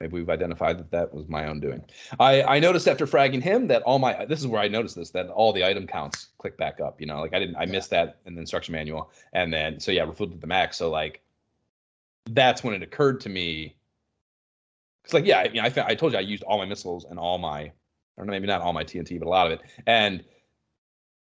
[0.00, 1.84] maybe we've identified that that was my own doing.
[2.18, 5.10] I I noticed after fragging him that all my this is where I noticed this
[5.10, 7.00] that all the item counts click back up.
[7.00, 7.72] You know, like I didn't I Yeah.
[7.72, 10.76] missed that in the instruction manual, and then so yeah, refilled to the max.
[10.76, 11.22] So like
[12.30, 13.76] that's when it occurred to me.
[15.04, 17.18] It's like, yeah, I, mean, I, I told you I used all my missiles and
[17.18, 17.72] all my,
[18.16, 19.60] or maybe not all my TNT, but a lot of it.
[19.86, 20.24] And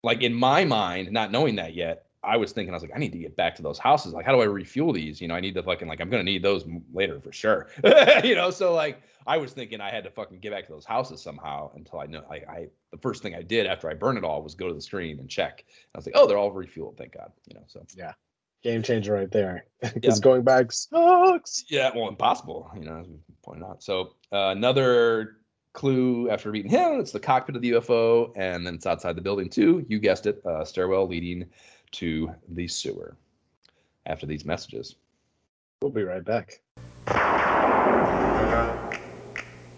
[0.03, 2.99] like in my mind, not knowing that yet, I was thinking, I was like, I
[2.99, 4.13] need to get back to those houses.
[4.13, 5.23] Like, how do I refuel these?
[5.23, 7.69] You know, I need to fucking, like, I'm to need those later for sure.
[8.25, 10.85] you know, so like, I was thinking I had to fucking get back to those
[10.85, 14.19] houses somehow until I know, like, I, the first thing I did after I burned
[14.19, 15.65] it all was go to the screen and check.
[15.95, 16.99] I was like, oh, they're all refueled.
[16.99, 17.33] Thank God.
[17.47, 17.87] You know, so.
[18.63, 19.65] Game changer right there.
[19.83, 19.91] Yeah.
[19.95, 21.65] Because going back sucks.
[21.71, 23.83] Yeah, well, impossible, you know, as we pointed out.
[23.83, 25.39] So uh, another
[25.73, 29.23] clue after beating him, it's the cockpit of the UFO, and then it's outside the
[29.23, 29.87] building too.
[29.89, 31.47] You guessed it, uh, stairwell leading
[31.93, 33.17] to the sewer.
[34.05, 34.97] After these messages,
[35.83, 36.61] We'll be right back.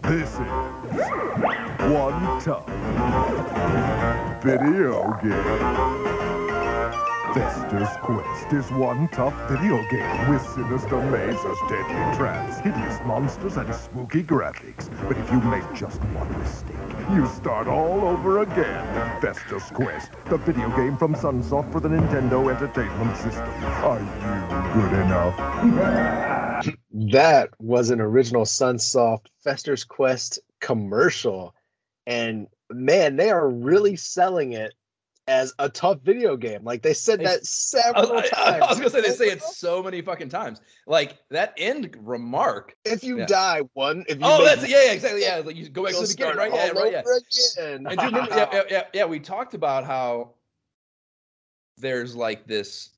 [0.01, 0.37] This is
[1.89, 2.67] One Tough
[4.43, 6.22] Video Game.
[7.33, 13.73] Fester's Quest is one tough video game with sinister mazes, deadly traps, hideous monsters, and
[13.73, 14.87] spooky graphics.
[15.07, 16.77] But if you make just one mistake,
[17.11, 19.19] you start all over again.
[19.19, 23.49] Fester's Quest, the video game from Sunsoft for the Nintendo Entertainment System.
[23.81, 26.75] Are you good enough?
[27.11, 31.55] That was an original Sunsoft Fester's Quest commercial.
[32.05, 34.73] And man, they are really selling it
[35.27, 36.63] as a tough video game.
[36.63, 38.33] Like they said that several I- times.
[38.63, 40.61] I was gonna say they say it so many fucking times.
[40.85, 42.75] Like that end remark.
[42.83, 43.25] If you Yeah.
[43.25, 45.21] die one, if you Oh, that's yeah, yeah, exactly.
[45.21, 46.51] Yeah, like you go back to the beginning, right?
[46.53, 46.91] Yeah, right.
[46.91, 47.01] Yeah.
[47.57, 47.87] again.
[47.87, 48.27] And remember?
[48.35, 49.05] yeah, yeah, yeah, yeah.
[49.05, 50.33] We talked about how
[51.77, 52.89] there's like this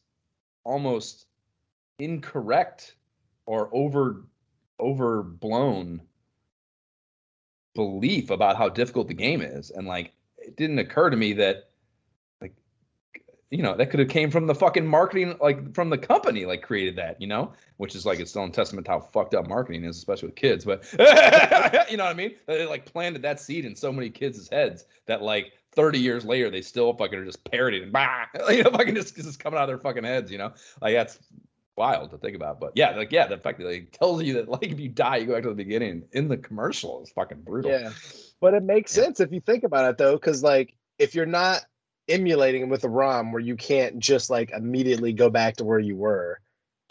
[0.63, 1.27] almost
[1.99, 2.95] incorrect
[3.45, 4.25] or over
[4.79, 6.01] overblown
[7.75, 11.69] belief about how difficult the game is, and like it didn't occur to me that
[13.51, 16.61] you know that could have came from the fucking marketing like from the company like
[16.61, 19.47] created that you know which is like it's still in testament to how fucked up
[19.47, 20.83] marketing is especially with kids but
[21.89, 24.85] you know what i mean they like planted that seed in so many kids' heads
[25.05, 28.71] that like 30 years later they still fucking are just parroting and bah, you know
[28.71, 30.51] fucking just, just coming out of their fucking heads you know
[30.81, 31.19] like that's
[31.77, 34.47] wild to think about but yeah like yeah the fact that it tells you that
[34.47, 37.41] like if you die you go back to the beginning in the commercial is fucking
[37.41, 37.91] brutal Yeah.
[38.41, 39.03] But it makes Yeah.
[39.03, 41.65] sense if you think about it though, because like if you're not
[42.07, 45.95] emulating with a ROM where you can't just like immediately go back to where you
[45.95, 46.39] were,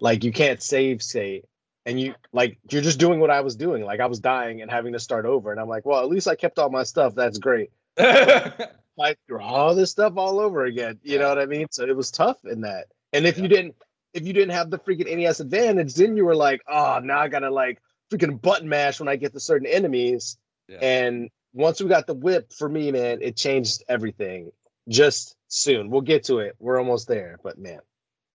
[0.01, 1.45] like you can't save state,
[1.87, 3.85] and you like you're just doing what I was doing.
[3.85, 6.29] Like I was dying and having to start over, and I'm like, well, at least
[6.29, 7.15] I kept all my stuff.
[7.15, 7.71] That's great.
[7.97, 10.99] Fight through all this stuff all over again.
[11.03, 11.67] You know what I mean?
[11.71, 12.87] So it was tough in that.
[13.13, 13.75] And if you didn't,
[14.13, 17.29] if you didn't have the freaking NES advantage, then you were like, oh, now I
[17.29, 17.81] gotta like
[18.11, 20.39] freaking button mash when I get to certain enemies.
[20.69, 20.79] Yeah.
[20.81, 24.51] And once we got the whip for me, man, it changed everything.
[24.89, 25.91] Just soon.
[25.91, 26.57] We'll get to it.
[26.59, 27.39] We're almost there.
[27.43, 27.81] But man,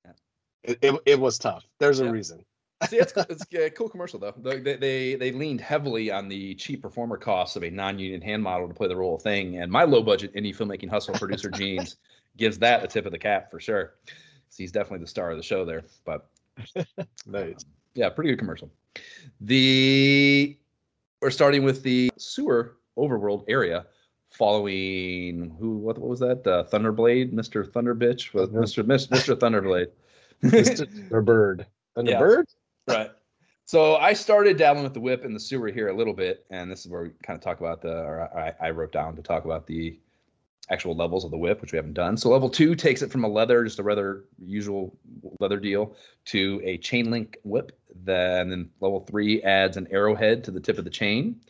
[0.05, 0.13] Yeah.
[0.63, 1.65] it, it, it was tough.
[1.79, 2.11] There's a Yeah.
[2.11, 2.45] reason.
[2.89, 4.35] See, it's, it's a cool commercial though.
[4.37, 8.69] They, they- they leaned heavily on the cheap performer costs of a non-union hand model
[8.69, 11.97] to play the role of thing, and my low-budget indie filmmaking hustle producer Jeans
[12.37, 13.95] gives that a tip of the cap for sure.
[14.51, 15.85] So he's definitely the star of the show there.
[16.05, 16.29] But
[16.77, 16.85] Nice.
[17.27, 17.55] um,
[17.95, 18.71] yeah, pretty good commercial.
[19.41, 20.57] The
[21.23, 23.87] we're starting with the sewer overworld area,
[24.37, 25.77] following who?
[25.79, 26.47] What, what was that?
[26.47, 29.89] Uh, Thunderblade, Mister Thunderbitch, was Thunder- Mister Mister Thunderblade.
[30.43, 31.25] Mr.
[31.25, 31.67] Bird.
[31.97, 32.43] And Yeah.
[32.87, 33.11] right.
[33.65, 36.71] So I started dabbling with the whip in the sewer here a little bit, and
[36.71, 39.23] this is where we kind of talk about the, or I, I wrote down to
[39.23, 39.99] talk about the
[40.71, 42.17] actual levels of the whip, which we haven't done.
[42.17, 44.97] So level two takes it from a leather, just a rather usual
[45.41, 45.97] leather deal,
[46.27, 47.73] to a chain link whip.
[48.05, 51.41] Then, then level three adds an arrowhead to the tip of the chain.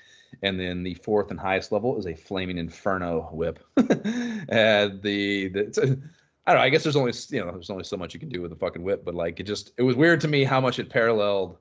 [0.42, 3.58] And then the fourth and highest level is a flaming inferno whip.
[3.76, 6.00] and the, the
[6.46, 6.64] I don't know.
[6.64, 8.56] I guess there's only you know there's only so much you can do with a
[8.56, 11.58] fucking whip, but like it just it was weird to me how much it paralleled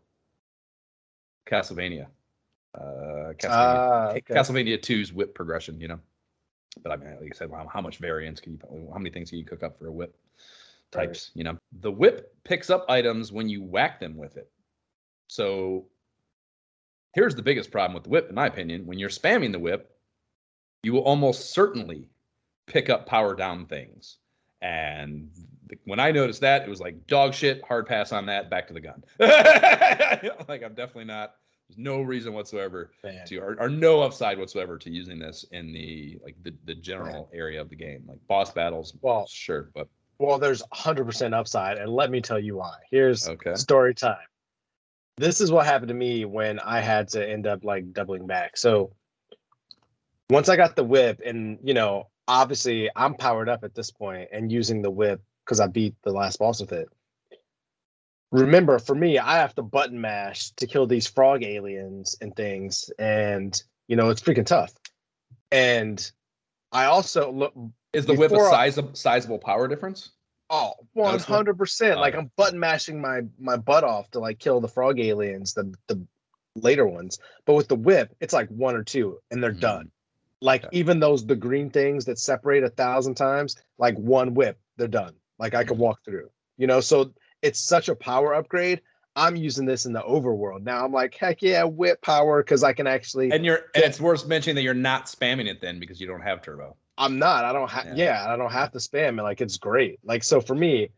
[1.47, 2.07] Castlevania.
[2.73, 4.33] Uh, Castlevania, Ah, okay.
[4.33, 5.99] Castlevania 2's whip progression, you know.
[6.83, 9.29] But I mean, like I said, how, how much variance can you, how many things
[9.29, 10.15] can you cook up for a whip
[10.93, 11.07] Right.
[11.07, 11.57] types, you know?
[11.81, 14.49] The whip picks up items when you whack them with it.
[15.27, 15.87] So
[17.15, 18.85] here's the biggest problem with the whip, in my opinion.
[18.85, 19.89] When you're spamming the whip,
[20.83, 22.09] you will almost certainly
[22.67, 24.17] pick up power down things.
[24.61, 25.29] And
[25.85, 28.73] when I noticed that, it was like dog shit, hard pass on that, back to
[28.73, 29.03] the gun.
[30.47, 31.35] like I'm definitely not.
[31.69, 33.25] There's no reason whatsoever Man.
[33.25, 37.27] to, or, or no upside whatsoever to using this in the like the, the general
[37.33, 38.93] area of the game, like boss battles.
[39.01, 39.87] Well- sure, but
[40.19, 42.75] Well, there's 100% upside, and let me tell you why.
[42.91, 43.55] Here's Okay.
[43.55, 44.17] story time.
[45.17, 48.57] This is what happened to me when I had to end up like doubling back.
[48.57, 48.91] So
[50.29, 54.29] once I got the whip, and you know, obviously I'm powered up at this point
[54.31, 56.89] and using the whip because I beat the last boss with it.
[58.31, 62.89] Remember, for me, I have to button mash to kill these frog aliens and things,
[62.99, 64.73] and you know, it's freaking tough.
[65.51, 66.11] And
[66.71, 67.53] I also look
[67.93, 70.11] is the whip a size sizable power difference?
[70.49, 71.35] Oh, one Noticeable?
[71.35, 71.99] hundred percent.
[71.99, 72.15] Like.
[72.15, 75.99] I'm button mashing my my butt off to like kill the frog aliens, the the
[76.55, 77.17] later ones.
[77.45, 79.59] But with the whip, it's like one or two, and they're Mhm.
[79.59, 79.91] done.
[80.41, 80.77] Like Okay.
[80.77, 85.15] even those the green things that separate a thousand times, like one whip, they're done.
[85.39, 86.29] Like I could walk through.
[86.57, 88.81] You know, so it's such a power upgrade.
[89.17, 90.85] I'm using this in the overworld now.
[90.85, 93.31] I'm like, heck yeah, whip power because I can actually.
[93.31, 96.21] And you're and it's worth mentioning that you're not spamming it then because you don't
[96.21, 96.75] have turbo.
[96.97, 97.45] I'm not.
[97.45, 97.85] I don't have.
[97.87, 97.93] Yeah.
[98.25, 98.33] Yeah.
[98.33, 99.23] I don't have to spam it.
[99.23, 99.99] Like it's great.
[100.03, 100.89] Like so for me,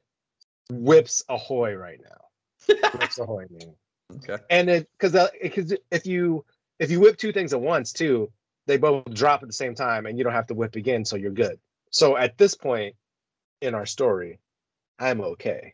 [0.70, 2.76] whips ahoy right now.
[2.94, 3.74] whips ahoy, man.
[4.16, 4.42] Okay.
[4.50, 5.12] And it because
[5.42, 6.46] because uh, if you
[6.80, 8.32] if you whip two things at once too,
[8.66, 11.18] they both drop at the same time, and you don't have to whip again, so
[11.18, 11.60] you're good.
[11.92, 12.96] So at this point
[13.62, 14.40] in our story,
[14.98, 15.74] I'm okay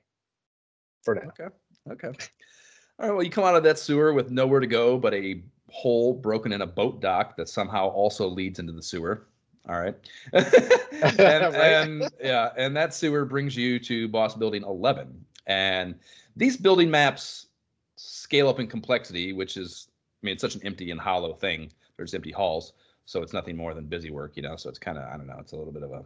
[1.04, 1.28] for now.
[1.28, 1.54] Okay.
[1.92, 2.08] Okay.
[2.08, 3.14] All right.
[3.14, 6.54] Well, you come out of that sewer with nowhere to go but a hole broken
[6.54, 9.28] in a boat dock that somehow also leads into the sewer.
[9.68, 9.96] All right.
[10.34, 15.26] and, and yeah, and that sewer brings you to boss building 11.
[15.48, 15.96] And
[16.36, 17.48] these building maps
[17.96, 19.88] scale up in complexity, which is,
[20.22, 21.72] I mean, it's such an empty and hollow thing.
[21.98, 22.74] There's empty halls.
[23.06, 24.56] So it's nothing more than busy work, you know?
[24.56, 26.04] So it's kind of, I don't know, it's a little bit of a,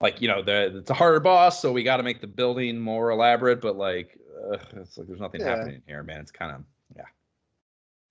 [0.00, 1.60] like, you know, the, it's a harder boss.
[1.60, 4.18] So we got to make the building more elaborate, but like,
[4.50, 5.56] uh, it's like there's nothing Yeah.
[5.56, 6.20] happening here, man.
[6.20, 6.64] It's kind of,
[6.96, 7.04] yeah.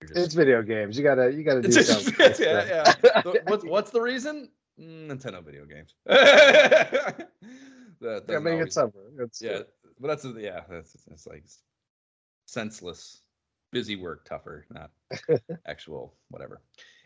[0.08, 0.96] Just- It's video games.
[0.96, 2.14] You gotta you gotta do it's something.
[2.44, 3.22] yeah, yeah.
[3.22, 4.50] The- what's what's the reason?
[4.80, 5.94] Mm, Nintendo video games.
[6.06, 7.28] that
[8.28, 9.00] Yeah, make it always- something.
[9.18, 9.60] It's, yeah,
[10.00, 11.44] but that's yeah, that's it's like
[12.46, 13.20] senseless
[13.70, 14.90] busy work tougher, not
[15.66, 16.60] actual whatever.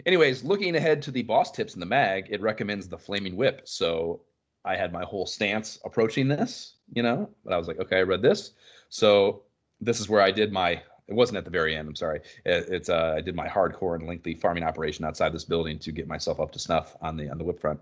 [0.04, 3.62] Anyways, looking ahead to the boss tips in the mag, it recommends the flaming whip.
[3.64, 4.22] So
[4.64, 8.02] I had my whole stance approaching this, you know, but I was like, okay, I
[8.02, 8.52] read this.
[8.88, 9.42] So
[9.80, 11.88] this is where I did my it wasn't at the very end.
[11.88, 12.20] I'm sorry.
[12.44, 15.92] It, it's uh, I did my hardcore and lengthy farming operation outside this building to
[15.92, 17.80] get myself up to snuff on the on the whip front.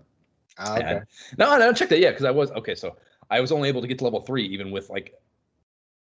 [0.57, 0.95] Ah, okay.
[0.97, 1.05] And-
[1.37, 1.99] no, no, check that.
[1.99, 2.75] Yeah, because I was okay.
[2.75, 2.95] So
[3.29, 5.19] I was only able to get to level three, even with like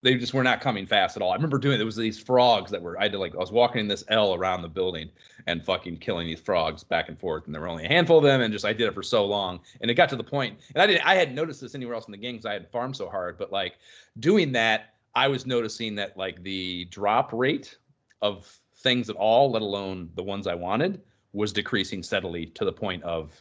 [0.03, 1.33] they just were not coming fast at all.
[1.33, 3.81] I remember doing there was these frogs that were I did like I was walking
[3.81, 5.11] in this L around the building
[5.47, 8.25] and fucking killing these frogs back and forth, and there were only a handful of
[8.25, 10.59] them, and just I did it for so long, and it got to the point,
[10.75, 12.71] and I didn't I hadn't noticed this anywhere else in the game because I had
[12.71, 13.79] farmed so hard, but like
[14.21, 17.79] doing that, I was noticing that like the drop rate
[18.21, 21.01] of things at all, let alone the ones I wanted,
[21.33, 23.33] was decreasing steadily to the point of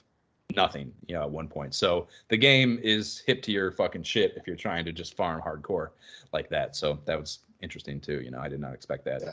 [0.55, 1.75] nothing, you know, at one point.
[1.75, 5.41] So the game is hip to your fucking shit if you're trying to just farm
[5.41, 5.89] hardcore
[6.31, 6.77] like that.
[6.77, 8.21] So that was interesting too.
[8.21, 9.21] You know, I did not expect that.
[9.21, 9.31] Yeah.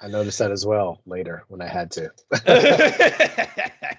[0.00, 2.10] I noticed that as well later when I had to.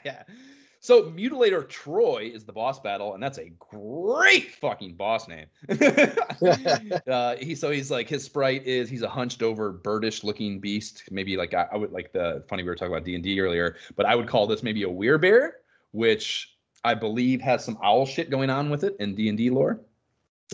[0.04, 0.24] yeah.
[0.84, 5.46] So Mutilator Troy is the boss battle, and that's a great fucking boss name.
[7.08, 11.04] uh, he so he's like his sprite is he's a hunched over birdish looking beast.
[11.10, 13.40] Maybe like I, I would like the funny we were talking about D and D
[13.40, 15.52] earlier, but I would call this maybe a werebear,
[15.92, 19.50] which I believe has some owl shit going on with it in D and D
[19.50, 19.80] lore.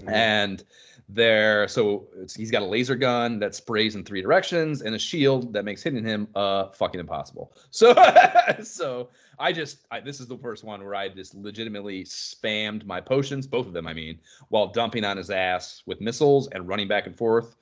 [0.06, 0.64] And
[1.12, 5.00] there, so it's, he's got a laser gun that sprays in three directions and a
[5.00, 7.52] shield that makes hitting him uh fucking impossible.
[7.72, 7.94] So,
[8.64, 9.10] so
[9.40, 13.48] I just I, this is the first one where I just legitimately spammed my potions,
[13.48, 14.20] both of them, I mean,
[14.50, 17.56] while dumping on his ass with missiles and running back and forth.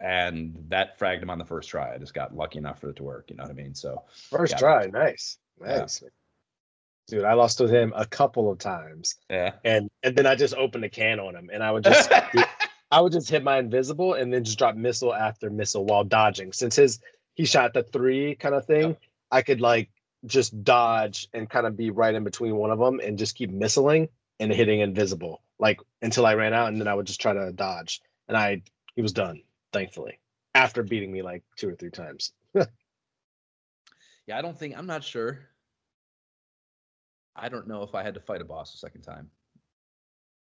[0.00, 1.94] And that fragged him on the first try.
[1.94, 3.30] I just got lucky enough for it to work.
[3.30, 3.74] You know what I mean?
[3.74, 5.86] So First try, nice, Yeah.
[7.12, 9.52] Dude, I lost with him a couple of times, yeah.
[9.66, 12.10] and and then I just opened a can on him, and I would just
[12.90, 16.54] I would just hit my invisible and then just drop missile after missile while dodging.
[16.54, 17.00] Since his
[17.34, 18.96] he shot the three kind of thing,
[19.30, 19.90] I could like
[20.24, 23.52] just dodge and kind of be right in between one of them and just keep
[23.52, 24.08] missiling
[24.40, 27.52] and hitting invisible like until I ran out, and then I would just try to
[27.52, 28.62] dodge, and I
[28.96, 29.42] he was done
[29.74, 30.18] thankfully
[30.54, 32.32] after beating me like two or three times.
[34.28, 35.40] Yeah, I don't think I'm not sure.
[37.36, 39.30] I don't know if I had to fight a boss a second time.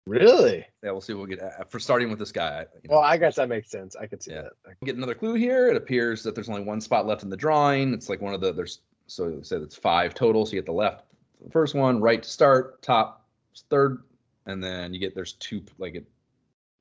[0.08, 0.66] Really?
[0.84, 1.14] Yeah, we'll see.
[1.14, 2.66] What we'll get uh, for starting with this guy.
[2.82, 2.96] you know.
[2.96, 3.96] Well, I guess that makes sense.
[3.96, 4.44] I could see Yeah.
[4.44, 4.54] that.
[4.68, 5.68] I- get another clue here.
[5.70, 7.94] It appears that there's only one spot left in the drawing.
[7.94, 10.46] It's like one of the there's so say it's five total.
[10.46, 11.06] So you get the left
[11.44, 13.28] the first one, right to start, top
[13.70, 14.04] third,
[14.48, 16.06] and then you get there's two like it,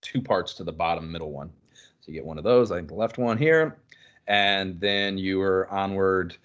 [0.01, 1.51] two parts to the bottom middle one.
[2.01, 2.71] So you get one of those.
[2.73, 3.79] I think the left one here,
[4.29, 6.37] and then you are onward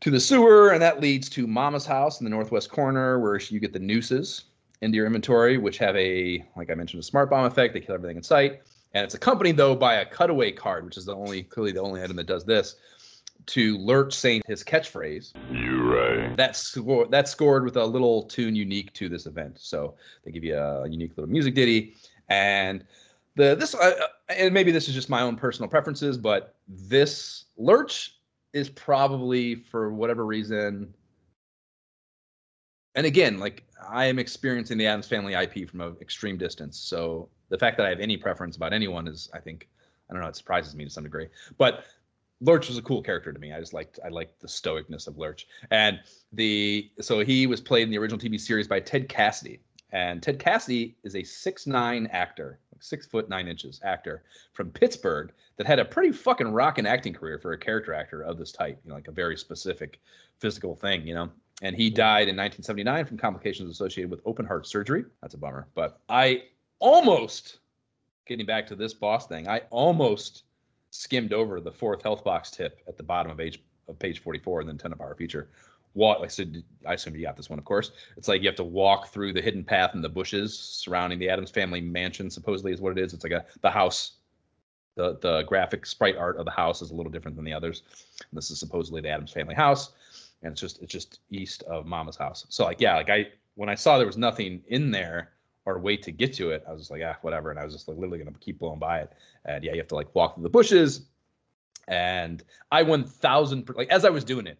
[0.00, 3.60] to the sewer, and that leads to Mama's house in the northwest corner, where you
[3.60, 4.44] get the nooses
[4.80, 7.74] into your inventory, which have a like I mentioned a smart bomb effect.
[7.74, 8.60] They kill everything in sight
[8.92, 12.02] and it's accompanied though by a cutaway card, which is the only clearly the only
[12.02, 12.76] item that does this.
[13.46, 15.32] To Lurch saying his catchphrase.
[15.50, 16.36] You right.
[16.36, 19.58] That's score that's scored with a little tune unique to this event.
[19.58, 19.94] So
[20.24, 21.94] they give you a unique little music ditty,
[22.28, 22.84] and
[23.36, 27.46] the this uh, uh, and maybe this is just my own personal preferences, but this
[27.56, 28.19] Lurch
[28.52, 30.94] is probably for whatever reason.
[32.94, 37.28] And again, like I am experiencing the Addams Family IP from an extreme distance, so
[37.48, 39.68] the fact that I have any preference about anyone is, I think,
[40.08, 41.28] I don't know, it surprises me to some degree.
[41.58, 41.84] But
[42.40, 43.52] Lurch was a cool character to me.
[43.52, 45.46] I just liked I liked the stoicness of Lurch.
[45.70, 46.00] And
[46.32, 49.60] the so he was played in the original TV series by Ted Cassidy.
[49.92, 54.22] And Ted Cassidy is a six nine actor, like six foot nine inches actor
[54.52, 58.38] from Pittsburgh that had a pretty fucking rockin' acting career for a character actor of
[58.38, 60.00] this type, you know, like a very specific
[60.38, 61.30] physical thing, you know.
[61.62, 65.04] And he died in 1979 from complications associated with open heart surgery.
[65.20, 65.66] That's a bummer.
[65.74, 66.44] But I
[66.78, 67.58] almost
[68.26, 70.44] getting back to this boss thing, I almost
[70.90, 74.62] skimmed over the fourth health box tip at the bottom of page of page 44
[74.62, 75.48] in the Nintendo Power feature.
[75.94, 77.90] Walk, like I said, I assume you got this one, of course.
[78.16, 81.28] It's like you have to walk through the hidden path in the bushes surrounding the
[81.28, 82.30] Addams family mansion.
[82.30, 83.12] Supposedly, is what it is.
[83.12, 84.12] It's like a the house.
[84.96, 87.82] The the graphic sprite art of the house is a little different than the others.
[88.18, 89.92] And this is supposedly the Addams family house,
[90.42, 92.46] and it's just it's just east of Mama's house.
[92.50, 95.32] So like yeah, like I when I saw there was nothing in there
[95.64, 97.74] or way to get to it, I was just like ah whatever, and I was
[97.74, 99.12] just like literally gonna keep blowing by it.
[99.44, 101.06] And yeah, you have to like walk through the bushes.
[101.88, 104.58] And I 1000 like as I was doing it,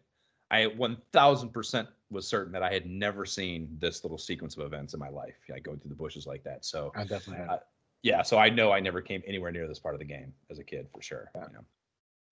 [0.50, 5.00] I 1000% was certain that I had never seen this little sequence of events in
[5.00, 6.64] my life, like going through the bushes like that.
[6.64, 7.50] So I definitely have.
[7.50, 7.58] Uh,
[8.02, 10.58] yeah, so I know I never came anywhere near this part of the game as
[10.58, 11.30] a kid for sure.
[11.34, 11.64] You know.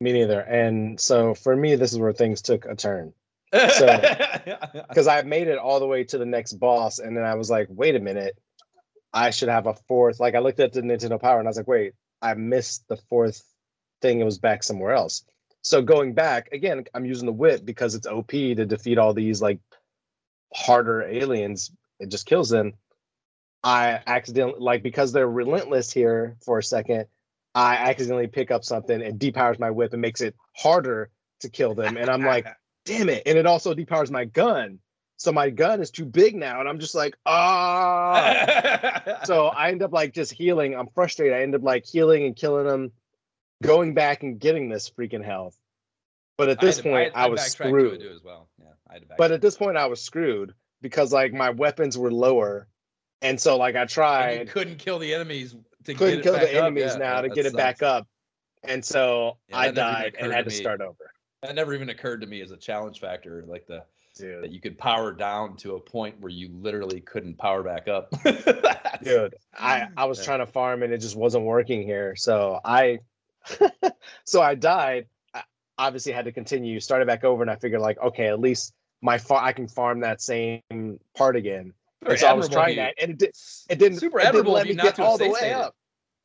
[0.01, 0.41] Me neither.
[0.41, 3.13] And so for me, this is where things took a turn
[3.53, 7.51] because I made it all the way to the next boss, and then I was
[7.51, 8.39] like, wait a minute,
[9.13, 10.21] I should have a fourth.
[10.21, 12.97] Like I looked at the Nintendo Power, and I was like, wait, I missed the
[13.09, 13.43] fourth
[14.01, 15.25] thing It was back somewhere else.
[15.63, 19.43] So going back again, I'm using the whip because it's OP to defeat all these
[19.43, 19.59] like
[20.55, 21.71] harder aliens.
[22.01, 22.75] It just kills them.
[23.65, 27.07] I accidentally like because they're relentless here for a second.
[27.55, 31.11] I accidentally pick up something and depowers my whip and makes it harder
[31.41, 31.97] to kill them.
[31.97, 32.47] And I'm like,
[32.85, 33.25] damn it!
[33.27, 34.79] And it also depowers my gun,
[35.19, 36.61] so my gun is too big now.
[36.61, 39.19] And I'm just like, ah.
[39.25, 40.77] so I end up like just healing.
[40.77, 41.37] I'm frustrated.
[41.37, 42.93] I end up like healing and killing them,
[43.63, 45.57] going back and getting this freaking health.
[46.37, 48.13] But at I this to- point, had- I, was backtracked to it screwed.
[48.17, 48.49] as well.
[48.61, 51.99] Yeah, I had to But at this point, I was screwed because like my weapons
[51.99, 52.69] were lower,
[53.23, 56.23] and so like I And tried, you couldn't kill the enemies to couldn't get it
[56.23, 58.07] kill back the enemies Yeah, now that- to get it back up,
[58.63, 61.11] and so Yeah, I that never even died and had to to start over.
[61.43, 63.85] That never even occurred to me as a challenge factor, like the
[64.21, 68.11] that you could power down to a point where you literally couldn't power back up.
[69.05, 70.25] Dude, I I was Yeah.
[70.25, 72.99] trying to farm and it just wasn't working here, so I,
[74.25, 75.07] so I died.
[75.35, 75.43] I
[75.79, 79.19] obviously had to continue, started back over, and I figured like, okay, at least my
[79.19, 81.73] far I can farm that same part again.
[82.03, 83.37] Very and so I was trying that, and it, did,
[83.69, 83.99] it didn't.
[83.99, 85.55] Super it didn't admirable let me not get all the way stated.
[85.55, 85.75] up.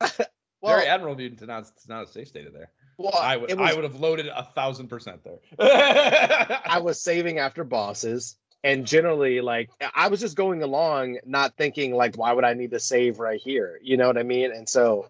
[0.60, 2.70] well, Very admirable of you to not to not save stated there.
[2.96, 5.40] well, I would was, I would have loaded a thousand percent there.
[5.58, 11.92] I was saving after bosses, and generally, like I was just going along, not thinking
[11.92, 13.80] like, why would I need to save right here?
[13.82, 14.52] You know what I mean?
[14.52, 15.08] And so,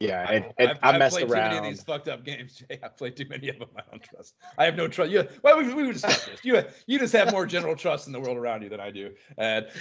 [0.00, 2.54] yeah, it, it, I've, I I've messed played too many of these fucked up games,
[2.54, 2.78] Jay.
[2.82, 3.68] I've played too many of them.
[3.76, 4.34] I don't trust.
[4.58, 5.10] I have no trust.
[5.12, 6.44] You, well, we, we discuss this.
[6.44, 9.12] You, you just have more general trust in the world around you than I do.
[9.38, 9.66] And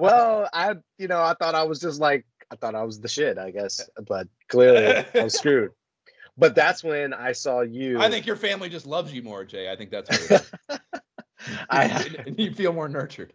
[0.00, 3.08] Well, I, you know, I thought I was just like, I thought I was the
[3.08, 5.72] shit, I guess, but clearly I'm screwed.
[6.36, 8.00] But that's when I saw you.
[8.00, 9.70] I think your family just loves you more, Jay.
[9.70, 10.78] I think that's what it is.
[11.70, 13.32] I, and you feel more nurtured.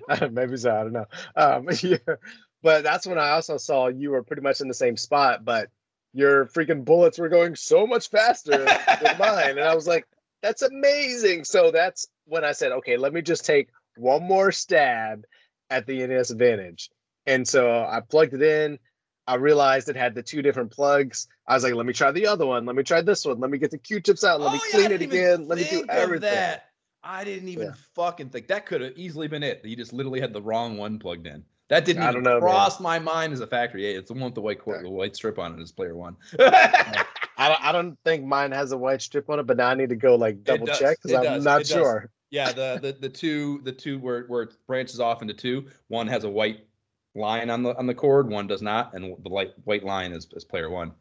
[0.30, 0.74] maybe so.
[0.74, 1.06] I don't know.
[1.36, 2.16] Um, yeah.
[2.62, 5.68] But that's when I also saw you were pretty much in the same spot, but
[6.12, 10.06] your freaking bullets were going so much faster than mine, and I was like,
[10.42, 15.24] "That's amazing!" So that's when I said, "Okay, let me just take one more stab
[15.70, 16.90] at the NES Advantage."
[17.26, 18.78] And so I plugged it in.
[19.26, 21.28] I realized it had the two different plugs.
[21.48, 22.66] I was like, "Let me try the other one.
[22.66, 23.40] Let me try this one.
[23.40, 24.40] Let me get the Q-tips out.
[24.40, 25.48] Let me Oh, yeah, clean it again.
[25.48, 26.71] Let me do everything." That.
[27.04, 27.74] I didn't even Yeah.
[27.94, 29.64] fucking think that could have easily been it.
[29.64, 31.44] You just literally had the wrong one plugged in.
[31.68, 32.40] That didn't even know, man.
[32.42, 33.86] cross my mind as a factory.
[33.86, 36.16] It's the one with the white cord, the white strip on it is player one.
[36.38, 39.74] I don't, I don't think mine has a white strip on it, but now I
[39.74, 41.72] need to go like double check because I'm does, not it does.
[41.72, 42.10] sure.
[42.30, 45.66] yeah, the, the the two the two where where it branches off into two.
[45.88, 46.66] One has a white
[47.14, 48.28] line on the on the cord.
[48.28, 50.92] One does not, and the light white line is, is player one.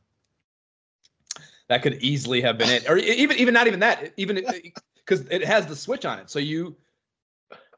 [1.68, 4.14] That could easily have been it, or even even not even that.
[4.18, 4.38] Even
[5.12, 6.76] because it has the switch on it, so you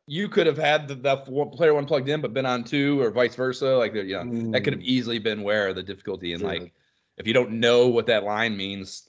[0.05, 3.01] you could have had the, the one- player one plugged in, but been on two,
[3.01, 3.77] or vice versa.
[3.77, 4.89] Like you know, that could have hmm.
[4.89, 6.73] easily been where the difficulty and like
[7.17, 9.07] if you don't know what that line means,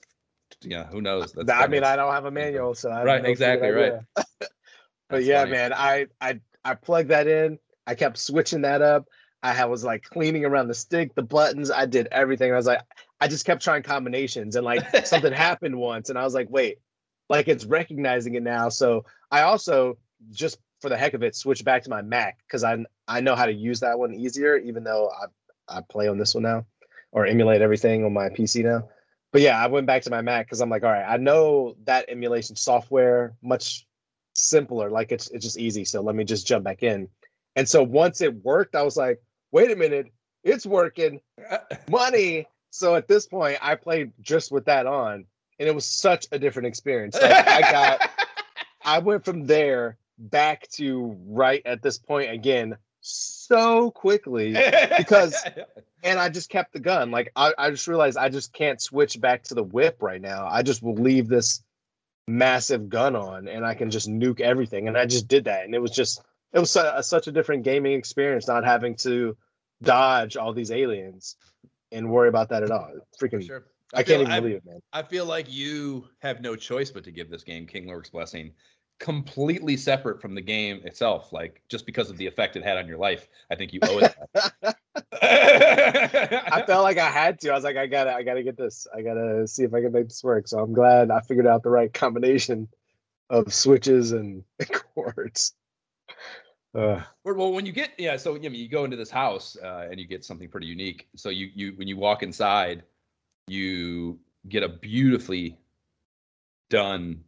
[0.61, 1.33] yeah, who knows?
[1.33, 3.93] That's, I mean, I don't have a manual, so I Right, exactly, right.
[5.09, 5.51] but yeah, funny.
[5.51, 7.59] man, I I I plugged that in.
[7.85, 9.07] I kept switching that up.
[9.43, 11.69] I was like cleaning around the stick, the buttons.
[11.69, 12.51] I did everything.
[12.51, 12.81] I was like,
[13.21, 16.79] I just kept trying combinations, and like something happened once, and I was like, wait,
[17.29, 18.69] like it's recognizing it now.
[18.69, 19.97] So I also
[20.31, 22.77] just for the heck of it switch back to my Mac because I
[23.07, 26.33] I know how to use that one easier, even though I I play on this
[26.35, 26.65] one now
[27.11, 28.87] or emulate everything on my PC now.
[29.31, 31.75] But yeah, I went back to my Mac because I'm like, all right, I know
[31.85, 33.85] that emulation software much
[34.33, 34.89] simpler.
[34.89, 35.85] Like it's it's just easy.
[35.85, 37.09] So let me just jump back in.
[37.55, 39.21] And so once it worked, I was like,
[39.51, 40.07] wait a minute,
[40.43, 41.19] it's working.
[41.89, 42.47] Money.
[42.69, 45.25] So at this point, I played just with that on,
[45.59, 47.15] and it was such a different experience.
[47.21, 48.09] Like I got
[48.85, 54.55] I went from there back to right at this point again so quickly
[54.97, 55.35] because-
[56.03, 57.09] and I just kept the gun.
[57.11, 60.47] Like I, I just realized I just can't switch back to the whip right now.
[60.49, 61.63] I just will leave this
[62.27, 64.87] massive gun on and I can just nuke everything.
[64.87, 65.65] And I just did that.
[65.65, 66.21] And it was just
[66.53, 69.35] it was a, such a different gaming experience not having to
[69.81, 71.35] dodge all these aliens
[71.91, 72.91] and worry about that at all.
[73.21, 73.65] Freaking sure.
[73.95, 74.79] I, feel- can't even I- believe it, man.
[74.93, 78.53] I feel like you have no choice but to give this game King Lork's Blessing
[78.97, 81.33] completely separate from the game itself.
[81.33, 83.99] Like just because of the effect it had on your life, I think you owe
[83.99, 84.15] it.
[85.21, 87.49] I felt like I had to.
[87.51, 88.87] I was like, I gotta, I gotta get this.
[88.95, 90.47] I gotta see if I can make this work.
[90.47, 92.67] So I'm glad I figured out the right combination
[93.29, 95.53] of switches and chords.
[96.73, 99.87] Uh, Well, when you get yeah, so I mean, you go into this house uh,
[99.89, 101.07] and you get something pretty unique.
[101.15, 102.83] So you you when you walk inside,
[103.47, 104.19] you
[104.49, 105.57] get a beautifully
[106.69, 107.23] done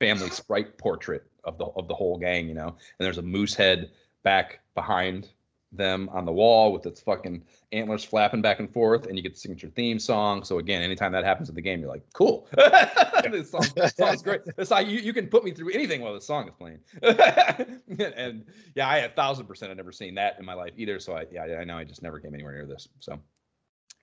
[0.00, 2.68] family sprite portrait of the of the whole gang, you know.
[2.68, 2.76] And
[3.06, 3.90] there's a moose head
[4.22, 5.28] back behind
[5.76, 9.34] them on the wall with its fucking antlers flapping back and forth, and you get
[9.34, 10.44] the signature theme song.
[10.44, 12.48] So again, anytime that happens in the game, you're like, cool.
[12.56, 13.66] this song,
[13.96, 14.42] song's great.
[14.56, 16.78] It's like you, you can put me through anything while the song is playing.
[17.98, 18.44] and
[18.74, 20.98] yeah, I a thousand percent I've never seen that in my life either.
[21.00, 22.88] So I yeah, I know I just never came anywhere near this.
[23.00, 23.18] So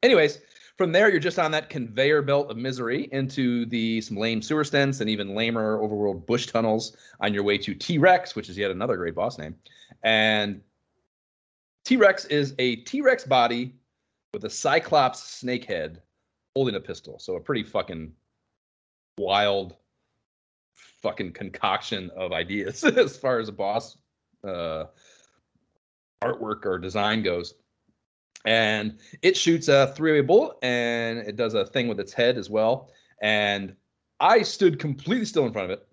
[0.04, 0.40] anyways,
[0.78, 4.64] from there, you're just on that conveyor belt of misery into the some lame sewer
[4.64, 8.58] stents and even lamer overworld bush tunnels on your way to T Rex, which is
[8.58, 9.56] yet another great boss name.
[10.04, 10.62] And
[11.84, 13.76] T Rex is a T Rex body
[14.34, 16.02] with a Cyclops snake head
[16.56, 17.20] holding a pistol.
[17.20, 18.12] So a pretty fucking
[19.18, 19.76] wild
[21.02, 23.98] fucking concoction of ideas as far as a boss
[24.44, 24.86] uh,
[26.24, 27.56] artwork or design goes
[28.46, 32.50] and it shoots a three-way bullet and it does a thing with its head as
[32.50, 32.92] well.
[33.22, 33.76] And
[34.20, 35.88] i stood completely still in front of it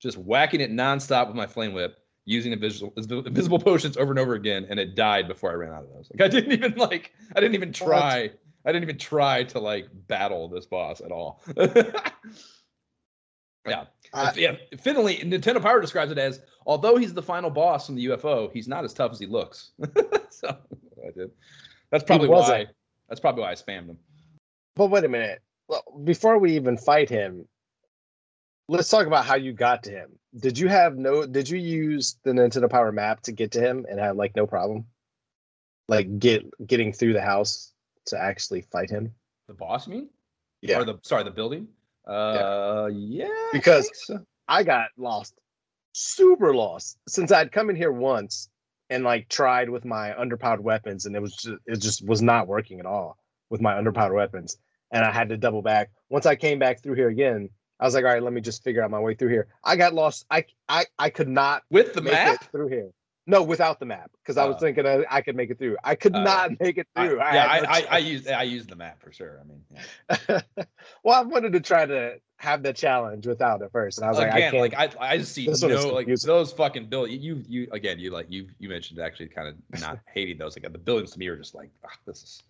[0.00, 4.34] just whacking it nonstop with my flame whip using invisible, invisible potions over and over
[4.34, 6.10] again and it died before i ran out of those.
[6.12, 8.30] Like i didn't even like i didn't even try
[8.64, 11.42] i didn't even try to like battle this boss at all.
[13.66, 13.84] Yeah.
[14.14, 18.06] I- yeah finally nintendo power describes it as although he's the final boss from the
[18.06, 19.72] ufo he's not as tough as he looks.
[20.30, 20.48] So
[21.06, 21.30] i did
[21.90, 22.66] that's probably why.
[23.08, 23.98] That's probably why I spammed him.
[24.76, 25.40] But wait a minute.
[25.68, 27.46] Well, before we even fight him,
[28.68, 30.10] let's talk about how you got to him.
[30.38, 31.26] Did you have no?
[31.26, 34.46] Did you use the Nintendo Power map to get to him and have like no
[34.46, 34.86] problem,
[35.88, 37.72] like get getting through the house
[38.06, 39.12] to actually fight him?
[39.46, 40.08] The boss, you mean?
[40.60, 40.80] Yeah.
[40.80, 41.68] Or the sorry, the building.
[42.06, 43.26] Uh, yeah.
[43.26, 44.26] I Because- think so.
[44.50, 45.34] I got lost,
[45.92, 48.48] super lost, since I'd come in here once
[48.90, 52.46] and like tried with my underpowered weapons, and it was just it just was not
[52.46, 53.18] working at all
[53.50, 54.56] with my underpowered weapons,
[54.90, 55.90] and I had to double back.
[56.10, 57.50] Once I came back through here again,
[57.80, 59.48] I was like, all right, let me just figure out my way through here.
[59.64, 60.26] I got lost.
[60.30, 62.50] I I I could not with the map.
[62.50, 62.90] through here.
[63.30, 64.60] No, without the map, because I was Oh.
[64.60, 65.76] thinking I, I could make it through.
[65.84, 66.22] I could Oh.
[66.22, 67.18] not make it I- through.
[67.18, 68.10] yeah, I, no I, I choice.
[68.10, 69.38] used I used the map for sure.
[69.38, 70.40] I mean, yeah.
[71.04, 74.18] well, I wanted to try to have the challenge without it first, and I was
[74.18, 74.60] like, I again, can't.
[74.62, 77.10] like I, I just see no like those fucking build.
[77.10, 80.56] You, you again, you like you, you mentioned actually kind of not hating those.
[80.56, 82.42] Like the buildings to me are just like ah, this is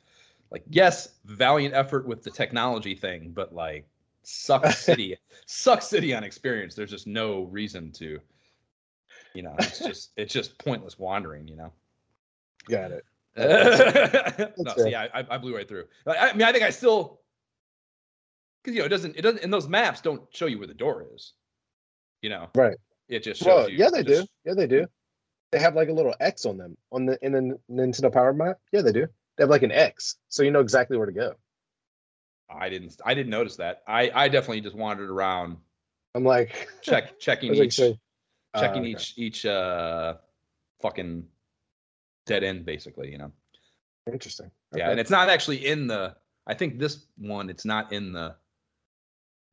[0.53, 3.85] like yes, valiant effort with the technology thing, but like
[4.23, 6.77] suck city, suck city on experience.
[6.77, 8.21] There's just no reason to,
[9.39, 11.47] you know, it's just it's just pointless wandering.
[11.47, 11.73] You know.
[12.69, 13.05] got it.
[14.59, 15.85] no, see, I, I blew right through.
[16.09, 17.20] I, I mean, I think I still,
[18.65, 20.74] because you know, it doesn't, it doesn't, and those maps don't show you where the
[20.74, 21.35] door is.
[22.20, 22.77] You know, Right.
[23.09, 23.78] It just shows Well, you.
[23.78, 24.27] yeah, they do.
[24.44, 24.89] Yeah, they do.
[25.52, 28.59] They have like a little X on them on the in the Nintendo Power map.
[28.73, 29.06] Yeah, they do.
[29.36, 31.35] They have like an X, so you know exactly where to go.
[32.51, 33.85] I didn't, I didn't notice that.
[33.86, 35.59] I, I definitely just wandered around,
[36.16, 37.93] I'm like, check, checking like, each, uh,
[38.57, 38.91] checking okay.
[38.91, 40.15] each, each, uh,
[40.81, 41.25] fucking
[42.27, 43.11] dead end, basically.
[43.11, 43.33] You know.
[44.12, 44.51] Interesting.
[44.75, 46.16] Yeah, and it's not actually in the.
[46.47, 48.37] I think this one, it's not in the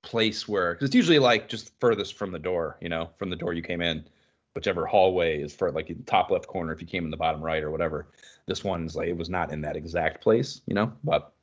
[0.06, 3.36] place where because it's usually like just furthest from the door, you know, from the
[3.36, 4.06] door you came in,
[4.54, 7.18] whichever hallway is for like in the top left corner if you came in the
[7.18, 8.08] bottom right or whatever.
[8.48, 10.94] This one's like it was not in that exact place, you know.
[11.04, 11.34] But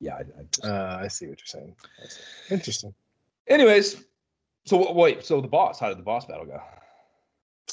[0.00, 1.74] yeah, I, I just, Uh, I see what you're saying.
[2.50, 2.94] Interesting.
[3.48, 4.04] anyways.
[4.64, 6.60] So wait, so the boss, how did the boss battle go?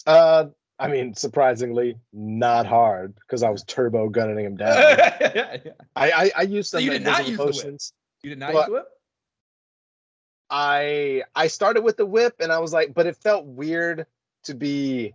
[0.05, 0.45] Uh,
[0.77, 4.75] I mean, surprisingly, not hard because I was turbo gunning him down.
[4.75, 5.71] yeah, yeah.
[5.95, 7.93] I, I I used So some you did not invisible use potions.
[8.23, 8.87] You did not use the whip?
[10.49, 14.05] I I started with the whip and I was like, but it felt weird
[14.43, 15.13] to be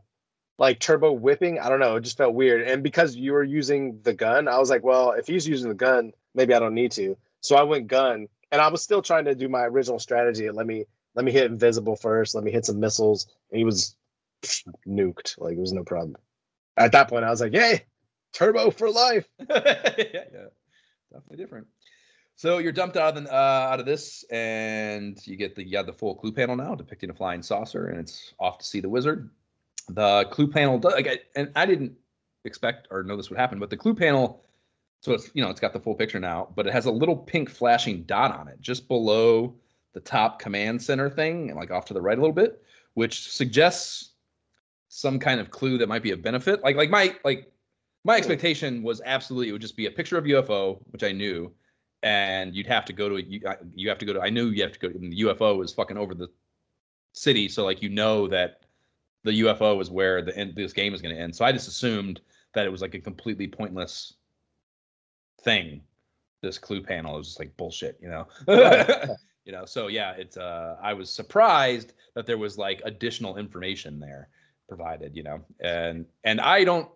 [0.58, 1.58] like turbo whipping.
[1.58, 2.62] I don't know, it just felt weird.
[2.62, 5.74] And because you were using the gun, I was like, well, if he's using the
[5.74, 7.16] gun, maybe I don't need to.
[7.40, 10.50] So I went gun, and I was still trying to do my original strategy.
[10.50, 10.84] Let me
[11.14, 12.34] let me hit invisible first.
[12.34, 13.96] Let me hit some missiles, and he was
[14.86, 15.38] nuked.
[15.38, 16.16] Like it was no problem.
[16.76, 17.84] At that point, I was like, yay,
[18.32, 19.28] turbo for life.
[19.38, 20.24] yeah,
[21.12, 21.66] definitely different.
[22.36, 23.36] So you're dumped out of the, uh,
[23.70, 27.10] out of this, and you get the you have the full clue panel now depicting
[27.10, 29.28] a flying saucer, and it's off to see the wizard.
[29.90, 31.92] The clue panel, does, like, I- and I didn't
[32.44, 34.42] expect or know this would happen, but the clue panel,
[35.02, 37.16] so it's you know it's got the full picture now, but it has a little
[37.16, 39.54] pink flashing dot on it just below
[39.92, 42.62] the top command center thing, and like off to the right a little bit,
[42.94, 44.09] which suggests
[44.92, 46.62] some kind of clue that might be a benefit.
[46.62, 47.50] Like like my like
[48.04, 51.52] my expectation was absolutely it would just be a picture of UFO, which I knew,
[52.02, 53.40] and you'd have to go to a, you,
[53.74, 54.88] you have to go to I knew you have to go.
[54.88, 56.28] And the UFO is fucking over the
[57.12, 58.62] city, so like you know that
[59.22, 61.36] the UFO is where the end this game is going to end.
[61.36, 62.20] So I just assumed
[62.54, 64.14] that it was like a completely pointless
[65.42, 65.82] thing.
[66.42, 68.26] This clue panel is just like bullshit, you know.
[69.46, 73.98] You know, so yeah, it's uh I was surprised that there was like additional information
[73.98, 74.28] there
[74.70, 75.40] provided, you know.
[75.60, 76.88] And and I don't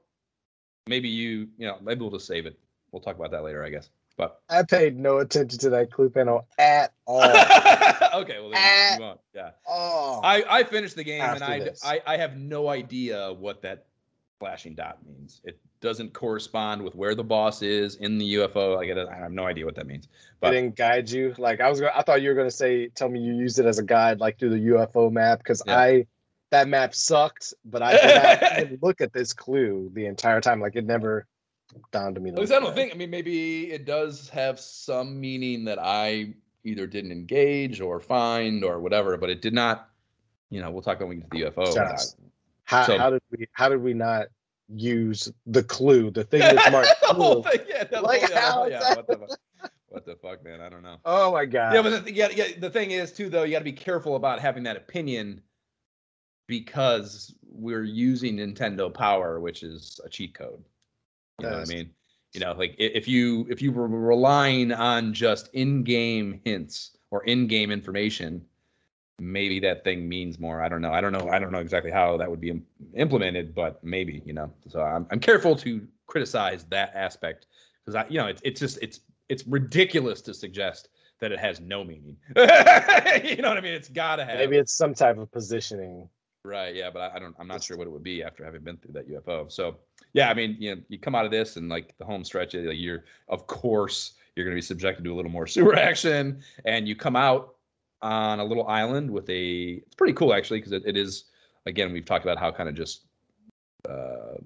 [0.86, 2.58] maybe you, you know, maybe we'll just save it.
[2.92, 3.90] We'll talk about that later, I guess.
[4.16, 7.20] But I paid no attention to that clue panel at all.
[7.20, 9.20] okay, well, then you, you won't.
[9.34, 9.50] Yeah.
[9.68, 11.70] oh, I, I finished the game and I.
[11.84, 13.86] I I have no idea what that
[14.38, 15.40] flashing dot means.
[15.42, 18.76] It doesn't correspond with where the boss is in the UFO.
[18.76, 20.04] Like I have no idea what that means.
[20.04, 20.10] it
[20.40, 21.34] But didn't guide you.
[21.36, 23.66] Like I was, gonna, I thought you were gonna say, tell me you used it
[23.66, 25.76] as a guide, like through the UFO map, because Yeah.
[25.78, 26.06] I
[26.50, 27.54] that map sucked.
[27.64, 30.60] But I did not look at this clue the entire time.
[30.60, 31.26] Like it never
[31.92, 32.30] dawned to me.
[32.30, 32.92] At least I don't think.
[32.92, 36.34] I mean, maybe it does have some meaning that I
[36.64, 39.88] either didn't engage or find or whatever, but it did not.
[40.50, 41.66] You know, we'll talk when we get to the UFO.
[41.66, 41.98] Shut but up.
[41.98, 42.02] I-
[42.64, 43.46] How, So- how did we?
[43.52, 44.26] How did we not
[44.68, 46.10] use the clue?
[46.10, 46.88] The thing that's marked.
[47.02, 50.06] the whole thing, yeah, the Like, whole, yeah, how is yeah, what the, fu- what
[50.06, 50.60] the fuck, man?
[50.60, 50.96] I don't know.
[51.04, 51.74] Oh my god.
[51.74, 54.16] Yeah, but the, yeah, yeah, the thing is too, though, you got to be careful
[54.16, 55.42] about having that opinion
[56.46, 60.62] because we're using Nintendo Power, which is a cheat code.
[61.40, 61.90] You know what I mean?
[62.32, 67.70] You know, like if you if you were relying on just in-game hints or in-game
[67.70, 68.44] information,
[69.20, 70.62] maybe that thing means more.
[70.62, 70.92] I don't know.
[70.92, 71.28] I don't know.
[71.28, 74.50] I don't know exactly how that would be im- implemented, but maybe you know.
[74.68, 77.46] So I'm I'm careful to criticize that aspect
[77.84, 80.88] because I you know it's it's just it's it's ridiculous to suggest
[81.20, 82.16] that it has no meaning.
[82.36, 83.74] you know what I mean?
[83.74, 84.38] It's got to have.
[84.38, 86.08] Maybe it's some type of positioning.
[86.44, 86.74] Right.
[86.74, 87.34] Yeah, but I, I don't.
[87.38, 89.50] I'm not sure what it would be after having been through that UFO.
[89.50, 89.78] So
[90.12, 92.54] yeah, I mean, you know, you come out of this and like the home stretch,
[92.54, 96.42] like you're of course you're going to be subjected to a little more sewer action,
[96.66, 97.54] and you come out
[98.02, 99.82] on a little island with a.
[99.86, 101.24] It's pretty cool actually because it, it is.
[101.66, 103.06] Again, we've talked about how kind of just
[103.88, 104.36] uh,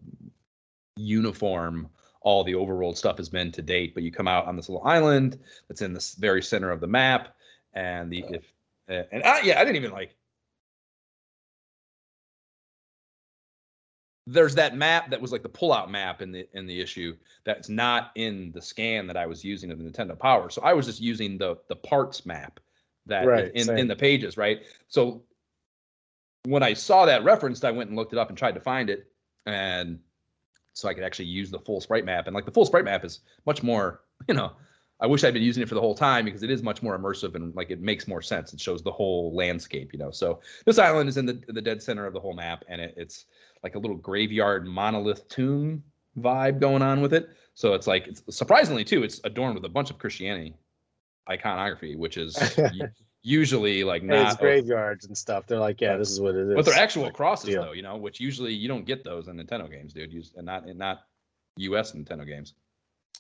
[0.97, 1.89] uniform
[2.21, 4.87] all the overworld stuff has been to date, but you come out on this little
[4.87, 7.37] island that's in the very center of the map,
[7.75, 8.53] and the if
[8.89, 10.15] uh, and I, yeah, I didn't even like.
[14.31, 17.69] There's that map that was like the pullout map in the in the issue that's
[17.71, 20.51] not in the scan that I was using of the Nintendo Power.
[20.51, 22.61] So I was just using the the parts map
[23.07, 23.79] that Right, in, same.
[23.79, 24.61] in the pages, right?
[24.89, 25.23] So
[26.45, 28.91] when I saw that referenced, I went and looked it up and tried to find
[28.91, 29.11] it,
[29.47, 29.99] and
[30.75, 32.27] so I could actually use the full sprite map.
[32.27, 34.53] And like the full sprite map is much more, you know,
[35.01, 36.99] I wish I'd been using it for the whole time because it is much more
[36.99, 38.53] immersive and like it makes more sense.
[38.53, 40.11] It shows the whole landscape, you know.
[40.11, 42.95] So this island is in the the dead center of the whole map, and it,
[42.97, 43.27] it's
[43.63, 45.83] like a little graveyard monolith tomb
[46.19, 47.29] vibe going on with it.
[47.55, 50.55] So it's like it's surprisingly too, it's adorned with a bunch of Christianity
[51.31, 52.37] iconography, which is
[53.23, 55.47] usually like Hey, it's not graveyards and stuff.
[55.47, 56.55] They're like, yeah, this is what it is.
[56.55, 57.63] but they're actual crosses deal.
[57.63, 60.13] though, you know, which usually you don't get those in Nintendo games, dude.
[60.13, 61.01] Use and not in not
[61.59, 62.55] US Nintendo games.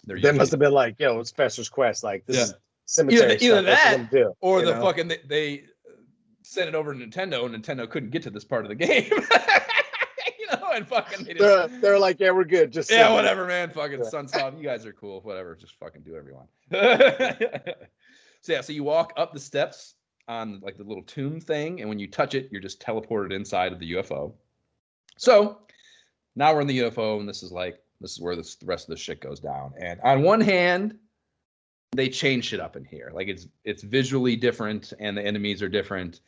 [0.04, 2.02] They're They usually, must have been like, yo, it's Fester's Quest.
[2.04, 2.42] Like this Yeah.
[2.44, 2.54] is
[2.86, 4.80] cemetery Either- either that I'm or the know?
[4.82, 5.92] fucking they, they uh,
[6.42, 9.10] sent it over to Nintendo and Nintendo couldn't get to this part of the game.
[10.38, 12.70] you know, and fucking they They're, they're like, yeah, we're good.
[12.72, 13.70] Just yeah, whatever, man.
[13.70, 14.10] Fucking Yeah.
[14.10, 15.20] Sunsoft, you guys are cool.
[15.20, 16.46] Whatever, just fucking do everyone.
[18.40, 19.94] so yeah, so you walk up the steps
[20.28, 23.72] on like the little tomb thing, and when you touch it, you're just teleported inside
[23.72, 24.32] of the UFO.
[25.16, 25.58] So
[26.36, 28.88] now we're in the UFO, and this is like this is where this, the rest
[28.88, 29.72] of the shit goes down.
[29.80, 30.96] And on one hand,
[31.92, 33.10] they change shit up in here.
[33.14, 36.20] Like it's it's visually different, and the enemies are different.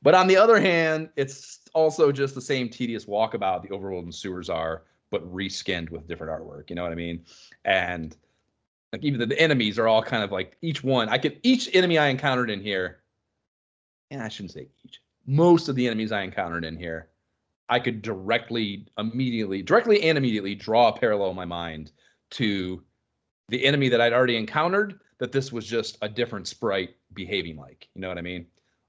[0.00, 4.14] But on the other hand, it's also just the same tedious walkabout the overworld and
[4.14, 6.70] sewers are, but reskinned with different artwork.
[6.70, 7.24] You know what I mean?
[7.64, 8.16] And
[8.92, 11.08] like even the, the enemies are all kind of like each one.
[11.08, 13.00] I could each enemy I encountered in here,
[14.10, 15.00] and I shouldn't say each.
[15.26, 17.08] Most of the enemies I encountered in here,
[17.68, 21.92] I could directly, immediately, directly and immediately draw a parallel in my mind
[22.30, 22.82] to
[23.48, 25.00] the enemy that I'd already encountered.
[25.18, 27.88] That this was just a different sprite behaving like.
[27.94, 28.46] You know what I mean?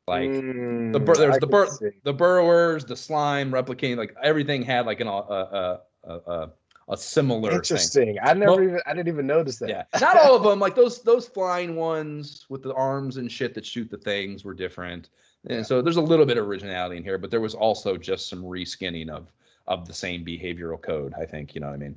[0.08, 1.90] Like Mm, the hmm, bur- there's I the bur- see.
[2.04, 6.50] the burrowers, the slime replicating, like everything had like an a a a, a,
[6.90, 7.58] a similar thing.
[7.58, 8.18] Interesting.
[8.22, 9.70] I never Well- even I didn't even notice that.
[9.70, 10.60] Yeah, not all of them.
[10.60, 14.54] Like those those flying ones with the arms and shit that shoot the things were
[14.54, 15.10] different.
[15.48, 18.30] And so there's a little bit of originality in here, but there was also just
[18.30, 19.32] some reskinning of
[19.68, 21.14] of the same behavioral code.
[21.20, 21.96] I think you know what I mean.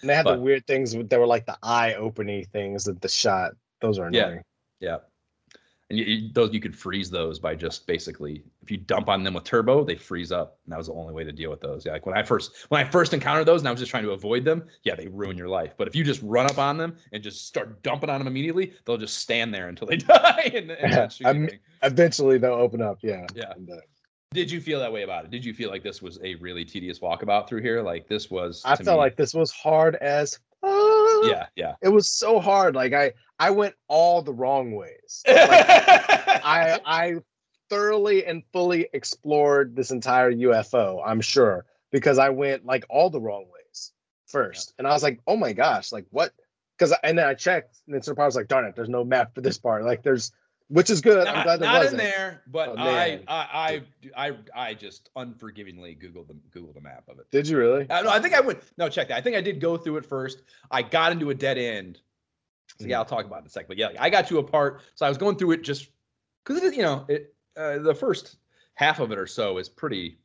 [0.00, 2.84] And they had But- the weird things with- that were like the eye opening things
[2.84, 3.52] that the shot.
[3.80, 4.42] Those are annoying.
[4.80, 4.88] Yeah.
[4.90, 4.98] Yeah.
[5.88, 9.22] And you, you, those you could freeze those by just basically if you dump on
[9.22, 10.58] them with turbo, they freeze up.
[10.64, 11.86] And that was the only way to deal with those.
[11.86, 14.02] Yeah, like when I first when I first encountered those and I was just trying
[14.02, 15.74] to avoid them, yeah, they ruin your life.
[15.78, 18.72] But if you just run up on them and just start dumping on them immediately,
[18.84, 22.98] they'll just stand there until they die and, and Eventually they'll open up.
[23.02, 23.24] Yeah.
[23.36, 23.52] Yeah.
[23.54, 23.76] And, uh,
[24.32, 25.30] Did you feel that way about it?
[25.30, 27.80] Did you feel like this was a really tedious walkabout through here?
[27.80, 31.24] Like this was I felt me- like this was hard as fuck.
[31.24, 31.74] Yeah, yeah.
[31.80, 32.74] It was so hard.
[32.74, 35.22] Like I I went all the wrong ways.
[35.26, 37.14] Like, I I
[37.68, 43.20] thoroughly and fully explored this entire UFO, I'm sure, because I went like all the
[43.20, 43.92] wrong ways.
[44.26, 46.32] first, and I was like, oh my gosh, like what?
[46.78, 49.34] Because and then I checked, and then Power was like, darn it, there's no map
[49.34, 49.84] for this part.
[49.84, 50.32] Like there's,
[50.68, 51.26] which is good.
[51.26, 52.02] I'm Not, glad there not in wasn't.
[52.02, 53.20] there, but Oh, I.
[53.28, 53.82] I,
[54.16, 54.36] I, I,
[54.70, 57.30] I just unforgivingly googled the Googled the map of it.
[57.30, 57.88] Did you really?
[57.88, 58.60] Uh, no, I think I went.
[58.76, 59.16] No, check that.
[59.16, 60.42] I think I did go through it first.
[60.70, 62.00] I got into a dead end.
[62.78, 63.68] So yeah, I'll talk about it in a sec.
[63.68, 64.82] But yeah, I got to a part.
[64.94, 65.88] So I was going through it just
[66.44, 68.36] because you know, it uh, the first
[68.74, 70.18] half of it or so is pretty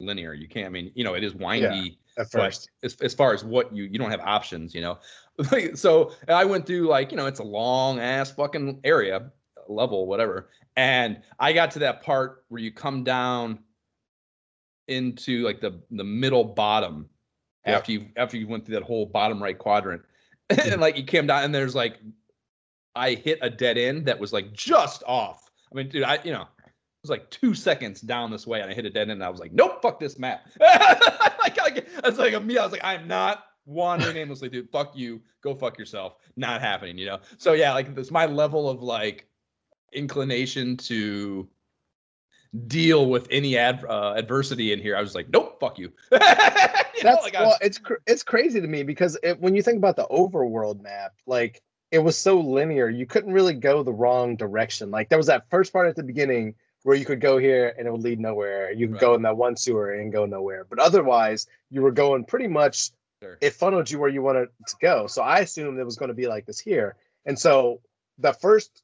[0.00, 0.34] linear.
[0.34, 0.66] You can't.
[0.66, 1.98] I mean, you know, it is windy.
[2.18, 4.98] At first, as, as far as what you you don't have options, you know.
[5.74, 9.30] so I went through like you know it's a long ass fucking area
[9.68, 13.60] level whatever, and I got to that part where you come down
[14.88, 17.08] into like the the middle bottom
[17.64, 17.76] Yeah.
[17.76, 20.02] after you after you went through that whole bottom right quadrant,
[20.70, 21.98] and like you came down and there's like
[22.94, 25.50] I hit a dead end that was like just off.
[25.70, 26.46] I mean, dude, I you know.
[26.62, 29.24] It was like two seconds down this way, and I hit a dead end, and
[29.24, 32.58] I was like, "Nope, fuck this map." like, like, that's like a me.
[32.58, 34.68] I was like, "I'm not wandering aimlessly, dude.
[34.72, 35.20] Fuck you.
[35.40, 36.16] Go fuck yourself.
[36.36, 37.18] Not happening." You know.
[37.36, 39.28] So yeah, like this, my level of like
[39.92, 41.48] inclination to
[42.66, 44.96] deal with any ad, uh, adversity in here.
[44.96, 45.92] I was like, "Nope, fuck you."
[46.98, 49.62] You know, That's like, well, it's cr- it's crazy to me because it, when you
[49.62, 51.62] think about the overworld map, like
[51.92, 54.90] it was so linear, you couldn't really go the wrong direction.
[54.90, 57.86] Like there was that first part at the beginning where you could go here and
[57.86, 58.72] it would lead nowhere.
[58.72, 59.00] You could Right.
[59.00, 60.64] go in that one sewer and go nowhere.
[60.68, 62.90] But otherwise, you were going pretty much.
[63.22, 63.38] Sure.
[63.40, 65.06] It funneled you where you wanted to go.
[65.06, 66.96] So I assumed it was going to be like this here.
[67.26, 67.80] And so
[68.18, 68.82] the first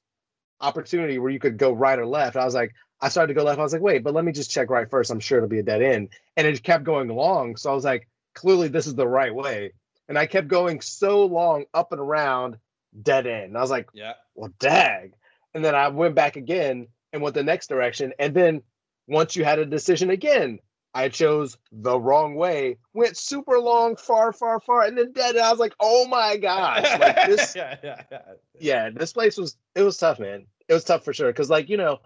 [0.60, 3.44] opportunity where you could go right or left, I was like, I started to go
[3.44, 3.58] left.
[3.58, 5.10] I was like, wait, but let me just check right first.
[5.10, 6.10] I'm sure it'll be a dead end.
[6.36, 7.56] And it kept going long.
[7.56, 9.72] So I was like, clearly this is the right way.
[10.08, 12.56] And I kept going so long up and around,
[13.02, 13.46] dead end.
[13.46, 14.14] And I was like, yeah.
[14.34, 15.14] well, dag.
[15.54, 18.12] And then I went back again and went the next direction.
[18.18, 18.62] And then
[19.06, 20.58] once you had a decision again,
[20.94, 25.34] I chose the wrong way, went super long, far, far, far, and then dead.
[25.34, 26.84] And I was like, oh my gosh.
[27.00, 28.22] Like this yeah, yeah, yeah.
[28.60, 30.46] yeah, this place was it was tough, man.
[30.68, 31.32] It was tough for sure.
[31.32, 31.98] Cause like, you know,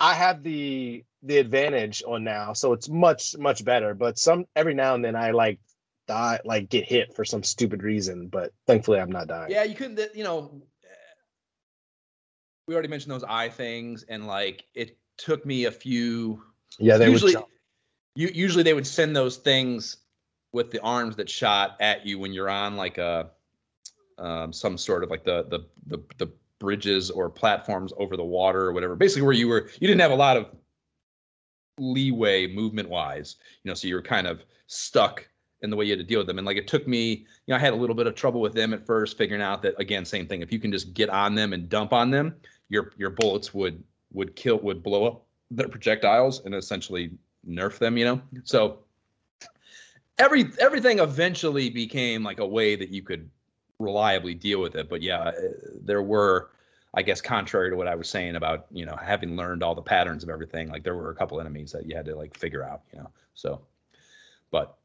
[0.00, 3.94] I have the the advantage on now, so it's much, much better.
[3.94, 5.60] But some every now and then I like
[6.08, 9.52] die like get hit for some stupid reason, but thankfully I'm not dying.
[9.52, 10.00] Yeah, you couldn't.
[10.16, 10.62] You know,
[12.66, 16.42] we already mentioned those eye things, and like it took me a few.
[16.80, 17.48] Yeah, they usually, would jump.
[18.18, 19.98] You usually they would send those things
[20.52, 23.30] with the arms that shot at you when you're on like a
[24.18, 28.62] um, some sort of like the the the the bridges or platforms over the water
[28.62, 28.96] or whatever.
[28.96, 30.46] Basically, where you were, you didn't have a lot of
[31.78, 35.28] leeway movement wise, you know, so you were kind of stuck
[35.62, 36.38] in the way you had to deal with them.
[36.38, 38.52] And like it took me, you know, I had a little bit of trouble with
[38.52, 40.42] them at first, figuring out that again, same thing.
[40.42, 42.34] If you can just get on them and dump on them,
[42.68, 43.80] your your bullets would
[44.12, 47.12] would kill would blow up their projectiles and essentially
[47.48, 48.22] nerf them, you know.
[48.44, 48.78] So
[50.18, 53.28] every everything eventually became like a way that you could
[53.78, 54.88] reliably deal with it.
[54.88, 55.32] But yeah, uh,
[55.82, 56.50] there were,
[56.94, 59.82] I guess, contrary to what I was saying about you know having learned all the
[59.82, 62.64] patterns of everything, like there were a couple enemies that you had to like figure
[62.64, 63.10] out, you know.
[63.34, 63.60] So,
[64.50, 64.77] but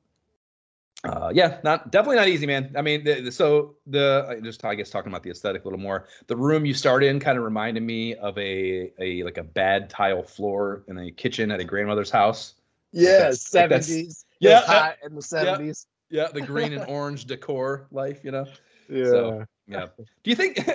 [1.04, 2.74] uh, yeah, not definitely not easy, man.
[2.78, 5.68] I mean, the, the, so the I just I guess talking about the aesthetic a
[5.68, 6.08] little more.
[6.28, 9.90] The room you start in kind of reminded me of a a like a bad
[9.90, 12.56] tile floor in a kitchen at a grandmother's house.
[12.94, 14.26] Yeah, that's- like seventies.
[14.40, 15.88] yeah, Yeah, hot in the seventies.
[16.10, 18.46] Yeah, the green and orange decor life, you know.
[18.88, 19.06] Yeah.
[19.06, 19.88] So, yeah.
[19.98, 20.66] Do you think?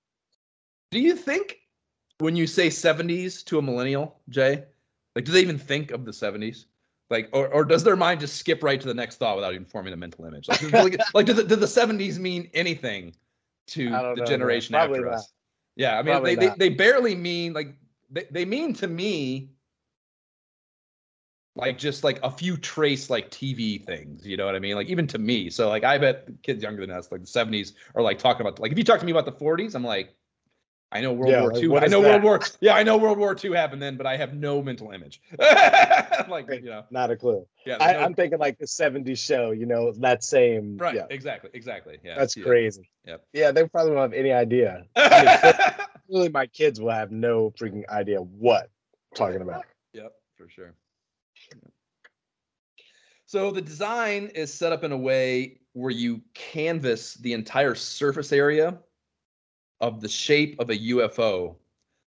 [0.90, 1.60] do you think
[2.18, 4.64] when you say '70s to a millennial, Jay,
[5.16, 6.66] like, do they even think of the '70s?
[7.10, 9.64] Like, or, or does their mind just skip right to the next thought without even
[9.64, 10.48] forming a mental image?
[10.48, 13.14] Like, like, like do, the, do the '70s mean anything
[13.68, 15.14] to the know, generation after not.
[15.14, 15.32] us?
[15.76, 17.74] Yeah, I mean, they, they they barely mean like
[18.10, 19.50] they, they mean to me
[21.58, 24.76] like just like a few trace like TV things, you know what I mean?
[24.76, 25.50] Like even to me.
[25.50, 28.60] So like I bet kids younger than us, like the 70s, are like talking about
[28.60, 30.14] like if you talk to me about the 40s, I'm like,
[30.90, 31.68] I know World Yeah, War like, II.
[31.68, 32.08] what I know that?
[32.08, 34.90] World War yeah, I know World War II happened then, but I have no mental
[34.90, 35.20] image.
[36.28, 37.46] like you know, Not a clue.
[37.66, 39.50] yeah, I, no- I'm thinking like the '70s show.
[39.50, 40.78] You know that same.
[40.78, 41.98] right, Yeah, exactly, exactly.
[42.02, 42.44] Yeah, that's yeah.
[42.44, 42.88] crazy.
[43.06, 43.24] Yep.
[43.34, 44.84] Yeah, they probably won't have any idea.
[46.10, 49.66] Really, my kids will have no freaking idea what I'm talking about.
[49.92, 50.74] Yep, for sure.
[53.26, 58.32] So the design is set up in a way where you canvas the entire surface
[58.32, 58.78] area
[59.80, 61.56] of the shape of a UFO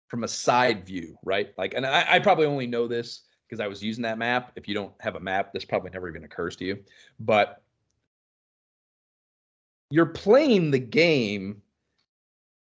[0.09, 1.53] from a side view, right?
[1.59, 4.53] Like, and I, I probably only know this because I was using that map.
[4.57, 6.79] If you don't have a map, this probably never even occurs to you.
[7.21, 7.63] But
[9.91, 11.63] you're playing the game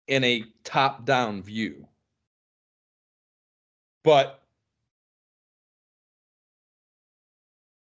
[0.07, 1.87] in a top-down view.
[4.05, 4.43] But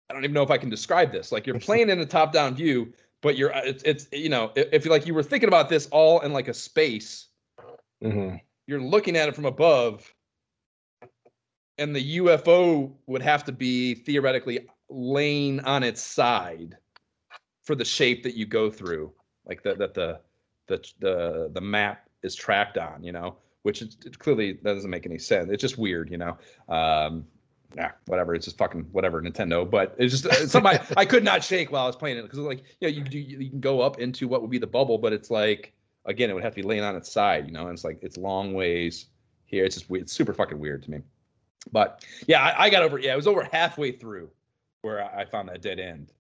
[0.09, 1.33] I don't even know if I can describe this.
[1.33, 2.93] Like you're playing in a top-down view,
[3.23, 6.21] but you're uh, it's, it's you know if, like you were thinking about this all
[6.21, 7.29] in like a space,
[8.03, 8.41] Mhm.
[8.67, 10.13] you're looking at it from above,
[11.79, 16.77] and the UFO would have to be theoretically laying on its side
[17.63, 19.13] for the shape that you go through,
[19.47, 20.21] like that that the
[20.67, 24.91] the the the map is tracked on, you know, which is, it clearly that doesn't
[24.91, 25.49] make any sense.
[25.51, 26.37] It's just weird, you know.
[26.69, 27.27] Um,
[27.75, 28.35] nah, whatever.
[28.35, 29.69] It's just fucking whatever, Nintendo.
[29.69, 32.23] But it's just it's something I, I could not shake while I was playing it
[32.23, 34.67] because like you know you you, you can go up into what would be the
[34.67, 35.73] bubble, but it's like
[36.05, 37.63] again it would have to be laying on its side, you know.
[37.63, 39.07] And it's like it's long ways
[39.45, 39.65] here.
[39.65, 39.91] It's just.
[39.91, 41.01] It's super fucking weird to me.
[41.71, 42.99] But yeah, I, I got over.
[42.99, 44.31] Yeah, it was over halfway through
[44.83, 46.13] where I, I found that dead end.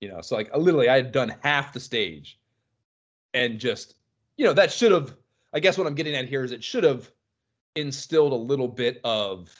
[0.00, 2.38] You know, so like uh, literally I had done half the stage,
[3.34, 3.94] and just
[4.36, 5.14] you know that should have.
[5.52, 7.10] I guess what I'm getting at here is it should have
[7.74, 9.50] instilled a little bit of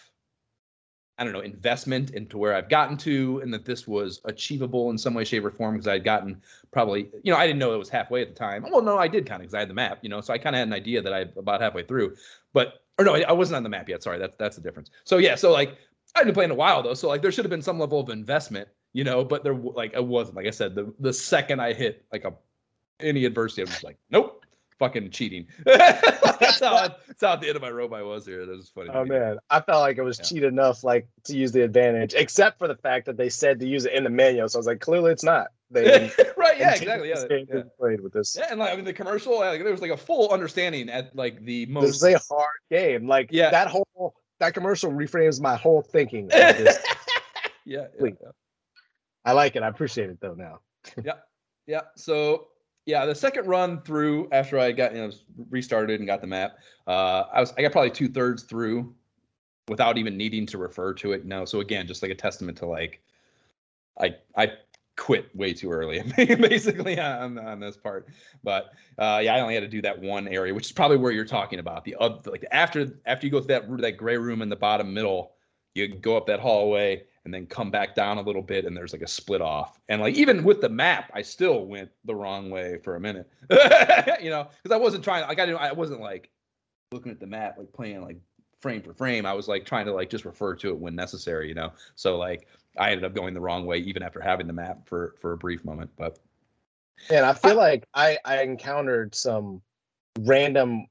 [1.18, 4.98] I don't know, investment into where I've gotten to and that this was achievable in
[4.98, 6.40] some way, shape, or form because I had gotten
[6.70, 8.64] probably, you know, I didn't know it was halfway at the time.
[8.70, 10.38] Well, no, I did kind of because I had the map, you know, so I
[10.38, 12.14] kind of had an idea that I about halfway through,
[12.52, 14.02] but or no, I, I wasn't on the map yet.
[14.02, 14.90] Sorry, that's that's the difference.
[15.04, 15.76] So yeah, so like
[16.14, 18.08] I've been playing a while though, so like there should have been some level of
[18.10, 20.36] investment, you know, but there like it wasn't.
[20.36, 22.32] Like I said, the the second I hit like a
[23.00, 24.44] any adversity, I was like, nope,
[24.78, 25.46] fucking cheating.
[25.64, 28.46] that's how that's how at the end of my rope I was here.
[28.46, 28.90] That was funny.
[28.92, 30.24] Oh man, I felt like it was Yeah.
[30.24, 33.66] cheat enough, like to use the advantage, except for the fact that they said to
[33.66, 34.48] use it in the manual.
[34.48, 35.48] So I was like, clearly it's not.
[35.70, 36.58] They right?
[36.58, 37.08] Yeah, exactly.
[37.10, 37.62] Yeah, yeah.
[37.78, 38.36] played with this.
[38.38, 41.14] Yeah, and like I mean, the commercial, like, there was like a full understanding at
[41.14, 42.00] like the most.
[42.00, 43.06] This is a hard game.
[43.06, 43.50] Like Yeah.
[43.50, 46.30] that whole that commercial reframes my whole thinking.
[46.30, 46.72] Yeah,
[47.64, 48.12] yeah, yeah.
[49.24, 49.62] I like it.
[49.62, 50.60] I appreciate it though now.
[51.04, 51.14] Yeah,
[51.66, 51.80] yeah.
[51.96, 52.48] So
[52.88, 55.10] yeah, the second run through after I got you know
[55.50, 56.56] restarted and got the map,
[56.86, 58.94] uh, I was I got probably two thirds through
[59.68, 61.26] without even needing to refer to it.
[61.26, 61.44] No.
[61.44, 63.02] So again, just like a testament to like
[64.00, 64.52] I I
[64.96, 68.08] quit way too early basically on on this part.
[68.42, 71.12] But uh, yeah, I only had to do that one area, which is probably where
[71.12, 71.84] you're talking about.
[71.84, 71.94] The
[72.24, 75.32] like after after you go through that that gray room in the bottom middle,
[75.74, 78.94] you go up that hallway and then come back down a little bit and there's
[78.94, 82.48] like a split off and like even with the map i still went the wrong
[82.48, 83.30] way for a minute
[84.22, 86.30] you know because i wasn't trying like i didn't i wasn't like
[86.90, 88.16] looking at the map like playing like
[88.62, 91.48] frame for frame i was like trying to like just refer to it when necessary
[91.48, 92.48] you know so like
[92.78, 95.36] i ended up going the wrong way even after having the map for for a
[95.36, 96.18] brief moment but
[97.10, 99.62] And I feel like I I encountered some
[100.20, 100.86] random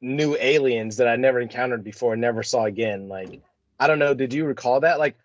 [0.00, 3.08] new aliens that I never encountered before, and never saw again.
[3.08, 3.40] Like
[3.78, 4.14] I don't know.
[4.14, 4.98] Did you recall that?
[4.98, 5.16] Like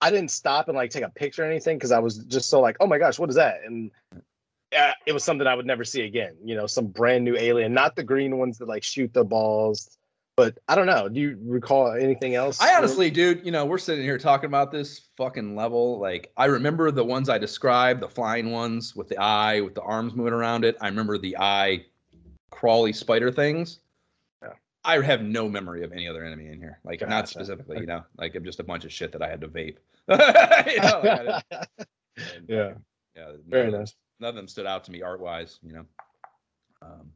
[0.00, 2.60] I didn't stop and like take a picture or anything because I was just so
[2.60, 3.60] like, oh my gosh, what is that?
[3.64, 3.90] And
[4.72, 6.36] yeah, it was something I would never see again.
[6.44, 9.96] You know, some brand new alien, not the green ones that like shoot the balls.
[10.36, 11.08] But I don't know.
[11.08, 12.60] Do you recall anything else?
[12.60, 15.98] I honestly, dude, you know, we're sitting here talking about this fucking level.
[15.98, 19.82] Like, I remember the ones I described, the flying ones with the eye, with the
[19.82, 20.76] arms moving around it.
[20.80, 21.86] I remember the eye
[22.50, 23.80] crawly spider things.
[24.84, 26.78] I have no memory of any other enemy in here.
[26.84, 27.26] Like, not Gotcha.
[27.28, 29.76] specifically, you know, like I'm just a bunch of shit that I had to vape.
[30.08, 31.44] you know, like,
[32.16, 32.72] and, yeah,
[33.16, 33.94] yeah, very nice.
[34.20, 35.84] none of them stood out to me art wise, you know.
[36.80, 37.10] Um,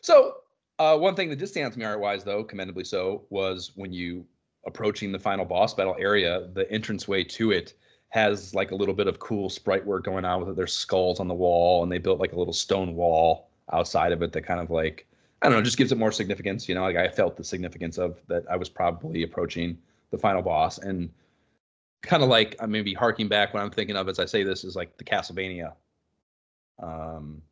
[0.00, 0.36] so
[0.78, 3.72] uh, one thing that did stand out to me art wise, though, commendably so, was
[3.74, 4.24] when you
[4.66, 7.74] approaching the final boss battle area, the entranceway to it
[8.08, 10.56] has like a little bit of cool sprite work going on with it.
[10.56, 14.22] There's skulls on the wall, and they built like a little stone wall outside of
[14.22, 15.06] it that kind of like
[15.42, 16.68] I don't know, just gives it more significance.
[16.68, 18.44] You know, like I felt the significance of that.
[18.50, 19.78] I was probably approaching
[20.10, 21.10] the final boss, and
[22.02, 23.54] kind of like I maybe harking back.
[23.54, 25.72] What I'm thinking of as I say this is like the Castlevania
[26.82, 27.42] um,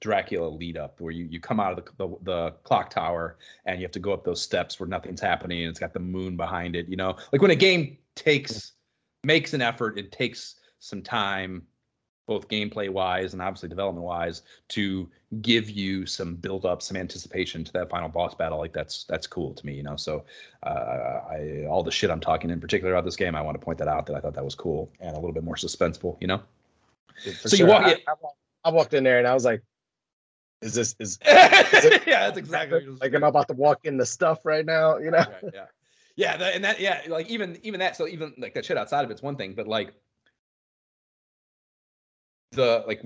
[0.00, 3.80] Dracula lead up, where you, you come out of the, the the clock tower and
[3.80, 6.36] you have to go up those steps where nothing's happening and it's got the moon
[6.36, 6.88] behind it.
[6.88, 8.72] You know, like when a game takes
[9.24, 11.62] makes an effort, it takes some time,
[12.28, 15.08] both gameplay wise and obviously development wise, to
[15.42, 18.58] give you some build up, some anticipation to that final boss battle.
[18.58, 19.74] Like that's that's cool to me.
[19.74, 20.24] You know, so
[20.62, 23.64] uh, I all the shit I'm talking in particular about this game, I want to
[23.64, 26.16] point that out that I thought that was cool and a little bit more suspenseful.
[26.20, 26.42] You know.
[27.16, 29.62] So you walk I, I, walked- I walked in there and I was like,
[30.62, 32.86] "Is this is yeah, that's exactly.
[32.86, 35.18] what like I'm about to walk in the stuff right now?" You know?
[35.18, 35.64] right, yeah,
[36.18, 39.04] yeah, that, and that, yeah, like even even that, so even like that shit outside
[39.04, 39.94] of it's one thing, but like
[42.52, 43.02] the like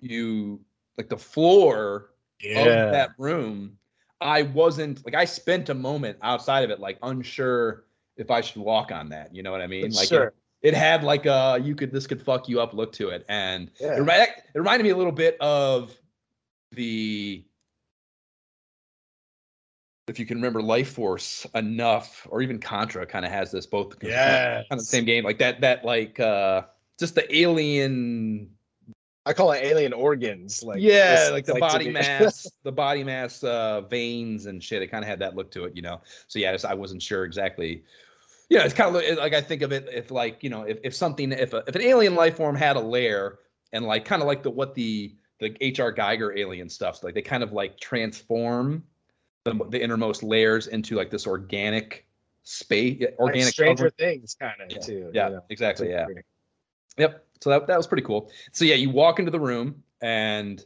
[0.00, 0.60] you
[0.96, 2.10] like the floor
[2.56, 3.78] of that room,
[4.20, 7.84] I wasn't like I spent a moment outside of it, like unsure
[8.16, 9.34] if I should walk on that.
[9.34, 9.90] You know what I mean?
[9.92, 10.34] Like sure.
[10.62, 13.24] it, it had like a you could this could fuck you up look to it,
[13.28, 13.96] and Yeah.
[13.96, 15.94] it, remi- it reminded me a little bit of
[16.72, 17.44] the
[20.08, 23.96] if you can remember Life Force enough, or even Contra kind of has this both
[24.02, 24.54] Yeah.
[24.54, 26.62] kind of the same game, like that that like uh
[26.98, 28.50] just the alien
[29.26, 30.62] I call it alien organs.
[30.62, 34.82] Like yeah, this- like the to body mass, the body mass uh, veins and shit.
[34.82, 36.00] It kind of had that look to it, you know.
[36.28, 37.82] So yeah, I, just, I wasn't sure exactly.
[38.48, 40.94] Yeah, it's kind of like I think of it if like you know if, if
[40.94, 43.40] something if a, if an alien life form had a lair
[43.72, 45.92] and like kind of like the what the the H.R.
[45.92, 48.84] Giger alien stuff, like they kind of like transform
[49.42, 52.06] the the innermost layers into like this organic
[52.44, 53.90] space, like organic Stranger cover.
[53.90, 55.10] Things kind of Yeah, too.
[55.12, 55.90] Yeah, you know, exactly.
[55.90, 56.06] Yeah.
[56.96, 57.25] Yep.
[57.40, 58.30] So that, that was pretty cool.
[58.52, 60.64] So yeah, you walk into the room and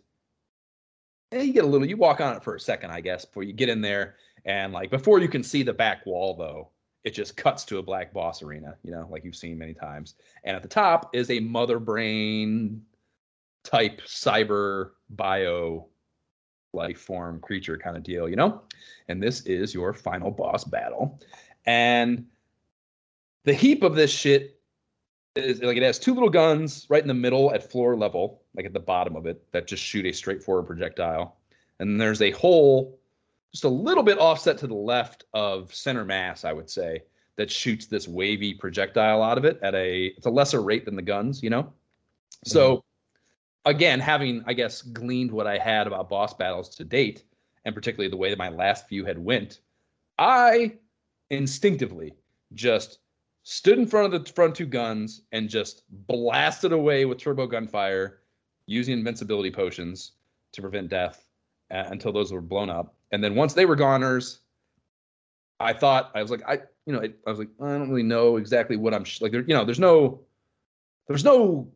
[1.32, 3.42] eh, you get a little you walk on it for a second, I guess, before
[3.42, 4.16] you get in there.
[4.44, 6.70] And like before you can see the back wall though,
[7.04, 10.14] it just cuts to a black boss arena, you know, like you've seen many times.
[10.44, 12.82] And at the top is a mother brain
[13.64, 15.86] type cyber bio
[16.72, 18.62] life form creature kind of deal, you know?
[19.08, 21.20] And this is your final boss battle.
[21.66, 22.26] And
[23.44, 24.59] the heap of this shit
[25.36, 28.66] is like it has two little guns right in the middle at floor level, like
[28.66, 31.36] at the bottom of it, that just shoot a straightforward projectile.
[31.78, 32.98] And there's a hole
[33.52, 37.02] just a little bit offset to the left of center mass, I would say,
[37.36, 40.96] that shoots this wavy projectile out of it at a it's a lesser rate than
[40.96, 41.72] the guns, you know?
[42.44, 43.70] So mm-hmm.
[43.70, 47.24] again, having I guess gleaned what I had about boss battles to date,
[47.64, 49.60] and particularly the way that my last few had went,
[50.18, 50.74] I
[51.30, 52.14] instinctively
[52.54, 52.98] just
[53.42, 58.20] stood in front of the front two guns and just blasted away with turbo gunfire
[58.66, 60.12] using invincibility potions
[60.52, 61.26] to prevent death
[61.70, 62.94] uh, until those were blown up.
[63.12, 64.40] And then once they were goners,
[65.58, 68.36] I thought I was like I you know I was like I don't really know
[68.36, 69.20] exactly what I'm sh-.
[69.20, 70.20] like there you know there's no
[71.06, 71.70] there's no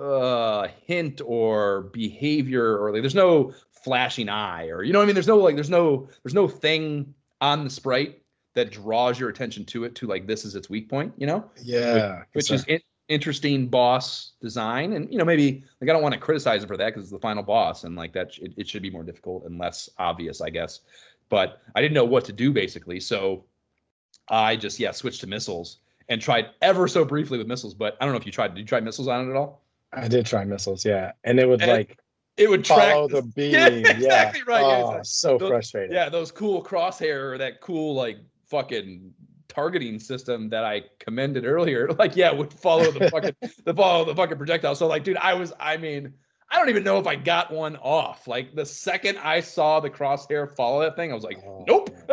[0.00, 5.14] uh hint or behavior or like there's no flashing eye or you know I mean
[5.14, 8.21] there's no like there's no there's no thing on the sprite
[8.54, 11.50] that draws your attention to it to like this is its weak point you know
[11.62, 16.02] Yeah, which it's is in- interesting boss design and you know maybe like i don't
[16.02, 18.38] want to criticize it for that because it's the final boss and like that sh-
[18.40, 20.80] it, it should be more difficult and less obvious i guess
[21.28, 23.44] but i didn't know what to do basically so
[24.28, 28.04] i just yeah switched to missiles and tried ever so briefly with missiles but i
[28.04, 29.60] don't know if you tried did you try missiles on it at all
[29.94, 31.98] I did try missiles, yeah, and it would And like
[32.38, 33.52] it would track follow the- beam.
[33.52, 35.04] Yeah, Yeah, exactly right, yeah, Oh, exactly.
[35.04, 35.94] so Those- frustrating.
[35.94, 38.16] yeah those cool crosshair or that cool like
[38.52, 39.12] fucking
[39.48, 43.34] targeting system that I commended earlier, like yeah, would follow the fucking
[43.64, 44.74] the follow the fucking projectile.
[44.74, 46.12] So like, dude, I was I mean,
[46.50, 48.28] I don't even know if I got one off.
[48.28, 51.90] Like the second I saw the crosshair follow that thing, I was like, Oh, nope.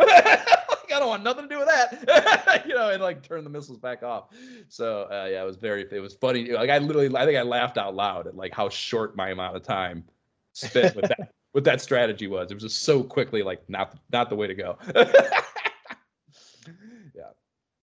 [0.92, 2.64] I don't want nothing to do with that.
[2.66, 4.34] you know, and like turn the missiles back off.
[4.68, 6.50] So uh, yeah, it was very it was funny.
[6.50, 9.56] Like I literally I think I laughed out loud at like how short my amount
[9.56, 10.04] of time
[10.52, 12.50] spent with that with that strategy was.
[12.50, 14.78] It was just so quickly like not not the way to go.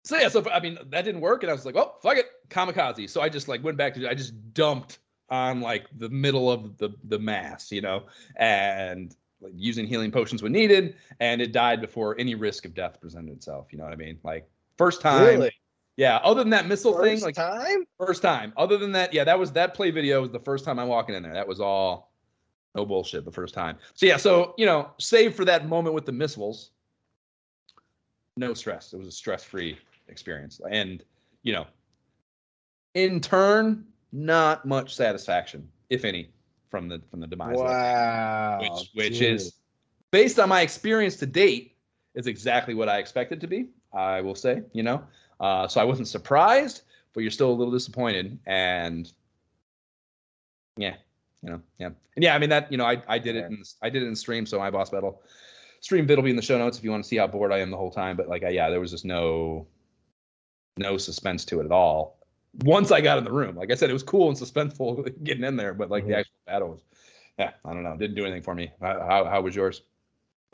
[0.03, 2.25] So yeah, so I mean that didn't work, and I was like, well, fuck it,
[2.49, 3.09] kamikaze.
[3.09, 4.99] So I just like went back to I just dumped
[5.29, 8.03] on like the middle of the the mass, you know,
[8.35, 12.99] and like using healing potions when needed, and it died before any risk of death
[12.99, 13.67] presented itself.
[13.71, 14.19] You know what I mean?
[14.23, 15.25] Like first time.
[15.25, 15.51] Really?
[15.97, 16.17] Yeah.
[16.17, 17.85] Other than that missile thing, First like time?
[17.99, 18.53] First time.
[18.57, 21.15] Other than that, yeah, that was that play video was the first time I'm walking
[21.15, 21.33] in there.
[21.33, 22.11] That was all
[22.75, 23.77] no bullshit the first time.
[23.93, 26.71] So yeah, so you know, save for that moment with the missiles,
[28.37, 28.93] no stress.
[28.93, 29.77] It was a stress-free
[30.11, 30.61] experience.
[30.69, 31.03] And
[31.43, 31.65] you know,
[32.93, 36.29] in turn, not much satisfaction, if any,
[36.69, 37.57] from the from the demise.
[37.57, 38.59] that Wow.
[38.61, 39.35] which which dude.
[39.35, 39.53] is
[40.11, 41.75] based on my experience to date
[42.13, 43.69] is exactly what I expected to be.
[43.93, 45.03] I will say, you know,
[45.39, 46.83] uh, so I wasn't surprised,
[47.13, 49.11] but you're still a little disappointed, and
[50.77, 50.95] yeah,
[51.41, 52.35] you know, yeah, and yeah.
[52.35, 54.45] I mean that, you know, I I did it in I did it in stream,
[54.45, 55.21] so my boss battle
[55.81, 57.51] stream vid will be in the show notes if you want to see how bored
[57.51, 58.15] I am the whole time.
[58.15, 59.67] But like, I, yeah, there was just no
[60.77, 62.17] no suspense to it at all.
[62.63, 65.43] Once I got in the room, like I said, it was cool and suspenseful getting
[65.43, 66.19] in there, but like the Mhm.
[66.19, 66.83] actual battle was,
[67.37, 68.71] yeah, I don't know, didn't do anything for me.
[68.81, 69.81] How how, how was yours?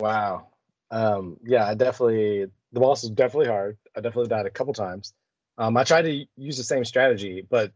[0.00, 0.48] Wow.
[0.90, 3.78] Um, yeah, I definitely the boss is definitely hard.
[3.96, 5.14] I definitely died a couple times.
[5.56, 7.72] Um, I tried to use the same strategy, but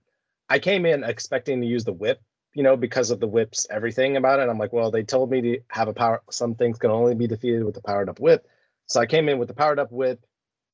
[0.48, 2.20] I came in expecting to use the whip,
[2.54, 4.48] you know, because of the whips, everything about it.
[4.48, 6.22] I'm like, well, they told me to have a power.
[6.30, 8.46] Some things can only be defeated with the powered up whip.
[8.86, 10.24] So I came in with the powered up whip,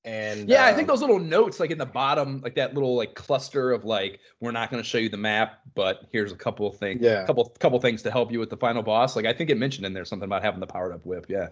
[0.05, 2.97] and Yeah, I think um, those little notes, like in the bottom, like that little
[2.97, 6.37] like cluster of like, we're not going to show you the map, but here's a
[6.37, 7.25] couple of things, Yeah.
[7.27, 9.17] couple couple things to help you with the final boss.
[9.17, 11.27] Like I think it mentioned in there something about having the powered up whip.
[11.29, 11.49] Yeah.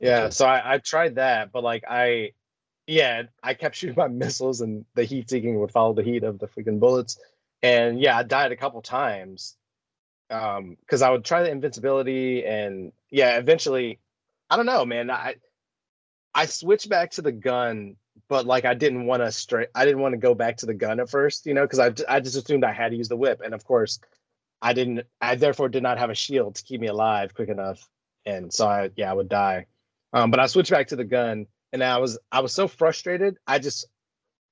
[0.00, 2.32] Yeah, so I, I tried that, but like I,
[2.86, 6.38] yeah, I kept shooting my missiles, and the heat seeking would follow the heat of
[6.38, 7.18] the freaking bullets,
[7.62, 9.56] and yeah, I died a couple times,
[10.30, 13.98] um, because I would try the invincibility, and yeah, eventually,
[14.48, 15.34] I don't know, man, I
[16.34, 17.96] I switched back to the gun,
[18.28, 19.68] but like I didn't want to straight.
[19.74, 21.92] I didn't want to go back to the gun at first, you know, because I
[22.08, 23.98] I just assumed I had to use the whip, and of course,
[24.62, 25.06] I didn't.
[25.20, 27.88] I therefore did not have a shield to keep me alive quick enough,
[28.24, 29.66] and so I yeah I would die.
[30.12, 33.36] Um, but I switched back to the gun, and I was I was so frustrated.
[33.46, 33.86] I just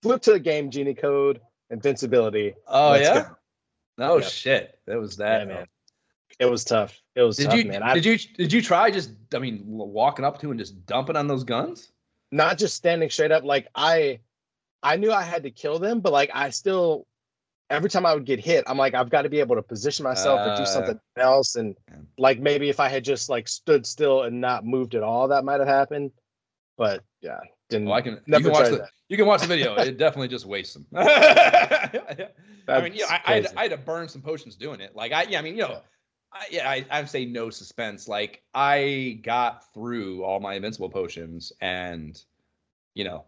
[0.02, 1.40] flipped to the game genie code
[1.70, 2.54] invincibility.
[2.66, 3.14] Oh yeah.
[3.98, 4.16] go.
[4.18, 4.30] Yep.
[4.30, 4.78] shit.
[4.86, 5.66] That was Yeah, that man.
[6.38, 7.00] It was tough.
[7.14, 7.82] It was Did tough, you man.
[7.82, 11.16] I, did you did you try just I mean walking up to and just dumping
[11.16, 11.92] on those guns?
[12.30, 14.20] not just standing straight up like i
[14.82, 17.06] i knew i had to kill them but like i still
[17.70, 20.04] every time i would get hit i'm like i've got to be able to position
[20.04, 21.96] myself or Uh, do something else and yeah.
[22.18, 25.42] like maybe if i had just like stood still and not moved at all that
[25.42, 26.10] might have happened
[26.76, 28.90] but yeah didn't Well, I can you never can watch the that.
[29.08, 29.74] you can watch the video.
[29.76, 30.86] it definitely just wastes them.
[30.94, 32.28] I
[32.82, 33.46] mean, yeah, I, I, had.
[33.56, 34.94] I had to burn some potions doing it.
[34.94, 35.78] Like I yeah, I mean, you know, Yeah.
[36.32, 38.08] I, yeah, I, I'd say no suspense.
[38.08, 42.22] Like I got through all my invincible potions and
[42.94, 43.24] you know,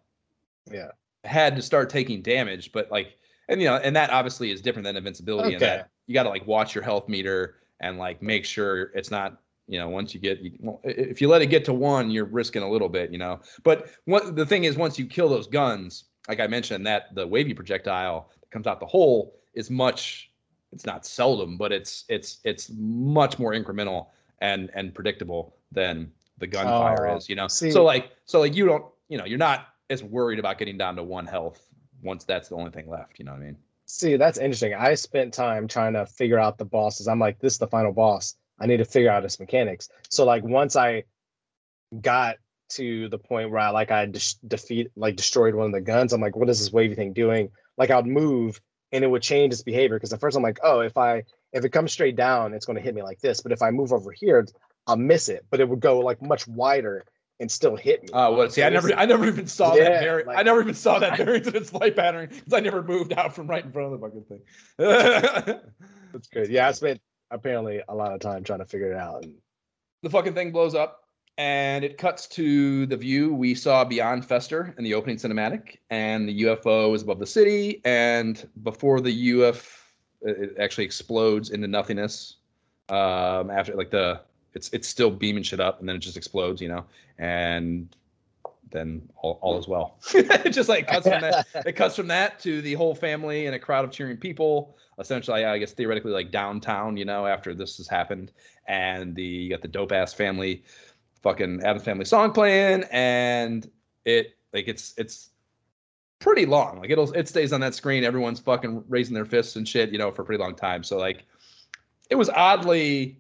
[0.71, 0.91] yeah
[1.25, 4.85] had to start taking damage, but like, and you know, and that obviously is different
[4.85, 5.57] than invincibility.
[5.57, 5.65] Okay.
[5.65, 9.41] that you got to like watch your health meter and like make sure it's not,
[9.67, 12.25] you know, once you get, you, well, if you let it get to one, you're
[12.25, 13.41] risking a little bit, you know.
[13.63, 17.27] But what the thing is, once you kill those guns, like I mentioned, that the
[17.27, 20.30] wavy projectile that comes out the hole is much.
[20.73, 24.09] It's not seldom, but it's it's it's much more incremental
[24.41, 27.49] and and predictable than the gunfire Oh, is, you know.
[27.49, 30.79] see- so like so like you don't, you know, you're not as worried about getting
[30.79, 31.67] down to one health
[32.03, 33.19] once that's the only thing left.
[33.19, 33.57] You know what I mean?
[33.87, 37.55] see that's interesting i spent time trying to figure out the bosses i'm like this
[37.55, 41.03] is the final boss i need to figure out its mechanics so like once i
[42.01, 42.37] got
[42.69, 46.13] to the point where i like i dis- defeat like destroyed one of the guns
[46.13, 48.61] i'm like what is this wavy thing doing like i'd move
[48.93, 51.65] and it would change its behavior because at first i'm like oh if i if
[51.65, 53.93] it comes straight down it's going to hit me like this but if i move
[53.93, 54.47] over here
[54.87, 57.05] i'll miss it but it would go like much wider
[57.41, 60.03] and still hit me Oh, well, see, I never, I never even saw Yeah, that.
[60.03, 63.15] Vari- I never even saw that variance in its flight pattern because I never moved
[63.15, 64.41] out from right in front of the fucking thing.
[66.13, 69.25] that's good yeah i spent apparently a lot of time trying to figure it out
[69.25, 69.35] and
[70.03, 71.05] the fucking thing blows up
[71.41, 76.29] and it cuts to the view we saw beyond Fester in the opening cinematic, and
[76.29, 77.81] the UFO is above the city.
[77.87, 79.81] And before the UFO
[80.21, 82.37] it actually explodes into nothingness.
[82.91, 84.21] Um, after like the,
[84.53, 86.85] it's it's still beaming shit up, and then it just explodes, you know,
[87.19, 87.97] and
[88.71, 89.97] then all, all is well.
[90.15, 91.47] it just like cuts from that.
[91.67, 94.77] It cuts from that to the whole family and a crowd of cheering people.
[94.99, 98.33] Essentially, I guess theoretically, like downtown, you know, after this has happened,
[98.67, 100.65] and the you got the dope ass family,
[101.23, 103.71] fucking Addams Family song playing, and
[104.05, 105.31] it like it's it's
[106.19, 106.81] pretty long.
[106.81, 108.05] Like it'll it stays on that screen.
[108.05, 110.83] Everyone's fucking raising their fists and shit, you know, for a pretty long time.
[110.85, 111.25] So like,
[112.11, 113.19] it was oddly,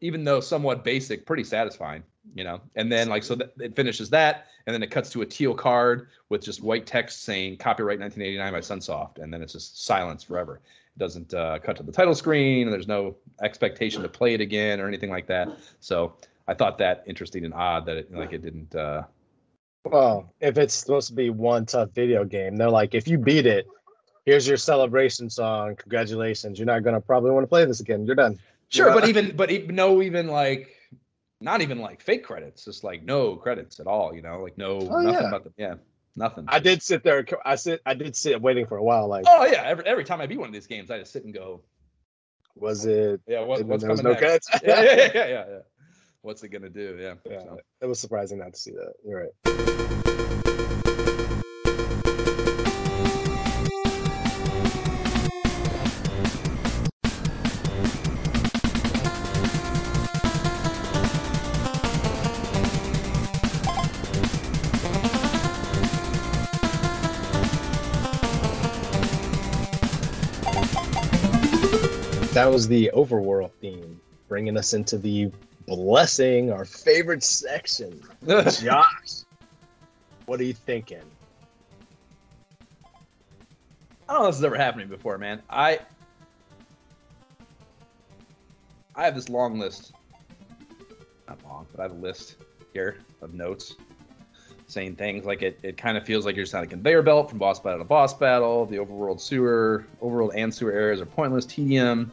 [0.00, 2.02] even though somewhat basic, pretty satisfying,
[2.34, 2.60] you know.
[2.74, 5.54] And then like so that it finishes that, and then it cuts to a teal
[5.54, 10.24] card with just white text saying copyright 1989 by Sunsoft, and then it's just silence
[10.24, 10.60] forever.
[10.96, 14.40] It doesn't uh, cut to the title screen, and there's no expectation to play it
[14.40, 15.48] again or anything like that.
[15.80, 16.14] So
[16.50, 18.74] I thought that interesting and odd that it like it didn't.
[18.74, 19.04] Uh,
[19.84, 23.46] Well, if it's supposed to be one tough video game, they're like, if you beat
[23.46, 23.68] it,
[24.26, 25.76] here's your celebration song.
[25.76, 26.58] Congratulations.
[26.58, 28.04] You're not gonna probably want to play this again.
[28.04, 28.36] You're done.
[28.68, 28.94] Sure, Yeah.
[28.94, 30.74] but even but even, no even like
[31.40, 34.12] not even like fake credits, just like no credits at all.
[34.12, 35.28] You know, like no Oh, nothing yeah.
[35.28, 35.74] about the yeah
[36.16, 36.46] nothing.
[36.48, 37.24] I did sit there.
[37.44, 37.80] I sit.
[37.86, 39.06] I did sit waiting for a while.
[39.06, 41.24] Like, oh yeah, every every time I beat one of these games, I just sit
[41.24, 41.62] and go,
[42.56, 43.20] was it?
[43.28, 44.50] yeah, what, what's coming no next?
[44.64, 45.58] yeah, yeah, yeah, yeah, yeah.
[46.22, 46.98] What's it gonna do?
[47.00, 47.14] Yeah.
[47.24, 47.58] Yeah, so.
[47.80, 48.92] it was surprising not to see that.
[49.06, 49.30] You're right.
[72.34, 75.30] That was the overworld theme, bringing us into the
[75.66, 78.02] blessing, our favorite section.
[78.26, 79.24] Josh,
[80.26, 81.02] what are you thinking?
[84.08, 85.40] I don't know if this has ever happened to me before, man.
[85.48, 85.80] I
[88.96, 89.92] I have this long list.
[91.28, 92.36] Not long, but I have a list
[92.72, 93.76] here of notes
[94.66, 97.28] saying things like it, it kind of feels like you're just on a conveyor belt
[97.28, 98.66] from boss battle to boss battle.
[98.66, 102.12] The overworld sewer, overworld and sewer areas are pointless, tedium.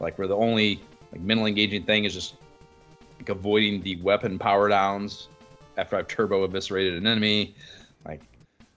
[0.00, 0.80] Like where the only
[1.12, 2.34] like mental engaging thing is just
[3.24, 5.28] like avoiding the weapon power downs
[5.78, 7.54] after I've turbo eviscerated an enemy.
[8.04, 8.20] Like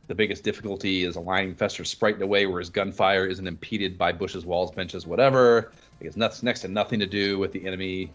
[0.07, 3.97] the biggest difficulty is aligning Fester's sprite in a way where his gunfire isn't impeded
[3.97, 5.73] by bushes, walls, benches, whatever.
[5.99, 8.13] It has nuts, next to nothing to do with the enemy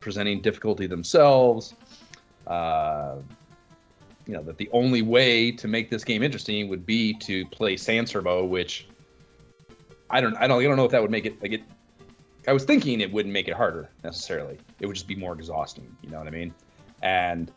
[0.00, 1.74] presenting difficulty themselves.
[2.46, 3.16] uh,
[4.26, 7.76] you know that the only way to make this game interesting would be to play
[7.76, 8.88] Sans Turbo, which
[10.10, 11.62] I don't I don't I don't know if that would make it like it.
[12.46, 14.58] I was thinking it wouldn't make it harder necessarily.
[14.80, 15.94] It would just be more exhausting.
[16.02, 16.54] You know what I mean?
[17.02, 17.50] And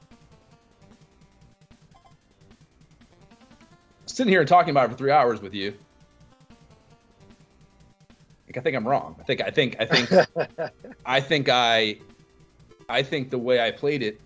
[4.08, 5.74] sitting here and talking about it for three hours with you,
[8.48, 9.16] like, I think I'm wrong.
[9.19, 10.72] I think I think I think
[11.06, 12.00] I think I
[12.90, 14.19] I think the way I played it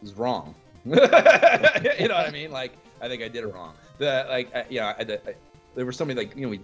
[0.00, 0.54] was wrong.
[0.84, 2.52] you know what I mean?
[2.52, 3.74] Like I think I did it wrong.
[3.98, 5.34] The like I, yeah, I, I,
[5.76, 6.60] there were so many like you know we,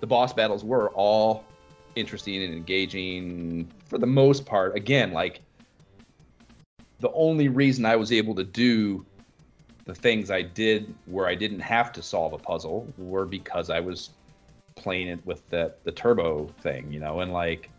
[0.00, 1.44] the boss battles were all
[1.96, 4.76] interesting and engaging for the most part.
[4.76, 5.40] Again, like
[7.00, 9.04] the only reason I was able to do
[9.84, 13.80] the things I did where I didn't have to solve a puzzle were because I
[13.80, 14.10] was
[14.76, 17.70] playing it with the the turbo thing, you know, and like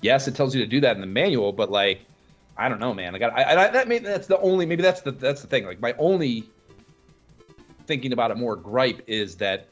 [0.00, 2.00] yes, it tells you to do that in the manual, but like
[2.56, 3.14] I don't know, man.
[3.14, 5.66] I got I, I that maybe that's the only maybe that's the that's the thing.
[5.66, 6.44] Like my only
[7.86, 9.68] thinking about it more gripe is that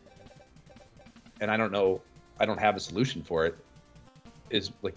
[1.43, 2.01] and I don't know,
[2.39, 3.57] I don't have a solution for it
[4.49, 4.95] is like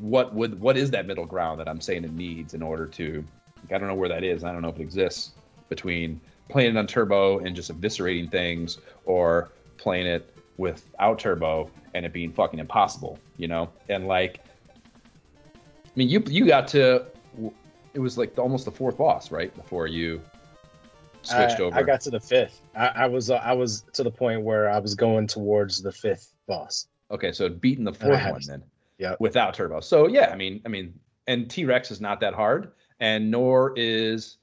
[0.00, 3.24] what would what is that middle ground that I'm saying it needs in order to
[3.62, 4.44] like, I don't know where that is.
[4.44, 5.32] I don't know if it exists
[5.68, 12.04] between playing it on turbo and just eviscerating things or playing it without turbo and
[12.04, 13.70] it being fucking impossible, you know?
[13.88, 14.40] And like
[15.54, 17.06] I mean you you got to
[17.94, 19.54] it was like almost the fourth boss, right?
[19.54, 20.20] Before you
[21.26, 21.76] switched I, over.
[21.76, 22.60] I got to the fifth.
[22.74, 25.92] I, I was uh, I was to the point where I was going towards the
[25.92, 26.86] fifth boss.
[27.10, 28.62] Okay, so beating the fourth one then.
[28.98, 29.16] Yeah.
[29.20, 29.80] Without turbo.
[29.80, 30.94] So yeah, I mean, I mean,
[31.26, 34.38] and T Rex is not that hard, and nor is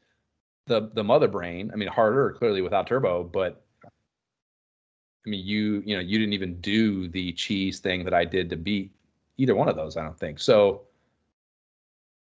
[0.67, 1.71] the the mother brain.
[1.73, 6.59] I mean, harder clearly without turbo, but I mean, you you know, you didn't even
[6.61, 8.91] do the cheese thing that I did to beat
[9.37, 9.97] either one of those.
[9.97, 10.81] I don't think so.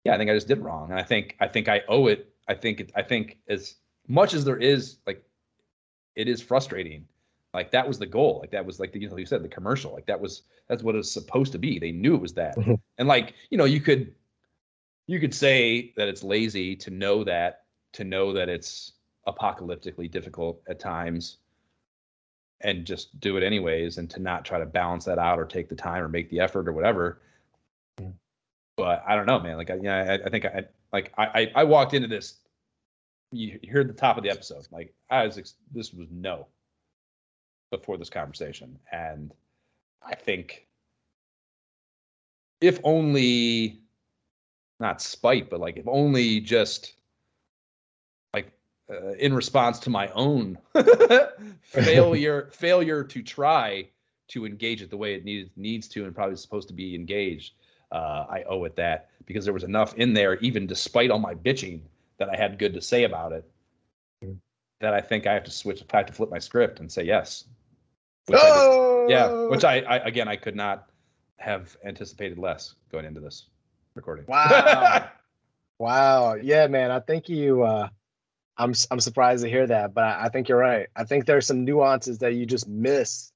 [0.05, 2.33] Yeah, I think I just did wrong, and I think I think I owe it.
[2.49, 3.77] I think it, I think as
[4.09, 5.23] much as there is like,
[6.15, 7.07] it is frustrating
[7.55, 9.49] like that was the goal like that was like the, you know you said the
[9.49, 12.57] commercial like that was that's what it's supposed to be they knew it was that
[12.57, 12.79] Mhm.
[12.99, 14.15] and like you know you could
[15.07, 18.93] you could say that it's lazy to know that to know that it's
[19.27, 21.39] apocalyptically difficult at times
[22.61, 25.69] and just do it anyways and to not try to balance that out or take
[25.69, 27.21] the time or make the effort or whatever
[28.01, 28.13] Mm.
[28.77, 31.65] but i don't know man like I, yeah I, I think i like I i
[31.65, 32.41] walked into this
[33.33, 36.47] you heard the top of the episode like i was ex- this was no
[37.71, 39.33] before this conversation and
[40.07, 40.67] i think
[42.61, 43.81] if only
[44.79, 46.95] not spite but like if only just
[48.33, 48.53] like
[48.91, 50.57] uh, in response to my own
[51.63, 53.87] failure failure to try
[54.29, 57.55] to engage it the way it needs needs to and probably supposed to be engaged
[57.91, 61.35] uh, i owe it that because there was enough in there even despite all my
[61.35, 61.81] bitching
[62.19, 63.45] that i had good to say about it
[64.25, 64.39] Mm.
[64.81, 67.03] that i think i have to switch i have to flip my script and say
[67.05, 67.45] yes
[68.27, 70.89] which Oh, yeah which I, I again i could not
[71.39, 73.47] have anticipated less going into this
[73.95, 75.09] recording Wow.
[75.79, 76.37] Wow.
[76.37, 76.91] Yeah, man.
[76.91, 77.89] I think you uh
[78.57, 80.87] I'm I'm surprised to hear that, but I, I think you're right.
[80.97, 83.31] I think there's some nuances that you just miss.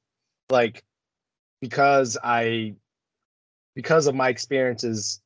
[0.48, 0.82] Like
[1.60, 2.76] because I
[3.74, 5.20] because of my experiences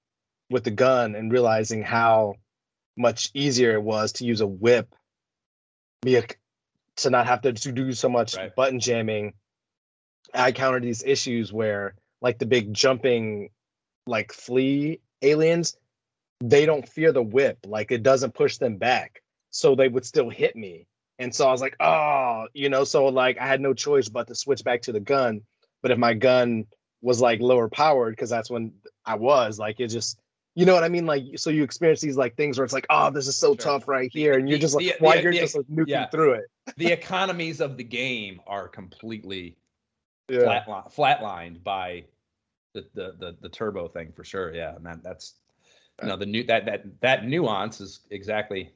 [0.51, 2.35] with the gun and realizing how
[2.97, 4.95] much easier it was to use a whip.
[6.03, 6.25] Be a,
[6.97, 8.55] to not have to, to do so much Right.
[8.55, 9.35] button jamming.
[10.33, 13.51] I countered these issues where like the big jumping
[14.07, 15.77] like flea aliens
[16.41, 17.59] they don't fear the whip.
[17.65, 19.23] Like it doesn't push them back.
[19.51, 20.87] So they would still hit me.
[21.19, 22.85] And so i was like oh you know?
[22.85, 25.41] So like i had no choice but to switch back to the gun.
[25.83, 26.67] But if my gun
[27.03, 28.73] was like lower powered because that's when
[29.05, 30.19] i was like it just
[30.55, 32.87] you know what i mean like so you experience these like things where it's like
[32.91, 33.57] oh this is so Sure.
[33.57, 36.09] tough right here and you're just like why you're the- just like nuking yeah.
[36.09, 36.45] through it
[36.77, 39.57] the economies of the game are completely
[40.29, 42.05] yeah flatli- flatlined by
[42.75, 44.53] the, the the the turbo thing for sure.
[44.55, 45.35] Yeah, and that that's
[46.03, 48.73] you know the new that that that nuance is exactly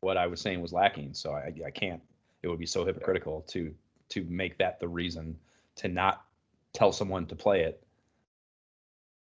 [0.00, 1.14] what I was saying was lacking.
[1.14, 2.02] So I I can't.
[2.42, 3.72] It would be so hypocritical to
[4.10, 5.38] to make that the reason
[5.76, 6.24] to not
[6.72, 7.82] tell someone to play it,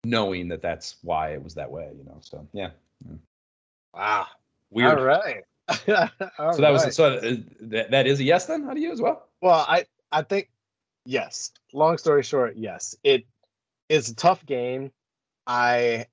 [0.04, 1.92] knowing that that's why it was that way.
[1.98, 2.18] You know.
[2.22, 2.70] So yeah,
[3.94, 4.28] wow
[4.70, 4.98] weird.
[5.00, 5.74] all right All
[6.54, 8.64] So that was so uh, that that is a yes then.
[8.64, 9.28] How do you as well?
[9.42, 10.50] Well, I I think
[11.06, 11.52] yes.
[11.74, 12.96] Long story short, yes.
[13.04, 13.26] It
[13.90, 14.92] is a tough game.
[15.46, 16.06] I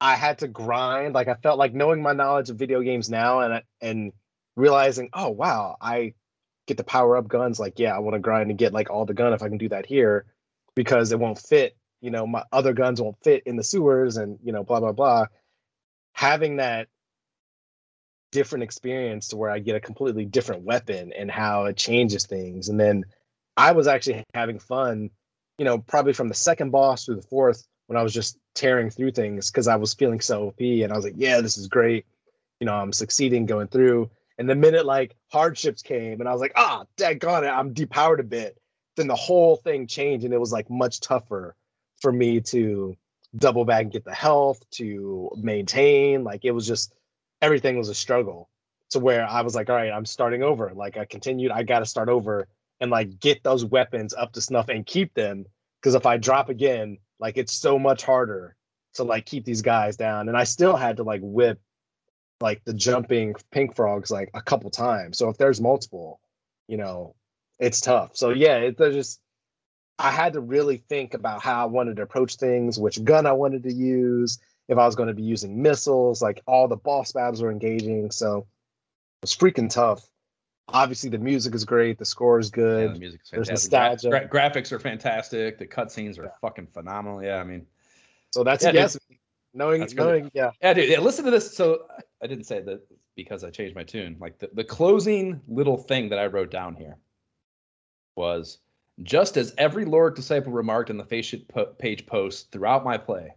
[0.00, 1.14] I had to grind.
[1.14, 4.12] Like I felt like knowing my knowledge of video games now and and
[4.54, 6.12] realizing, oh wow, I
[6.66, 7.58] get to power up guns.
[7.58, 9.58] Like yeah, I want to grind and get like all the gun if I can
[9.58, 10.26] do that here,
[10.74, 11.74] because it won't fit.
[12.06, 14.92] You know, my other guns won't fit in the sewers and, you know, blah, blah,
[14.92, 15.26] blah.
[16.12, 16.86] Having that
[18.30, 22.68] different experience to where I get a completely different weapon and how it changes things.
[22.68, 23.04] And then
[23.56, 25.10] I was actually having fun,
[25.58, 28.88] you know, probably from the second boss through the fourth when I was just tearing
[28.88, 31.66] through things because I was feeling so OP and I was like, yeah, this is
[31.66, 32.06] great.
[32.60, 34.08] You know, I'm succeeding going through.
[34.38, 38.20] And the minute like hardships came and I was like, ah, daggone it, I'm depowered
[38.20, 38.56] a bit,
[38.94, 41.56] then the whole thing changed and it was like much tougher
[42.00, 42.96] for me to
[43.36, 46.24] double back and get the health, to maintain.
[46.24, 46.94] Like it was just
[47.42, 48.48] everything was a struggle
[48.90, 50.72] to where I was like, all right, I'm starting over.
[50.74, 52.48] Like I continued, I got to start over
[52.80, 55.44] and like get those weapons up to snuff and keep them.
[55.80, 58.56] Because if I drop again, like it's so much harder
[58.94, 60.28] to like keep these guys down.
[60.28, 61.60] And I still had to like whip
[62.40, 65.18] like the jumping pink frogs like a couple times.
[65.18, 66.20] So if there's multiple,
[66.68, 67.14] you know,
[67.58, 68.10] it's tough.
[68.14, 69.20] So yeah, it, there's just
[69.98, 73.32] I had to really think about how I wanted to approach things, which gun I
[73.32, 77.12] wanted to use, if I was going to be using missiles, like all the boss
[77.12, 78.10] battles were engaging.
[78.10, 78.46] So it
[79.22, 80.06] was freaking tough.
[80.68, 82.88] Obviously, the music is great, the score is good.
[82.88, 83.70] Yeah, the music's There's fantastic.
[83.70, 84.28] Gra- nostalgia.
[84.28, 85.58] gra- graphics are fantastic.
[85.58, 87.22] The cutscenes are fucking phenomenal.
[87.22, 87.66] Yeah, I mean,
[88.32, 88.80] So that's Yeah, dude.
[88.80, 88.98] yes.
[89.54, 90.04] Knowing, That's good.
[90.04, 90.90] knowing, yeah, Yeah, dude.
[90.90, 91.56] Yeah, listen to this.
[91.56, 91.86] So
[92.22, 92.82] I didn't say that
[93.14, 94.16] because I changed my tune.
[94.20, 96.98] Like the, the closing little thing that I wrote down here
[98.16, 98.58] was
[99.02, 103.34] just as every Loric disciple remarked in the Facebook page post throughout my play.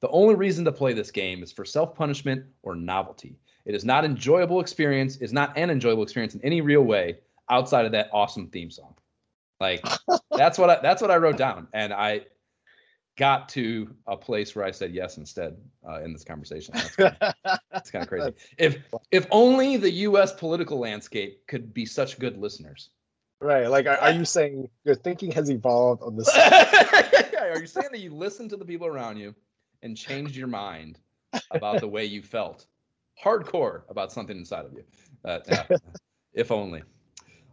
[0.00, 3.38] The only reason to play this game is for self-punishment or novelty.
[3.64, 5.16] It is not enjoyable experience.
[5.16, 7.18] Is not an enjoyable experience in any real way
[7.50, 8.94] outside of that awesome theme song.
[9.60, 9.84] Like
[10.30, 12.22] that's what I, that's what I wrote down, and I
[13.16, 15.56] got to a place where I said yes instead
[15.86, 16.74] uh, in this conversation.
[16.96, 18.32] That's kind of crazy.
[18.56, 18.78] If
[19.10, 20.32] if only the U.S.
[20.32, 22.90] political landscape could be such good listeners.
[23.40, 23.68] Right.
[23.68, 26.28] Like, are, are you saying your thinking has evolved on this?
[26.36, 29.34] Are you saying that you listened to the people around you
[29.82, 30.98] and changed your mind
[31.50, 32.66] about the way you felt,
[33.22, 34.84] hardcore about something inside of you?
[35.24, 35.66] Uh, yeah,
[36.34, 36.80] if only.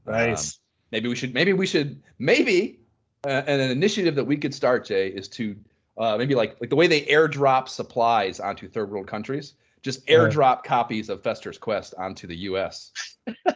[0.07, 0.59] Um, Nice.
[0.91, 1.33] maybe we should.
[1.33, 2.01] Maybe we should.
[2.19, 2.79] Maybe
[3.25, 5.55] uh, an initiative that we could start, Jay, is to
[5.97, 9.55] uh, maybe like like the way they airdrop supplies onto third world countries.
[9.81, 12.91] Just airdrop copies of Fester's Quest onto the U.S.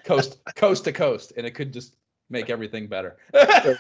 [0.04, 1.96] coast coast to coast, and it could just
[2.30, 3.18] make everything better.
[3.34, 3.76] Uh,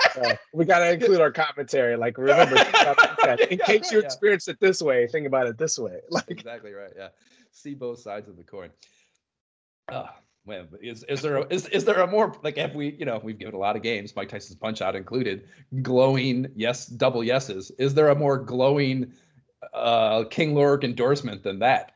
[0.54, 1.96] we got to include our commentary.
[1.96, 3.52] Like, remember, think about that.
[3.52, 4.06] in case you yeah.
[4.06, 6.00] experienced it this way, think about it this way.
[6.10, 6.92] Like, exactly right.
[6.98, 7.10] Yeah,
[7.52, 8.70] see both sides of the coin.
[10.46, 13.20] Man, is is there a, is is there a more like have we you know
[13.24, 15.48] we've given a lot of games, Mike Tyson's Punch Out included,
[15.82, 17.72] glowing yes double yeses.
[17.78, 19.14] Is there a more glowing
[19.74, 21.92] uh King Lork endorsement than that?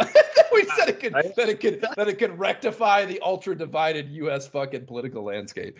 [0.54, 4.48] we said it could that it could that it could rectify the ultra divided U.S.
[4.48, 5.80] fucking political landscape.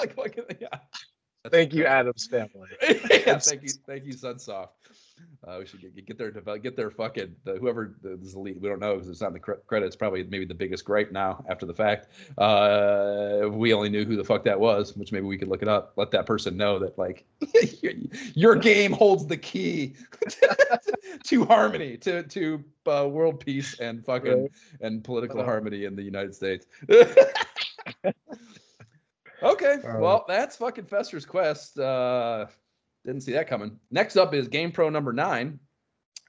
[0.00, 0.68] That's like fucking yeah.
[1.42, 1.86] That's thank you.
[1.86, 2.68] Addams family.
[2.82, 4.68] yeah, thank you, thank you, Sunsoft.
[5.46, 8.32] Uh, we should get, get their develop, get their fucking the, whoever the, this is
[8.34, 8.60] the lead.
[8.60, 9.96] We don't know because it's not in the cre- credits.
[9.96, 12.08] Probably maybe the biggest gripe now after the fact.
[12.36, 15.62] Uh, if we only knew who the fuck that was, which maybe we could look
[15.62, 15.94] it up.
[15.96, 17.24] Let that person know that like
[17.82, 17.92] your,
[18.34, 19.94] your game holds the key
[21.24, 24.50] to harmony, to to uh, world peace and fucking Right.
[24.82, 25.44] and political Uh.
[25.44, 26.66] harmony in the United States.
[29.42, 29.98] Okay, Uh.
[29.98, 31.78] well, that's fucking Fester's Quest.
[31.78, 32.46] Uh,
[33.04, 33.78] didn't see that coming.
[33.90, 35.58] Next up is Game Pro number nine.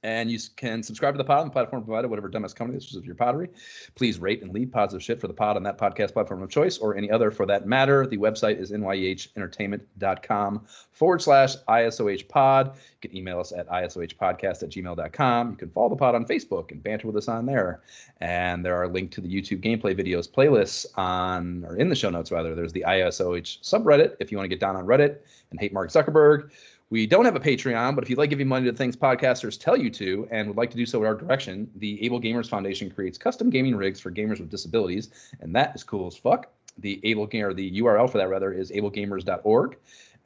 [0.03, 2.89] And you can subscribe to the pod on the platform provided, whatever dumbass company this
[2.89, 3.49] is of your pottery.
[3.93, 6.79] Please rate and leave positive shit for the pod on that podcast platform of choice
[6.79, 8.07] or any other for that matter.
[8.07, 12.75] The website is nyehentertainment.com forward slash ISOH pod.
[13.01, 15.51] You can email us at isohpodcast at gmail.com.
[15.51, 17.81] You can follow the pod on Facebook and banter with us on there.
[18.21, 22.09] And there are links to the YouTube gameplay videos playlists on, or in the show
[22.09, 22.55] notes rather.
[22.55, 25.17] There's the ISOH subreddit if you want to get down on Reddit
[25.51, 26.49] and hate Mark Zuckerberg.
[26.91, 29.77] We don't have a Patreon, but if you'd like giving money to things podcasters tell
[29.77, 32.91] you to and would like to do so in our direction, the Able Gamers Foundation
[32.91, 36.51] creates custom gaming rigs for gamers with disabilities, and that is cool as fuck.
[36.79, 39.77] The Able Gamer, the URL for that rather is ablegamers.org.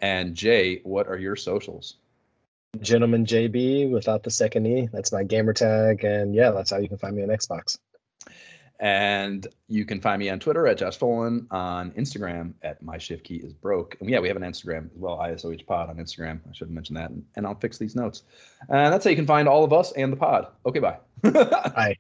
[0.02, 1.98] And Jay, what are your socials?
[2.82, 4.90] Gentleman JB without the second E.
[4.92, 6.04] That's my gamer tag.
[6.04, 7.78] And yeah, that's how you can find me on Xbox.
[8.80, 13.24] And you can find me on Twitter at Josh Folan, on Instagram at My Shift
[13.24, 13.96] Key is Broke.
[14.00, 16.40] And yeah, we have an Instagram as well, ISOH Pod on Instagram.
[16.50, 17.10] I should have mentioned that.
[17.10, 18.24] And, and I'll fix these notes.
[18.70, 20.48] And that's how you can find all of us and the pod.
[20.66, 20.98] Okay, bye.
[21.24, 21.96] Bye.